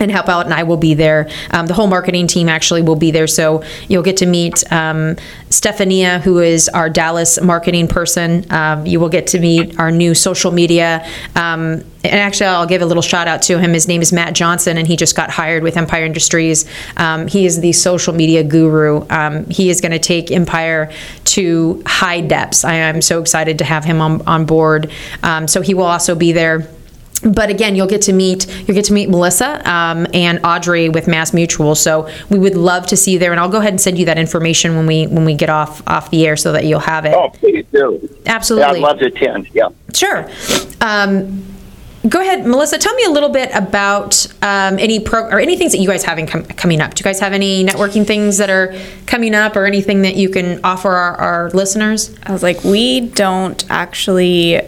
and 0.01 0.11
help 0.11 0.29
out, 0.29 0.45
and 0.45 0.53
I 0.53 0.63
will 0.63 0.77
be 0.77 0.93
there. 0.93 1.29
Um, 1.51 1.67
the 1.67 1.73
whole 1.73 1.87
marketing 1.87 2.27
team 2.27 2.49
actually 2.49 2.81
will 2.81 2.95
be 2.95 3.11
there, 3.11 3.27
so 3.27 3.63
you'll 3.87 4.03
get 4.03 4.17
to 4.17 4.25
meet 4.25 4.63
um, 4.71 5.15
who 6.23 6.39
is 6.39 6.69
our 6.69 6.89
Dallas 6.89 7.41
marketing 7.41 7.87
person. 7.87 8.45
Um, 8.51 8.85
you 8.85 8.99
will 8.99 9.09
get 9.09 9.27
to 9.27 9.39
meet 9.39 9.79
our 9.79 9.91
new 9.91 10.13
social 10.13 10.51
media. 10.51 11.05
Um, 11.35 11.83
and 12.05 12.19
actually, 12.19 12.47
I'll 12.47 12.65
give 12.65 12.81
a 12.81 12.85
little 12.85 13.03
shout 13.03 13.27
out 13.27 13.41
to 13.43 13.57
him. 13.57 13.71
His 13.71 13.87
name 13.87 14.01
is 14.01 14.11
Matt 14.11 14.33
Johnson, 14.33 14.77
and 14.77 14.85
he 14.85 14.97
just 14.97 15.15
got 15.15 15.29
hired 15.29 15.63
with 15.63 15.77
Empire 15.77 16.03
Industries. 16.03 16.65
Um, 16.97 17.27
he 17.27 17.45
is 17.45 17.61
the 17.61 17.71
social 17.71 18.13
media 18.13 18.43
guru. 18.43 19.05
Um, 19.09 19.45
he 19.49 19.69
is 19.69 19.79
going 19.79 19.93
to 19.93 19.99
take 19.99 20.29
Empire 20.29 20.91
to 21.25 21.81
high 21.85 22.19
depths. 22.19 22.65
I 22.65 22.75
am 22.75 23.01
so 23.01 23.21
excited 23.21 23.57
to 23.59 23.63
have 23.63 23.85
him 23.85 24.01
on, 24.01 24.21
on 24.27 24.45
board. 24.45 24.91
Um, 25.23 25.47
so 25.47 25.61
he 25.61 25.73
will 25.73 25.85
also 25.85 26.13
be 26.15 26.33
there 26.33 26.67
but 27.23 27.49
again 27.49 27.75
you'll 27.75 27.87
get 27.87 28.01
to 28.01 28.13
meet 28.13 28.47
you'll 28.67 28.75
get 28.75 28.85
to 28.85 28.93
meet 28.93 29.09
melissa 29.09 29.61
um, 29.69 30.05
and 30.13 30.39
audrey 30.43 30.89
with 30.89 31.07
mass 31.07 31.33
mutual 31.33 31.75
so 31.75 32.09
we 32.29 32.37
would 32.37 32.55
love 32.55 32.85
to 32.85 32.97
see 32.97 33.11
you 33.13 33.19
there 33.19 33.31
and 33.31 33.39
i'll 33.39 33.49
go 33.49 33.59
ahead 33.59 33.71
and 33.71 33.81
send 33.81 33.97
you 33.97 34.05
that 34.05 34.17
information 34.17 34.75
when 34.75 34.85
we 34.85 35.07
when 35.07 35.25
we 35.25 35.33
get 35.33 35.49
off 35.49 35.81
off 35.87 36.09
the 36.11 36.25
air 36.27 36.35
so 36.35 36.51
that 36.51 36.65
you'll 36.65 36.79
have 36.79 37.05
it 37.05 37.13
Oh, 37.15 37.29
please 37.29 37.65
do. 37.71 38.09
Absolutely. 38.25 38.79
Yeah, 38.79 38.87
I'd 38.87 38.89
love 38.89 38.99
to 38.99 39.05
attend. 39.05 39.49
Yeah. 39.53 39.69
sure 39.93 40.29
um, 40.81 41.45
go 42.09 42.19
ahead 42.19 42.45
melissa 42.45 42.77
tell 42.77 42.93
me 42.95 43.03
a 43.05 43.09
little 43.09 43.29
bit 43.29 43.49
about 43.53 44.25
um, 44.41 44.77
any 44.79 44.99
pro 44.99 45.23
or 45.29 45.39
any 45.39 45.55
things 45.55 45.71
that 45.71 45.77
you 45.79 45.87
guys 45.87 46.03
have 46.03 46.17
com- 46.27 46.43
coming 46.45 46.81
up 46.81 46.93
do 46.93 47.01
you 47.01 47.03
guys 47.05 47.19
have 47.19 47.31
any 47.33 47.63
networking 47.63 48.05
things 48.05 48.37
that 48.37 48.49
are 48.49 48.75
coming 49.05 49.33
up 49.33 49.55
or 49.55 49.65
anything 49.65 50.01
that 50.01 50.15
you 50.17 50.27
can 50.29 50.59
offer 50.63 50.89
our, 50.89 51.15
our 51.15 51.49
listeners 51.51 52.13
I 52.23 52.31
was 52.33 52.43
like, 52.43 52.63
we 52.63 52.99
don't 53.01 53.63
actually 53.69 54.59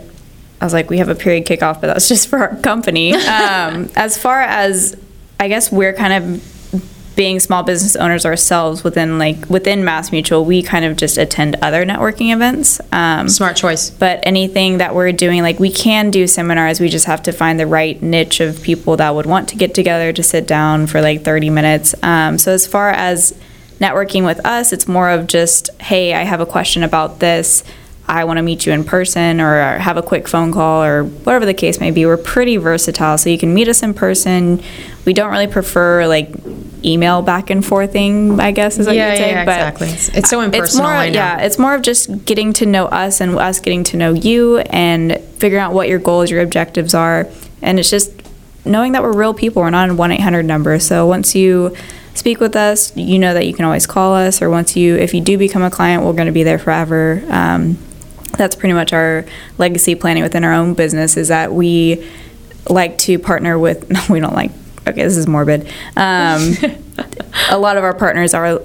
I 0.62 0.66
was 0.66 0.74
like, 0.74 0.90
we 0.90 0.98
have 1.00 1.10
a 1.10 1.16
period 1.16 1.46
kickoff, 1.46 1.82
but 1.82 1.88
that's 1.88 2.08
just 2.08 2.28
for 2.28 2.40
our 2.40 2.56
company. 2.58 3.14
Um, 3.26 3.90
as 3.96 4.18
far 4.18 4.42
as, 4.42 4.96
I 5.40 5.48
guess 5.48 5.72
we're 5.72 5.94
kind 5.94 6.14
of 6.14 6.76
being 7.16 7.40
small 7.40 7.64
business 7.64 7.96
owners 7.96 8.26
ourselves 8.26 8.84
within 8.84 9.18
like 9.18 9.50
within 9.50 9.84
Mass 9.84 10.12
Mutual, 10.12 10.46
we 10.46 10.62
kind 10.62 10.86
of 10.86 10.98
just 10.98 11.18
attend 11.18 11.56
other 11.62 11.86
networking 11.86 12.34
events. 12.34 12.80
Um, 12.92 13.30
Smart 13.30 13.56
choice. 13.56 13.90
But 13.90 14.20
anything 14.24 14.78
that 14.80 14.94
we're 14.94 15.12
doing, 15.12 15.42
like 15.42 15.60
we 15.60 15.72
can 15.72 16.12
do 16.12 16.28
seminars. 16.28 16.80
We 16.80 16.90
just 16.90 17.06
have 17.06 17.24
to 17.24 17.32
find 17.32 17.60
the 17.60 17.68
right 17.68 18.02
niche 18.02 18.40
of 18.40 18.62
people 18.62 18.98
that 18.98 19.16
would 19.16 19.26
want 19.26 19.50
to 19.50 19.56
get 19.56 19.74
together 19.74 20.12
to 20.14 20.24
sit 20.24 20.48
down 20.48 20.88
for 20.88 21.02
like 21.02 21.24
30 21.24 21.50
minutes. 21.50 21.96
Um, 22.04 22.38
so 22.38 22.52
as 22.52 22.68
far 22.68 22.90
as 22.92 23.38
networking 23.80 24.26
with 24.26 24.46
us, 24.46 24.74
it's 24.74 24.88
more 24.88 25.10
of 25.10 25.28
just, 25.28 25.70
hey, 25.82 26.14
I 26.14 26.24
have 26.24 26.42
a 26.42 26.46
question 26.46 26.84
about 26.84 27.20
this. 27.20 27.64
I 28.08 28.24
want 28.26 28.38
to 28.38 28.44
meet 28.44 28.66
you 28.68 28.72
in 28.74 28.84
person 28.84 29.42
or 29.42 29.78
have 29.80 29.98
a 29.98 30.04
quick 30.04 30.28
phone 30.28 30.52
call 30.52 30.84
or 30.84 31.04
whatever 31.04 31.46
the 31.46 31.54
case 31.56 31.80
may 31.80 31.90
be. 31.90 32.06
We're 32.06 32.18
pretty 32.18 32.58
versatile, 32.58 33.18
so 33.18 33.30
you 33.30 33.38
can 33.40 33.54
meet 33.54 33.68
us 33.68 33.82
in 33.82 33.94
person. 33.96 34.62
We 35.06 35.14
don't 35.14 35.32
really 35.32 35.48
prefer 35.48 36.06
like 36.08 36.30
email 36.84 37.24
back 37.24 37.50
and 37.50 37.66
forthing, 37.66 38.40
I 38.40 38.52
guess 38.52 38.78
is 38.78 38.86
what 38.86 38.96
Yeah, 38.96 39.12
you'd 39.14 39.18
say. 39.18 39.30
yeah, 39.32 39.46
but 39.46 39.52
exactly. 39.58 39.88
It's- 39.88 40.10
it's 40.14 40.30
so 40.30 40.42
It's 40.42 40.54
impersonal, 40.56 40.88
more, 40.88 40.96
I 40.96 41.10
know. 41.10 41.16
yeah, 41.16 41.40
it's 41.42 41.58
more 41.58 41.74
of 41.74 41.82
just 41.82 42.26
getting 42.26 42.54
to 42.54 42.66
know 42.68 42.86
us 42.86 43.22
and 43.22 43.36
us 43.40 43.60
getting 43.60 43.84
to 43.86 43.98
know 43.98 44.14
you 44.14 44.60
and 44.60 45.18
figuring 45.40 45.64
out 45.64 45.74
what 45.74 45.90
your 45.90 45.98
goals, 46.00 46.30
your 46.30 46.42
objectives 46.42 46.94
are, 46.94 47.28
and 47.64 47.80
it's 47.80 47.90
just 47.90 48.12
knowing 48.66 48.92
that 48.92 49.02
we're 49.02 49.14
real 49.14 49.34
people. 49.34 49.64
We're 49.64 49.72
not 49.72 49.90
a 49.90 49.96
one 49.96 50.12
eight 50.12 50.22
hundred 50.22 50.46
number. 50.46 50.78
So 50.78 51.08
once 51.08 51.34
you 51.34 51.76
speak 52.14 52.40
with 52.40 52.56
us, 52.56 52.96
you 52.96 53.18
know 53.18 53.34
that 53.34 53.48
you 53.48 53.54
can 53.54 53.66
always 53.66 53.88
call 53.88 54.14
us, 54.14 54.42
or 54.44 54.50
once 54.52 54.76
you, 54.76 54.96
if 54.96 55.12
you 55.14 55.22
do 55.22 55.38
become 55.40 55.64
a 55.64 55.72
client, 55.72 56.04
we're 56.04 56.14
going 56.14 56.28
to 56.28 56.32
be 56.32 56.44
there 56.44 56.60
forever. 56.60 57.24
Um, 57.30 57.78
that's 58.38 58.56
pretty 58.56 58.74
much 58.74 58.94
our 58.94 59.26
legacy 59.58 59.96
planning 59.96 60.24
within 60.24 60.44
our 60.44 60.54
own 60.54 60.74
business. 60.74 61.18
Is 61.18 61.30
that 61.30 61.54
we 61.54 62.08
like 62.70 62.98
to 63.00 63.20
partner 63.20 63.58
with. 63.58 63.90
No, 63.96 64.02
we 64.10 64.20
don't 64.20 64.36
like. 64.36 64.52
Okay, 64.88 65.04
this 65.04 65.18
is 65.18 65.28
morbid. 65.28 65.68
Um, 65.96 66.54
a 67.50 67.58
lot 67.58 67.78
of 67.78 67.84
our 67.84 67.94
partners 67.94 68.34
are 68.34 68.62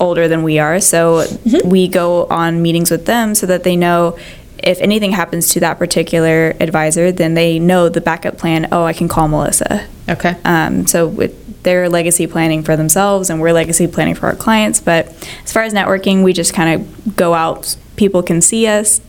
older 0.00 0.26
than 0.26 0.42
we 0.42 0.58
are, 0.58 0.80
so 0.80 1.26
we 1.64 1.86
go 1.86 2.26
on 2.26 2.62
meetings 2.62 2.90
with 2.90 3.06
them 3.06 3.34
so 3.34 3.46
that 3.46 3.62
they 3.62 3.76
know 3.76 4.18
if 4.64 4.80
anything 4.80 5.12
happens 5.12 5.50
to 5.50 5.60
that 5.60 5.78
particular 5.78 6.56
advisor, 6.58 7.12
then 7.12 7.34
they 7.34 7.58
know 7.58 7.88
the 7.90 8.00
backup 8.00 8.38
plan. 8.38 8.66
Oh, 8.72 8.84
I 8.84 8.94
can 8.94 9.08
call 9.08 9.28
Melissa. 9.28 9.86
Okay. 10.08 10.36
Um, 10.44 10.86
so 10.86 11.06
with 11.06 11.62
their 11.64 11.88
legacy 11.88 12.26
planning 12.26 12.62
for 12.62 12.76
themselves, 12.76 13.28
and 13.28 13.40
we're 13.40 13.52
legacy 13.52 13.86
planning 13.86 14.14
for 14.14 14.26
our 14.26 14.36
clients. 14.36 14.80
But 14.80 15.08
as 15.44 15.52
far 15.52 15.64
as 15.64 15.74
networking, 15.74 16.24
we 16.24 16.32
just 16.32 16.54
kind 16.54 16.80
of 16.80 17.16
go 17.16 17.34
out. 17.34 17.76
People 17.96 18.22
can 18.22 18.40
see 18.40 18.66
us, 18.66 19.00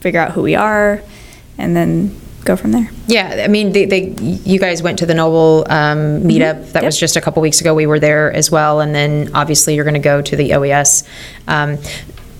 figure 0.00 0.20
out 0.20 0.32
who 0.32 0.42
we 0.42 0.54
are, 0.54 1.02
and 1.58 1.76
then 1.76 2.18
go 2.44 2.56
from 2.56 2.72
there. 2.72 2.90
Yeah, 3.06 3.42
I 3.44 3.48
mean, 3.48 3.72
they, 3.72 3.84
they, 3.84 4.08
you 4.10 4.58
guys 4.58 4.82
went 4.82 4.98
to 5.00 5.06
the 5.06 5.14
Noble 5.14 5.66
um, 5.68 6.22
meetup. 6.22 6.72
That 6.72 6.82
was 6.82 6.98
just 6.98 7.16
a 7.16 7.20
couple 7.20 7.42
weeks 7.42 7.60
ago. 7.60 7.74
We 7.74 7.86
were 7.86 8.00
there 8.00 8.32
as 8.32 8.50
well, 8.50 8.80
and 8.80 8.94
then 8.94 9.30
obviously 9.34 9.74
you're 9.74 9.84
going 9.84 9.94
to 9.94 10.00
go 10.00 10.22
to 10.22 10.36
the 10.36 10.54
OES. 10.54 11.04
Um, 11.46 11.78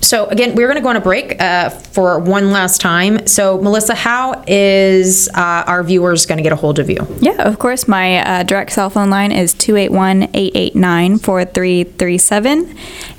so 0.00 0.26
again, 0.26 0.54
we're 0.54 0.66
going 0.66 0.76
to 0.76 0.82
go 0.82 0.88
on 0.88 0.96
a 0.96 1.00
break 1.00 1.40
uh, 1.40 1.70
for 1.70 2.18
one 2.18 2.50
last 2.50 2.80
time. 2.80 3.26
So 3.26 3.60
Melissa, 3.60 3.94
how 3.94 4.42
is 4.46 5.28
uh, 5.34 5.64
our 5.66 5.82
viewers 5.82 6.26
going 6.26 6.38
to 6.38 6.42
get 6.42 6.52
a 6.52 6.56
hold 6.56 6.78
of 6.78 6.88
you? 6.88 7.06
Yeah, 7.20 7.42
of 7.42 7.58
course. 7.58 7.86
My 7.86 8.18
uh, 8.18 8.42
direct 8.42 8.72
cell 8.72 8.90
phone 8.90 9.10
line 9.10 9.32
is 9.32 9.52
281 9.54 10.24
889 10.34 11.18
4337. 11.18 12.76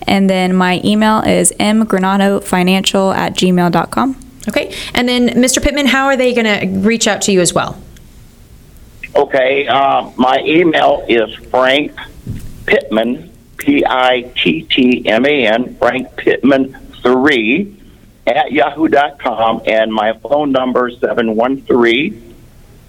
And 0.07 0.29
then 0.29 0.55
my 0.55 0.81
email 0.83 1.21
is 1.21 1.51
mgranatofinancial 1.59 3.15
at 3.15 3.33
gmail.com. 3.35 4.17
Okay, 4.49 4.73
and 4.95 5.07
then 5.07 5.29
Mr. 5.29 5.61
Pittman, 5.61 5.85
how 5.85 6.05
are 6.05 6.17
they 6.17 6.33
going 6.33 6.45
to 6.45 6.79
reach 6.79 7.07
out 7.07 7.21
to 7.23 7.31
you 7.31 7.41
as 7.41 7.53
well? 7.53 7.79
Okay, 9.15 9.67
uh, 9.67 10.09
my 10.15 10.39
email 10.39 11.05
is 11.07 11.33
Frank 11.51 11.93
Pittman, 12.65 13.30
P 13.61 13.85
I 13.85 14.31
T 14.35 14.63
T 14.63 15.07
M 15.07 15.25
A 15.25 15.47
N, 15.47 15.75
Frank 15.75 16.15
Pittman 16.15 16.73
3 17.01 17.77
at 18.27 18.51
yahoo.com, 18.51 19.61
and 19.65 19.93
my 19.93 20.13
phone 20.13 20.51
number 20.51 20.89
is 20.89 20.99
713 20.99 22.35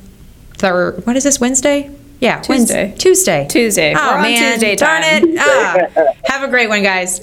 third. 0.55 1.07
What 1.07 1.17
is 1.17 1.25
this 1.25 1.41
Wednesday? 1.41 1.98
Yeah, 2.21 2.41
Tuesday. 2.41 2.53
Wednesday. 2.53 2.95
Tuesday. 2.99 3.47
Tuesday. 3.49 3.95
Oh 3.97 4.15
We're 4.17 4.23
man, 4.23 4.53
Tuesday 4.53 4.75
darn 4.77 5.03
it! 5.05 5.39
Ah. 5.39 6.13
have 6.25 6.43
a 6.43 6.49
great 6.49 6.69
one, 6.69 6.83
guys. 6.83 7.21